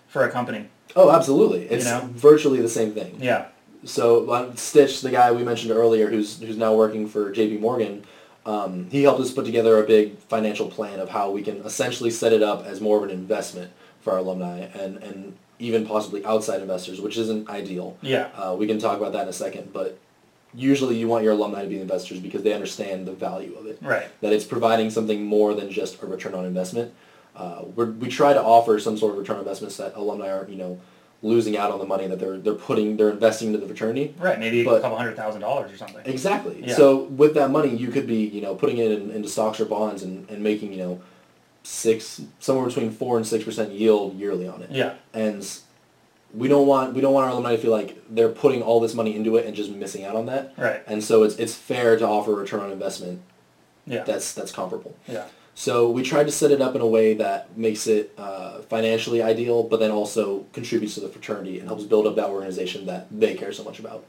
for 0.08 0.24
a 0.24 0.32
company. 0.32 0.70
oh, 0.96 1.12
absolutely. 1.12 1.64
It's 1.68 1.84
know? 1.86 2.10
virtually 2.14 2.62
the 2.62 2.70
same 2.70 2.94
thing. 2.94 3.18
Yeah. 3.20 3.48
So 3.86 4.52
Stitch, 4.56 5.02
the 5.02 5.12
guy 5.12 5.32
we 5.32 5.44
mentioned 5.44 5.72
earlier, 5.72 6.10
who's 6.10 6.40
who's 6.40 6.58
now 6.58 6.74
working 6.74 7.08
for 7.08 7.32
J.P. 7.32 7.58
Morgan, 7.58 8.04
um, 8.46 8.88
he 8.90 9.04
helped 9.04 9.22
us 9.22 9.32
put 9.32 9.46
together 9.46 9.82
a 9.82 9.88
big 9.88 10.18
financial 10.18 10.70
plan 10.70 11.00
of 11.00 11.10
how 11.10 11.32
we 11.32 11.42
can 11.42 11.58
essentially 11.58 12.12
set 12.12 12.34
it 12.34 12.44
up 12.44 12.66
as 12.66 12.82
more 12.82 12.98
of 12.98 13.04
an 13.04 13.12
investment 13.12 13.72
for 14.02 14.14
our 14.14 14.20
alumni 14.20 14.60
and 14.74 14.98
and 14.98 15.38
even 15.60 15.86
possibly 15.86 16.26
outside 16.26 16.62
investors, 16.62 17.00
which 17.00 17.18
isn't 17.18 17.48
ideal. 17.48 17.98
Yeah. 18.02 18.30
Uh, 18.36 18.56
we 18.58 18.68
can 18.68 18.80
talk 18.80 18.98
about 18.98 19.14
that 19.14 19.24
in 19.24 19.30
a 19.30 19.34
second, 19.34 19.72
but 19.72 19.98
usually 20.54 20.98
you 20.98 21.08
want 21.08 21.24
your 21.24 21.34
alumni 21.34 21.62
to 21.62 21.70
be 21.70 21.80
investors 21.80 22.20
because 22.20 22.44
they 22.44 22.54
understand 22.54 23.06
the 23.06 23.14
value 23.14 23.56
of 23.56 23.66
it. 23.66 23.78
Right. 23.82 24.08
That 24.22 24.34
it's 24.34 24.46
providing 24.46 24.90
something 24.90 25.24
more 25.24 25.54
than 25.54 25.72
just 25.72 26.02
a 26.02 26.06
return 26.06 26.34
on 26.34 26.46
investment. 26.46 26.94
Uh, 27.36 27.64
we're, 27.76 27.92
we 27.92 28.10
try 28.10 28.34
to 28.34 28.42
offer 28.42 28.80
some 28.80 28.98
sort 28.98 29.14
of 29.14 29.20
return 29.20 29.36
on 29.38 29.42
investments 29.42 29.78
that 29.78 29.96
alumni 29.96 30.32
aren't, 30.32 30.50
you 30.50 30.58
know, 30.58 30.80
losing 31.26 31.58
out 31.58 31.72
on 31.72 31.80
the 31.80 31.86
money 31.86 32.06
that 32.08 32.20
they're 32.20 32.38
they're 32.38 32.54
putting 32.54 32.98
they're 32.98 33.10
investing 33.10 33.48
into 33.50 33.60
the 33.60 33.68
fraternity. 33.68 34.14
Right. 34.20 34.40
Maybe 34.40 34.64
But- 34.64 34.76
a 34.78 34.82
couple 34.82 34.98
hundred 34.98 35.16
thousand 35.16 35.42
dollars 35.42 35.72
or 35.74 35.78
something. 35.78 36.02
Exactly. 36.06 36.64
Yeah. 36.66 36.76
So 36.76 37.04
with 37.22 37.34
that 37.34 37.50
money, 37.52 37.76
you 37.76 37.90
could 37.90 38.08
be 38.08 38.24
you 38.26 38.42
know 38.42 38.54
putting 38.56 38.78
it 38.78 38.92
in, 38.92 39.12
into 39.12 39.28
stocks 39.28 39.60
or 39.60 39.66
bonds 39.66 40.04
and, 40.04 40.30
and 40.30 40.44
making 40.44 40.72
you 40.72 40.80
know 40.80 41.02
six 41.64 42.22
somewhere 42.40 42.66
between 42.68 42.92
four 42.92 43.18
and 43.18 43.26
six 43.26 43.44
percent 43.44 43.72
yield 43.72 44.16
yearly 44.18 44.48
on 44.48 44.62
it. 44.62 44.70
Yeah. 44.72 44.94
And 45.14 45.46
we 46.34 46.48
don't 46.48 46.68
want 46.68 46.94
we 46.94 47.02
don't 47.02 47.14
want 47.14 47.26
our 47.26 47.32
alumni 47.32 47.56
to 47.56 47.62
feel 47.62 47.72
like 47.72 47.98
they're 48.10 48.30
putting 48.30 48.62
all 48.62 48.80
this 48.80 48.94
money 48.94 49.16
into 49.16 49.36
it 49.38 49.46
and 49.46 49.56
just 49.56 49.72
missing 49.72 50.04
out 50.06 50.16
on 50.16 50.26
that. 50.28 50.54
Right. 50.58 50.84
And 50.86 51.04
so 51.04 51.24
it's 51.24 51.36
it's 51.38 51.56
fair 51.56 51.98
to 51.98 52.06
offer 52.08 52.34
a 52.34 52.36
return 52.36 52.60
on 52.60 52.72
investment 52.72 53.22
Yeah. 53.88 54.04
that's 54.04 54.34
that's 54.34 54.52
comparable. 54.52 54.96
Yeah. 55.08 55.26
So 55.58 55.90
we 55.90 56.04
tried 56.04 56.26
to 56.26 56.32
set 56.32 56.52
it 56.52 56.62
up 56.62 56.76
in 56.76 56.82
a 56.82 56.88
way 56.88 57.14
that 57.14 57.58
makes 57.58 57.88
it 57.88 58.14
uh, 58.18 58.60
financially 58.64 59.24
ideal, 59.24 59.64
but 59.64 59.80
then 59.80 59.90
also 59.90 60.46
contributes 60.52 60.96
to 60.96 61.00
the 61.00 61.08
fraternity 61.08 61.60
and 61.60 61.68
helps 61.68 61.86
build 61.86 62.06
up 62.06 62.18
that 62.18 62.30
organization 62.30 62.86
that 62.88 63.08
they 63.10 63.36
care 63.36 63.54
so 63.54 63.64
much 63.64 63.80
about. 63.80 64.06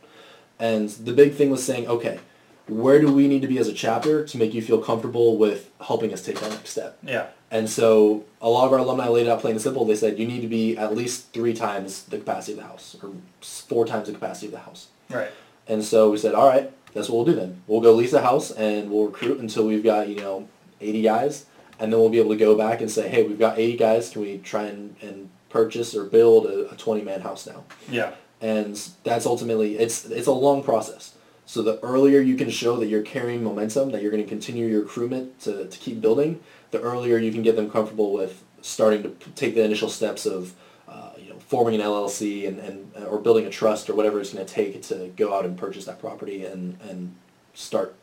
And 0.59 0.89
the 0.89 1.13
big 1.13 1.35
thing 1.35 1.51
was 1.51 1.63
saying, 1.63 1.87
okay, 1.87 2.19
where 2.67 3.01
do 3.01 3.13
we 3.13 3.29
need 3.29 3.43
to 3.43 3.49
be 3.49 3.59
as 3.59 3.69
a 3.69 3.73
chapter 3.73 4.25
to 4.27 4.39
make 4.39 4.55
you 4.55 4.61
feel 4.61 4.83
comfortable 4.83 5.39
with 5.39 5.71
helping 5.81 6.13
us 6.13 6.21
take 6.21 6.41
that 6.41 6.51
next 6.51 6.71
step? 6.71 6.99
Yeah. 7.03 7.29
And 7.53 7.71
so 7.71 8.25
a 8.41 8.51
lot 8.51 8.67
of 8.67 8.73
our 8.73 8.81
alumni 8.81 9.07
laid 9.07 9.29
it 9.29 9.31
out 9.31 9.41
plain 9.41 9.53
and 9.53 9.63
simple. 9.63 9.85
They 9.85 9.95
said 9.95 10.19
you 10.19 10.27
need 10.27 10.41
to 10.41 10.49
be 10.49 10.77
at 10.77 10.97
least 10.97 11.33
three 11.33 11.55
times 11.55 12.03
the 12.03 12.19
capacity 12.19 12.53
of 12.55 12.59
the 12.59 12.65
house, 12.65 12.97
or 13.01 13.13
four 13.41 13.87
times 13.87 14.09
the 14.09 14.15
capacity 14.15 14.47
of 14.47 14.53
the 14.53 14.59
house. 14.59 14.89
Right. 15.09 15.31
And 15.69 15.85
so 15.85 16.11
we 16.11 16.17
said, 16.17 16.35
all 16.35 16.49
right, 16.49 16.73
that's 16.93 17.09
what 17.09 17.25
we'll 17.25 17.35
do 17.35 17.41
then. 17.41 17.63
We'll 17.69 17.81
go 17.81 17.93
lease 17.93 18.13
a 18.15 18.23
house 18.23 18.51
and 18.51 18.91
we'll 18.91 19.07
recruit 19.07 19.39
until 19.39 19.65
we've 19.65 19.85
got, 19.85 20.09
you 20.09 20.17
know, 20.17 20.49
80 20.81 21.03
guys. 21.03 21.47
And 21.79 21.93
then 21.93 22.01
we'll 22.01 22.09
be 22.09 22.19
able 22.19 22.31
to 22.31 22.37
go 22.37 22.57
back 22.57 22.81
and 22.81 22.91
say, 22.91 23.09
hey, 23.09 23.23
we've 23.23 23.39
got 23.39 23.59
80 23.59 23.77
guys. 23.77 24.11
Can 24.11 24.23
we 24.23 24.39
try 24.39 24.65
and, 24.65 24.97
and 25.03 25.29
purchase 25.51 25.95
or 25.95 26.05
build 26.05 26.47
a, 26.47 26.71
a 26.71 26.75
20-man 26.75 27.21
house 27.21 27.47
now? 27.47 27.65
Yeah. 27.89 28.13
And 28.41 28.77
that's 29.05 29.27
ultimately, 29.27 29.79
it's, 29.79 30.05
it's 30.07 30.27
a 30.27 30.33
long 30.33 30.63
process. 30.63 31.15
So 31.45 31.63
the 31.63 31.79
earlier 31.81 32.21
you 32.21 32.37
can 32.37 32.51
show 32.51 32.77
that 32.77 32.87
you're 32.87 33.03
carrying 33.03 33.45
momentum, 33.45 33.91
that 33.93 34.03
you're 34.03 34.11
going 34.11 34.23
to 34.23 34.29
continue 34.29 34.67
your 34.67 34.83
recruitment 34.83 35.39
to, 35.41 35.67
to 35.67 35.79
keep 35.79 36.01
building, 36.01 36.41
the 36.73 36.81
earlier 36.81 37.19
you 37.19 37.33
can 37.33 37.43
get 37.43 37.57
them 37.57 37.71
comfortable 37.71 38.13
with 38.13 38.43
starting 38.63 39.03
to 39.05 39.11
p- 39.11 39.31
take 39.33 39.55
the 39.55 39.63
initial 39.63 39.89
steps 39.89 40.27
of 40.27 40.55
uh, 40.89 41.13
you 41.19 41.31
know, 41.31 41.39
forming 41.39 41.77
an 41.77 41.81
LLC 41.81 42.49
and, 42.49 42.59
and 42.59 42.93
or 43.07 43.19
building 43.19 43.47
a 43.47 43.51
trust 43.51 43.89
or 43.89 43.95
whatever 43.95 44.21
it's 44.21 44.33
going 44.33 44.45
to 44.45 44.53
take 44.53 44.83
to 44.83 45.13
go 45.17 45.35
out 45.35 45.45
and 45.45 45.57
purchase 45.57 45.85
that 45.85 46.01
property 46.01 46.45
and, 46.45 46.81
and 46.83 47.15
start 47.55 47.95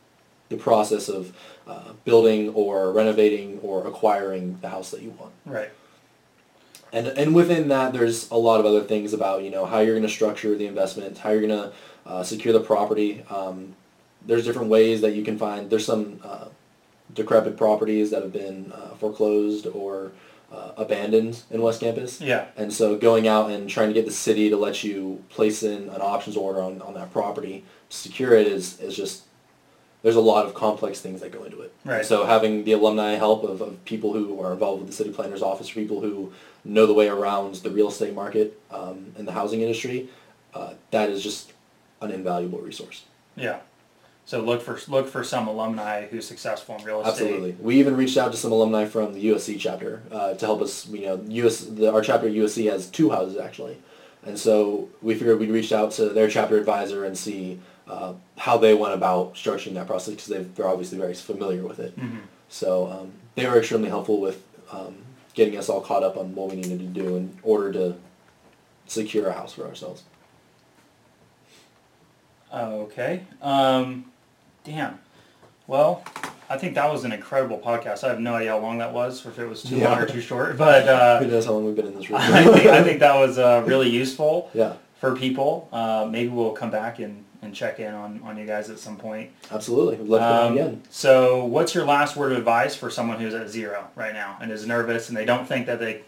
the 0.50 0.58
process 0.58 1.10
of 1.10 1.36
uh, 1.68 1.94
building 2.06 2.50
or 2.50 2.92
renovating 2.92 3.60
or 3.60 3.88
acquiring 3.88 4.58
the 4.62 4.70
house 4.70 4.92
that 4.92 5.02
you 5.02 5.12
want. 5.12 5.34
Right. 5.46 5.72
And 6.92 7.08
and 7.08 7.34
within 7.34 7.70
that, 7.70 7.94
there's 7.94 8.30
a 8.30 8.38
lot 8.38 8.60
of 8.60 8.66
other 8.66 8.82
things 8.82 9.14
about 9.14 9.44
you 9.44 9.50
know 9.50 9.66
how 9.66 9.80
you're 9.80 9.96
going 9.96 10.08
to 10.08 10.14
structure 10.14 10.56
the 10.56 10.68
investment, 10.68 11.18
how 11.18 11.32
you're 11.32 11.48
going 11.48 11.64
to 11.64 11.72
uh, 12.06 12.24
secure 12.24 12.54
the 12.54 12.60
property. 12.60 13.24
Um, 13.30 13.76
there's 14.26 14.46
different 14.46 14.70
ways 14.70 15.02
that 15.02 15.14
you 15.16 15.24
can 15.24 15.38
find. 15.38 15.70
There's 15.70 15.86
some 15.86 16.20
uh, 16.24 16.48
decrepit 17.14 17.58
properties 17.58 18.12
that 18.12 18.22
have 18.22 18.32
been 18.32 18.72
uh, 18.72 18.96
foreclosed 18.96 19.68
or 19.68 20.12
uh, 20.52 20.72
abandoned 20.78 21.42
in 21.50 21.62
West 21.62 21.80
Campus. 21.80 22.22
Yeah. 22.22 22.46
And 22.56 22.72
so 22.72 22.96
going 22.96 23.28
out 23.28 23.50
and 23.50 23.70
trying 23.70 23.88
to 23.88 23.94
get 23.94 24.06
the 24.06 24.12
city 24.12 24.50
to 24.50 24.58
let 24.58 24.84
you 24.84 25.24
place 25.30 25.64
in 25.64 25.90
an 25.90 26.02
options 26.02 26.38
order 26.38 26.62
on, 26.62 26.82
on 26.82 26.94
that 26.94 27.12
property 27.12 27.64
to 27.90 27.98
secure 27.98 28.34
it 28.34 28.48
is, 28.48 28.80
is 28.80 28.96
just, 28.96 29.24
there's 30.04 30.18
a 30.18 30.22
lot 30.22 30.46
of 30.46 30.54
complex 30.54 31.00
things 31.00 31.22
that 31.22 31.32
go 31.32 31.44
into 31.44 31.62
it. 31.62 31.74
Right. 31.84 32.06
So 32.06 32.26
having 32.26 32.66
the 32.66 32.74
alumni 32.74 33.14
help 33.14 33.44
of, 33.44 33.62
of 33.62 33.84
people 33.86 34.14
who 34.14 34.40
are 34.42 34.52
involved 34.52 34.82
with 34.82 34.90
the 34.90 34.96
city 34.96 35.12
planner's 35.12 35.42
office, 35.42 35.72
people 35.72 36.02
who 36.02 36.32
know 36.64 36.86
the 36.86 36.94
way 36.94 37.08
around 37.08 37.56
the 37.56 37.72
real 37.72 37.88
estate 37.88 38.14
market 38.14 38.60
um, 38.70 39.14
and 39.18 39.28
the 39.28 39.32
housing 39.32 39.62
industry, 39.62 40.10
uh, 40.54 40.74
that 40.92 41.10
is 41.10 41.24
just 41.24 41.54
an 42.02 42.12
invaluable 42.12 42.60
resource. 42.60 43.06
Yeah. 43.36 43.60
So 44.26 44.42
look 44.42 44.62
for 44.62 44.80
look 44.88 45.10
for 45.10 45.24
some 45.24 45.48
alumni 45.48 46.08
who's 46.08 46.26
successful 46.26 46.78
in 46.78 46.84
real 46.84 47.02
estate. 47.02 47.24
Absolutely. 47.24 47.52
We 47.60 47.80
even 47.80 47.98
reached 47.98 48.18
out 48.18 48.32
to 48.32 48.38
some 48.38 48.52
alumni 48.52 48.86
from 48.86 49.14
the 49.14 49.26
USC 49.26 49.60
chapter 49.60 50.02
uh, 50.12 50.34
to 50.36 50.46
help 50.46 50.62
us. 50.62 50.88
You 50.88 51.06
know, 51.06 51.22
US 51.28 51.62
the, 51.62 51.92
our 51.92 52.02
chapter 52.02 52.28
at 52.28 52.34
USC 52.34 52.70
has 52.72 52.88
two 52.88 53.10
houses 53.10 53.38
actually, 53.38 53.78
and 54.26 54.40
so 54.40 54.88
we 55.02 55.16
figured 55.16 55.40
we'd 55.40 55.50
reach 55.50 55.74
out 55.74 55.92
to 55.94 56.08
their 56.10 56.30
chapter 56.30 56.58
advisor 56.58 57.04
and 57.04 57.18
see 57.18 57.60
uh, 57.94 58.14
how 58.38 58.58
they 58.58 58.74
went 58.74 58.94
about 58.94 59.36
structuring 59.36 59.74
that 59.76 59.88
process 59.88 60.16
because 60.16 60.48
they're 60.56 60.68
obviously 60.68 60.98
very 60.98 61.14
familiar 61.14 61.64
with 61.64 61.80
it. 61.80 61.98
Mhm. 62.00 62.20
So 62.50 62.88
um, 62.92 63.12
they 63.36 63.46
were 63.48 63.58
extremely 63.60 63.90
helpful 63.90 64.20
with 64.20 64.42
um, 64.72 64.96
getting 65.34 65.58
us 65.58 65.70
all 65.70 65.82
caught 65.82 66.04
up 66.04 66.18
on 66.18 66.34
what 66.36 66.50
we 66.50 66.56
needed 66.56 66.80
to 66.80 66.86
do 67.02 67.16
in 67.18 67.38
order 67.44 67.72
to 67.74 67.96
secure 68.88 69.28
a 69.28 69.34
house 69.34 69.54
for 69.54 69.66
ourselves. 69.66 70.04
Okay. 72.54 73.24
Um, 73.42 74.06
damn. 74.64 75.00
Well, 75.66 76.04
I 76.50 76.58
think 76.58 76.76
that 76.76 76.92
was 76.92 77.04
an 77.04 77.12
incredible 77.12 77.58
podcast. 77.58 78.04
I 78.04 78.10
have 78.10 78.20
no 78.20 78.36
idea 78.36 78.52
how 78.52 78.60
long 78.60 78.78
that 78.80 78.94
was, 78.94 79.26
or 79.26 79.30
if 79.30 79.40
it 79.40 79.48
was 79.48 79.64
too 79.64 79.78
Yeah. 79.78 79.90
long 79.90 80.00
or 80.02 80.06
too 80.06 80.22
short. 80.22 80.58
But 80.58 80.88
uh, 80.88 81.20
Who 81.20 81.28
knows 81.28 81.46
how 81.46 81.54
long 81.54 81.66
we've 81.66 81.76
been 81.76 81.88
in 81.88 81.96
this 81.96 82.10
room? 82.10 82.20
I 82.22 82.44
think 82.44 82.66
I 82.68 82.84
think 82.84 83.00
that 83.00 83.16
was 83.16 83.38
uh, 83.40 83.64
really 83.66 83.90
useful 83.90 84.52
yeah. 84.54 84.74
for 85.00 85.16
people. 85.16 85.70
Uh, 85.72 86.08
maybe 86.10 86.30
we'll 86.30 86.52
come 86.52 86.70
back 86.70 87.00
and, 87.00 87.24
and 87.44 87.54
check 87.54 87.80
in 87.80 87.94
on, 87.94 88.22
on 88.24 88.38
you 88.38 88.46
guys 88.46 88.70
at 88.70 88.80
some 88.80 88.98
point. 88.98 89.32
Absolutely. 89.52 89.98
We'd 89.98 90.08
love 90.10 90.22
to 90.22 90.46
Um, 90.48 90.54
again. 90.54 90.82
So, 90.90 91.46
what's 91.46 91.76
your 91.76 91.86
last 91.86 92.16
word 92.16 92.32
of 92.32 92.38
advice 92.38 92.76
for 92.76 92.90
someone 92.90 93.20
who's 93.20 93.34
at 93.34 93.50
zero 93.50 93.88
right 93.96 94.14
now 94.14 94.38
and 94.42 94.52
is 94.52 94.66
nervous 94.66 95.10
and 95.10 95.18
they 95.18 95.26
don't 95.26 95.48
think 95.48 95.66
that 95.68 95.80
they 95.80 96.02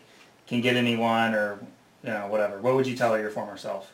can 0.48 0.62
get 0.62 0.76
anyone 0.76 1.34
or 1.34 1.60
you 2.04 2.10
know 2.10 2.28
whatever? 2.28 2.60
What 2.60 2.76
would 2.76 2.88
you 2.88 2.96
tell 2.96 3.18
your 3.20 3.30
former 3.30 3.58
self? 3.58 3.92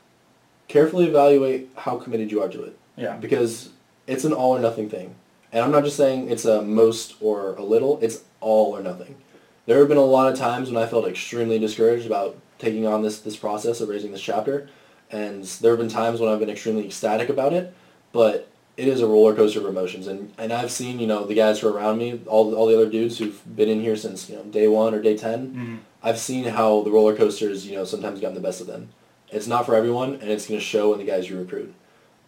Carefully 0.68 1.06
evaluate 1.08 1.70
how 1.76 1.98
committed 1.98 2.32
you 2.32 2.42
are 2.42 2.50
to 2.50 2.64
it. 2.64 2.78
Yeah. 2.96 3.18
Because 3.18 3.70
it's 4.08 4.24
an 4.24 4.34
all 4.34 4.56
or 4.56 4.60
nothing 4.60 4.90
thing. 4.90 5.16
And 5.52 5.64
I'm 5.66 5.72
not 5.72 5.84
just 5.84 5.98
saying 5.98 6.30
it's 6.30 6.46
a 6.46 6.62
most 6.62 7.16
or 7.20 7.56
a 7.56 7.62
little, 7.64 8.00
it's 8.02 8.22
all 8.40 8.76
or 8.76 8.82
nothing. 8.82 9.16
There 9.66 9.80
have 9.80 9.90
been 9.90 9.98
a 9.98 10.02
lot 10.06 10.32
of 10.32 10.38
times 10.40 10.72
when 10.72 10.82
I 10.82 10.88
felt 10.88 11.06
extremely 11.08 11.60
discouraged 11.60 12.06
about 12.06 12.38
taking 12.58 12.88
on 12.88 13.02
this, 13.02 13.20
this 13.20 13.36
process 13.36 13.82
of 13.82 13.90
raising 13.90 14.12
this 14.12 14.22
chapter. 14.22 14.70
And 15.12 15.44
there 15.44 15.72
have 15.72 15.80
been 15.80 15.90
times 15.90 16.20
when 16.20 16.32
I've 16.32 16.40
been 16.40 16.50
extremely 16.50 16.86
ecstatic 16.86 17.30
about 17.30 17.54
it, 17.54 17.74
but 18.14 18.48
it 18.78 18.88
is 18.88 19.02
a 19.02 19.08
roller 19.08 19.36
coaster 19.36 19.60
of 19.60 19.66
emotions. 19.66 20.08
And, 20.08 20.32
and 20.38 20.54
I've 20.54 20.72
seen, 20.72 21.00
you 21.00 21.08
know, 21.08 21.26
the 21.26 21.34
guys 21.36 21.60
who 21.60 21.68
are 21.68 21.74
around 21.74 21.98
me, 21.98 22.22
all, 22.26 22.56
all 22.56 22.66
the 22.68 22.76
other 22.76 22.90
dudes 22.90 23.18
who've 23.18 23.42
been 23.56 23.68
in 23.70 23.82
here 23.82 23.96
since, 23.98 24.30
you 24.30 24.38
know, 24.38 24.44
day 24.44 24.68
one 24.68 24.94
or 24.94 25.02
day 25.02 25.18
10, 25.18 25.54
Mhm. 25.54 25.78
I've 26.04 26.18
seen 26.18 26.46
how 26.46 26.82
the 26.82 26.90
roller 26.90 27.16
coasters, 27.16 27.68
you 27.68 27.76
know, 27.76 27.84
sometimes 27.84 28.20
gotten 28.22 28.34
the 28.36 28.42
best 28.42 28.62
of 28.62 28.68
them. 28.68 28.90
It's 29.30 29.46
not 29.48 29.66
for 29.66 29.76
everyone, 29.76 30.14
and 30.16 30.32
it's 30.32 30.48
going 30.48 30.60
to 30.60 30.66
show 30.66 30.94
in 30.94 31.00
the 31.00 31.06
guys 31.06 31.30
you 31.30 31.38
recruit. 31.38 31.74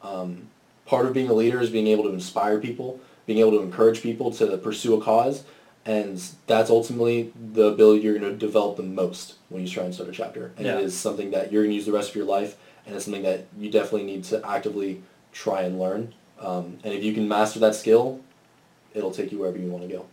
Um, 0.03 0.49
part 0.85 1.05
of 1.05 1.13
being 1.13 1.29
a 1.29 1.33
leader 1.33 1.59
is 1.59 1.69
being 1.69 1.87
able 1.87 2.03
to 2.03 2.09
inspire 2.11 2.59
people, 2.59 2.99
being 3.25 3.39
able 3.39 3.51
to 3.51 3.61
encourage 3.61 4.01
people 4.01 4.31
to 4.33 4.57
pursue 4.57 4.95
a 4.95 5.01
cause, 5.01 5.43
and 5.85 6.21
that's 6.45 6.69
ultimately 6.69 7.33
the 7.53 7.63
ability 7.65 8.01
you're 8.03 8.17
going 8.19 8.31
to 8.31 8.37
develop 8.37 8.77
the 8.77 8.83
most 8.83 9.35
when 9.49 9.63
you 9.63 9.67
try 9.67 9.83
and 9.85 9.93
start 9.93 10.09
a 10.09 10.11
chapter. 10.11 10.51
And 10.57 10.65
Yeah. 10.67 10.77
it 10.77 10.83
is 10.83 10.93
something 10.95 11.31
that 11.31 11.51
you're 11.51 11.63
going 11.63 11.71
to 11.71 11.75
use 11.75 11.85
the 11.85 11.91
rest 11.93 12.09
of 12.09 12.15
your 12.15 12.25
life, 12.25 12.55
and 12.85 12.95
it's 12.95 13.05
something 13.05 13.23
that 13.23 13.45
you 13.57 13.69
definitely 13.71 14.03
need 14.03 14.23
to 14.25 14.45
actively 14.47 15.01
try 15.31 15.61
and 15.63 15.79
learn. 15.79 16.13
Um, 16.39 16.77
and 16.83 16.93
if 16.93 17.03
you 17.03 17.13
can 17.13 17.27
master 17.27 17.59
that 17.59 17.75
skill, 17.75 18.19
it'll 18.93 19.11
take 19.11 19.31
you 19.31 19.39
wherever 19.39 19.57
you 19.57 19.69
want 19.71 19.87
to 19.87 19.93
go. 19.93 20.05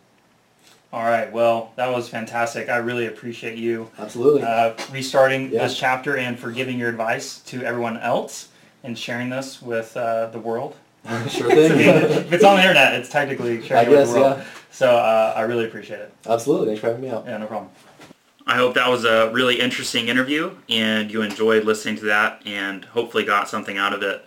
All 0.93 1.05
right. 1.05 1.33
Well, 1.33 1.73
that 1.77 1.93
was 1.93 2.09
fantastic. 2.09 2.69
I 2.69 2.77
really 2.79 3.07
appreciate 3.07 3.57
you 3.57 3.91
Absolutely. 3.99 4.43
uh, 4.43 4.75
restarting 4.93 5.53
Yeah. 5.53 5.63
this 5.65 5.79
chapter 5.79 6.17
and 6.17 6.39
for 6.39 6.51
giving 6.51 6.79
your 6.79 6.89
advice 6.89 7.39
to 7.47 7.63
everyone 7.63 7.97
else 7.99 8.49
and 8.83 8.99
sharing 8.99 9.29
this 9.31 9.63
with 9.63 9.97
uh, 9.97 10.27
the 10.27 10.41
world. 10.41 10.75
sure 11.29 11.49
thing. 11.49 11.79
if 11.81 12.33
it's 12.33 12.45
on 12.45 12.57
the 12.57 12.63
internet, 12.63 12.95
it's 12.95 13.09
technically 13.09 13.63
sharing 13.63 13.87
I 13.87 13.89
it 13.89 13.91
with 13.91 13.99
guess, 14.01 14.13
the 14.13 14.21
world. 14.21 14.39
yeah. 14.39 14.45
So 14.73 14.91
uh, 14.97 15.33
I 15.37 15.43
really 15.43 15.65
appreciate 15.67 16.01
it. 16.01 16.13
Absolutely. 16.29 16.67
Thanks 16.69 16.81
for 16.81 16.89
having 16.89 17.03
me 17.03 17.11
out. 17.11 17.25
Yeah, 17.27 17.37
no 17.39 17.47
problem. 17.47 17.71
I 18.51 18.57
hope 18.57 18.75
that 18.75 18.91
was 18.91 19.05
a 19.05 19.31
really 19.31 19.61
interesting 19.61 20.09
interview 20.09 20.57
and 20.69 21.09
you 21.09 21.23
enjoyed 21.23 21.63
listening 21.63 21.95
to 21.99 22.07
that 22.07 22.43
and 22.45 22.85
hopefully 22.85 23.23
got 23.23 23.49
something 23.49 23.79
out 23.79 23.93
of 23.93 24.03
it. 24.03 24.25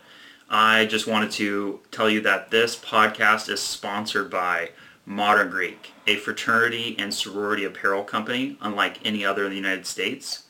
I 0.49 0.86
just 0.86 1.07
wanted 1.07 1.32
to 1.32 1.82
tell 1.91 2.09
you 2.09 2.21
that 2.21 2.49
this 2.49 2.74
podcast 2.78 3.49
is 3.49 3.59
sponsored 3.59 4.30
by 4.30 4.69
Modern 5.05 5.49
Greek, 5.49 5.91
a 6.07 6.15
fraternity 6.15 6.95
and 6.97 7.13
sorority 7.13 7.65
apparel 7.65 8.01
company 8.05 8.57
unlike 8.61 9.05
any 9.05 9.26
other 9.26 9.43
in 9.43 9.49
the 9.49 9.57
United 9.57 9.86
States. 9.86 10.43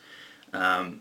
Um, 0.53 0.99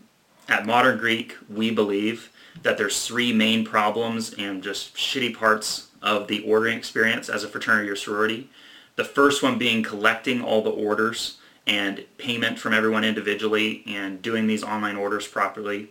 at 0.49 0.65
Modern 0.65 0.97
Greek, 0.97 1.37
we 1.47 1.69
believe 1.69 2.31
that 2.63 2.79
there's 2.79 3.05
three 3.05 3.31
main 3.31 3.63
problems 3.65 4.33
and 4.33 4.63
just 4.63 4.95
shitty 4.95 5.35
parts 5.37 5.89
of 6.01 6.27
the 6.27 6.43
ordering 6.43 6.79
experience 6.79 7.29
as 7.29 7.43
a 7.43 7.47
fraternity 7.47 7.87
or 7.87 7.95
sorority. 7.95 8.49
The 8.95 9.05
first 9.05 9.43
one 9.43 9.59
being 9.59 9.83
collecting 9.83 10.41
all 10.41 10.63
the 10.63 10.71
orders 10.71 11.37
and 11.65 12.05
payment 12.17 12.59
from 12.59 12.73
everyone 12.73 13.03
individually 13.03 13.83
and 13.87 14.21
doing 14.21 14.47
these 14.47 14.63
online 14.63 14.95
orders 14.95 15.27
properly. 15.27 15.89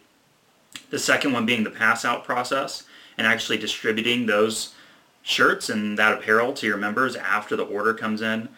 The 0.90 0.98
second 0.98 1.32
one 1.32 1.46
being 1.46 1.64
the 1.64 1.70
pass 1.70 2.04
out 2.04 2.24
process 2.24 2.84
and 3.16 3.26
actually 3.26 3.58
distributing 3.58 4.26
those 4.26 4.74
shirts 5.22 5.70
and 5.70 5.98
that 5.98 6.12
apparel 6.12 6.52
to 6.54 6.66
your 6.66 6.76
members 6.76 7.16
after 7.16 7.56
the 7.56 7.64
order 7.64 7.94
comes 7.94 8.20
in. 8.20 8.48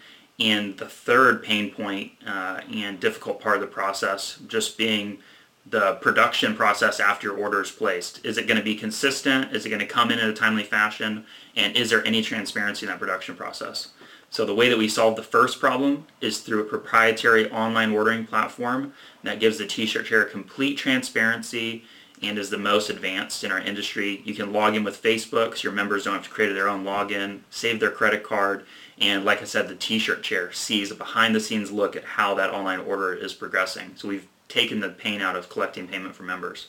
And 0.41 0.77
the 0.79 0.87
third 0.87 1.45
pain 1.45 1.71
point 1.71 2.13
uh, 2.27 2.61
and 2.73 2.99
difficult 2.99 3.41
part 3.41 3.57
of 3.57 3.61
the 3.61 3.69
process 3.69 4.41
just 4.49 4.77
being 4.77 5.19
the 5.67 5.95
production 5.95 6.55
process 6.55 7.01
after 7.01 7.29
your 7.29 7.37
order 7.39 7.63
is 7.63 7.71
placed. 7.71 8.25
Is 8.25 8.37
it 8.37 8.47
going 8.47 8.59
to 8.59 8.65
be 8.65 8.75
consistent? 8.75 9.55
Is 9.55 9.65
it 9.65 9.71
going 9.71 9.81
to 9.81 9.87
come 9.87 10.11
in 10.11 10.19
in 10.19 10.29
a 10.29 10.35
timely 10.35 10.65
fashion? 10.65 11.25
And 11.57 11.77
is 11.77 11.89
there 11.89 12.05
any 12.07 12.21
transparency 12.21 12.85
in 12.85 12.91
that 12.91 12.99
production 12.99 13.37
process? 13.37 13.89
So 14.35 14.45
the 14.45 14.53
way 14.53 14.69
that 14.69 14.79
we 14.79 14.89
solve 14.89 15.15
the 15.15 15.23
first 15.23 15.61
problem 15.61 16.09
is 16.21 16.41
through 16.41 16.63
a 16.63 16.65
proprietary 16.65 17.49
online 17.53 17.93
ordering 17.93 18.27
platform 18.27 18.93
that 19.23 19.39
gives 19.39 19.59
the 19.59 19.67
t-shirt 19.67 20.07
chair 20.07 20.25
complete 20.25 20.77
transparency 20.77 21.85
and 22.21 22.37
is 22.37 22.51
the 22.51 22.59
most 22.59 22.91
advanced 22.91 23.45
in 23.45 23.53
our 23.53 23.61
industry. 23.61 24.23
You 24.25 24.35
can 24.35 24.53
log 24.53 24.75
in 24.75 24.83
with 24.83 25.01
Facebook 25.01 25.57
so 25.57 25.63
your 25.63 25.73
members 25.73 26.03
don't 26.03 26.15
have 26.15 26.25
to 26.25 26.31
create 26.31 26.53
their 26.53 26.69
own 26.69 26.83
login, 26.83 27.43
save 27.49 27.79
their 27.79 27.93
credit 27.93 28.25
card, 28.25 28.67
and 28.99 29.25
like 29.25 29.41
I 29.41 29.45
said, 29.45 29.69
the 29.69 29.77
t-shirt 29.77 30.25
chair 30.25 30.51
sees 30.51 30.91
a 30.91 30.97
behind 30.97 31.33
the 31.33 31.39
scenes 31.39 31.71
look 31.71 31.95
at 31.95 32.03
how 32.03 32.35
that 32.35 32.51
online 32.51 32.81
order 32.81 33.15
is 33.15 33.35
progressing. 33.35 33.93
So 33.95 34.09
we've 34.09 34.27
taken 34.49 34.81
the 34.81 34.89
pain 34.89 35.21
out 35.21 35.37
of 35.37 35.49
collecting 35.49 35.87
payment 35.87 36.17
from 36.17 36.27
members. 36.27 36.67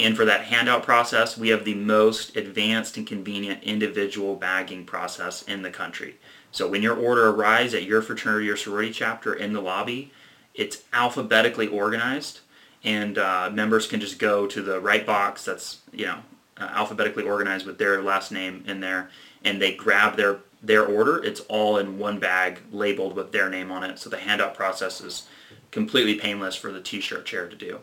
And 0.00 0.16
for 0.16 0.24
that 0.24 0.44
handout 0.44 0.82
process, 0.82 1.36
we 1.36 1.50
have 1.50 1.64
the 1.64 1.74
most 1.74 2.34
advanced 2.34 2.96
and 2.96 3.06
convenient 3.06 3.62
individual 3.62 4.34
bagging 4.34 4.86
process 4.86 5.42
in 5.42 5.62
the 5.62 5.70
country. 5.70 6.16
So 6.52 6.68
when 6.68 6.82
your 6.82 6.96
order 6.96 7.28
arrives 7.28 7.74
at 7.74 7.84
your 7.84 8.02
fraternity 8.02 8.48
or 8.48 8.56
sorority 8.56 8.92
chapter 8.92 9.32
in 9.34 9.52
the 9.52 9.60
lobby, 9.60 10.12
it's 10.54 10.82
alphabetically 10.92 11.68
organized 11.68 12.40
and 12.82 13.18
uh, 13.18 13.50
members 13.52 13.86
can 13.86 14.00
just 14.00 14.18
go 14.18 14.46
to 14.46 14.62
the 14.62 14.80
right 14.80 15.04
box 15.04 15.44
that's, 15.44 15.80
you 15.92 16.06
know, 16.06 16.18
uh, 16.56 16.70
alphabetically 16.74 17.24
organized 17.24 17.66
with 17.66 17.78
their 17.78 18.02
last 18.02 18.32
name 18.32 18.64
in 18.66 18.80
there 18.80 19.10
and 19.44 19.60
they 19.60 19.74
grab 19.74 20.16
their, 20.16 20.38
their 20.62 20.84
order. 20.84 21.22
It's 21.22 21.40
all 21.40 21.76
in 21.76 21.98
one 21.98 22.18
bag 22.18 22.60
labeled 22.72 23.14
with 23.14 23.32
their 23.32 23.48
name 23.48 23.70
on 23.70 23.84
it. 23.84 23.98
So 23.98 24.10
the 24.10 24.18
handout 24.18 24.54
process 24.54 25.00
is 25.00 25.28
completely 25.70 26.16
painless 26.16 26.56
for 26.56 26.72
the 26.72 26.80
t-shirt 26.80 27.26
chair 27.26 27.48
to 27.48 27.56
do. 27.56 27.80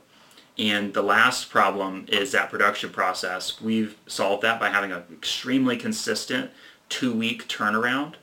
And 0.58 0.94
the 0.94 1.04
last 1.04 1.50
problem 1.50 2.06
is 2.10 2.32
that 2.32 2.50
production 2.50 2.90
process. 2.90 3.62
We've 3.62 3.96
solved 4.08 4.44
that 4.44 4.60
by 4.60 4.70
having 4.70 4.92
an 4.92 5.04
extremely 5.12 5.78
consistent 5.78 6.50
two-week 6.90 7.48
turnaround 7.48 8.16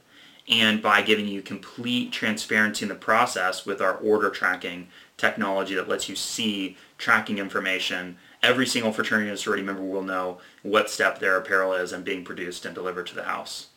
and 0.48 0.82
by 0.82 1.00
giving 1.00 1.26
you 1.26 1.40
complete 1.40 2.12
transparency 2.12 2.84
in 2.84 2.88
the 2.88 2.94
process 2.94 3.64
with 3.64 3.80
our 3.80 3.94
order 3.96 4.30
tracking 4.30 4.88
technology 5.16 5.74
that 5.74 5.88
lets 5.88 6.08
you 6.08 6.16
see 6.16 6.76
tracking 6.98 7.38
information. 7.38 8.16
Every 8.42 8.66
single 8.66 8.92
fraternity 8.92 9.30
and 9.30 9.38
sorority 9.38 9.62
member 9.62 9.82
will 9.82 10.02
know 10.02 10.38
what 10.62 10.90
step 10.90 11.18
their 11.18 11.36
apparel 11.36 11.72
is 11.72 11.92
and 11.92 12.04
being 12.04 12.24
produced 12.24 12.66
and 12.66 12.74
delivered 12.74 13.06
to 13.06 13.14
the 13.14 13.24
house. 13.24 13.68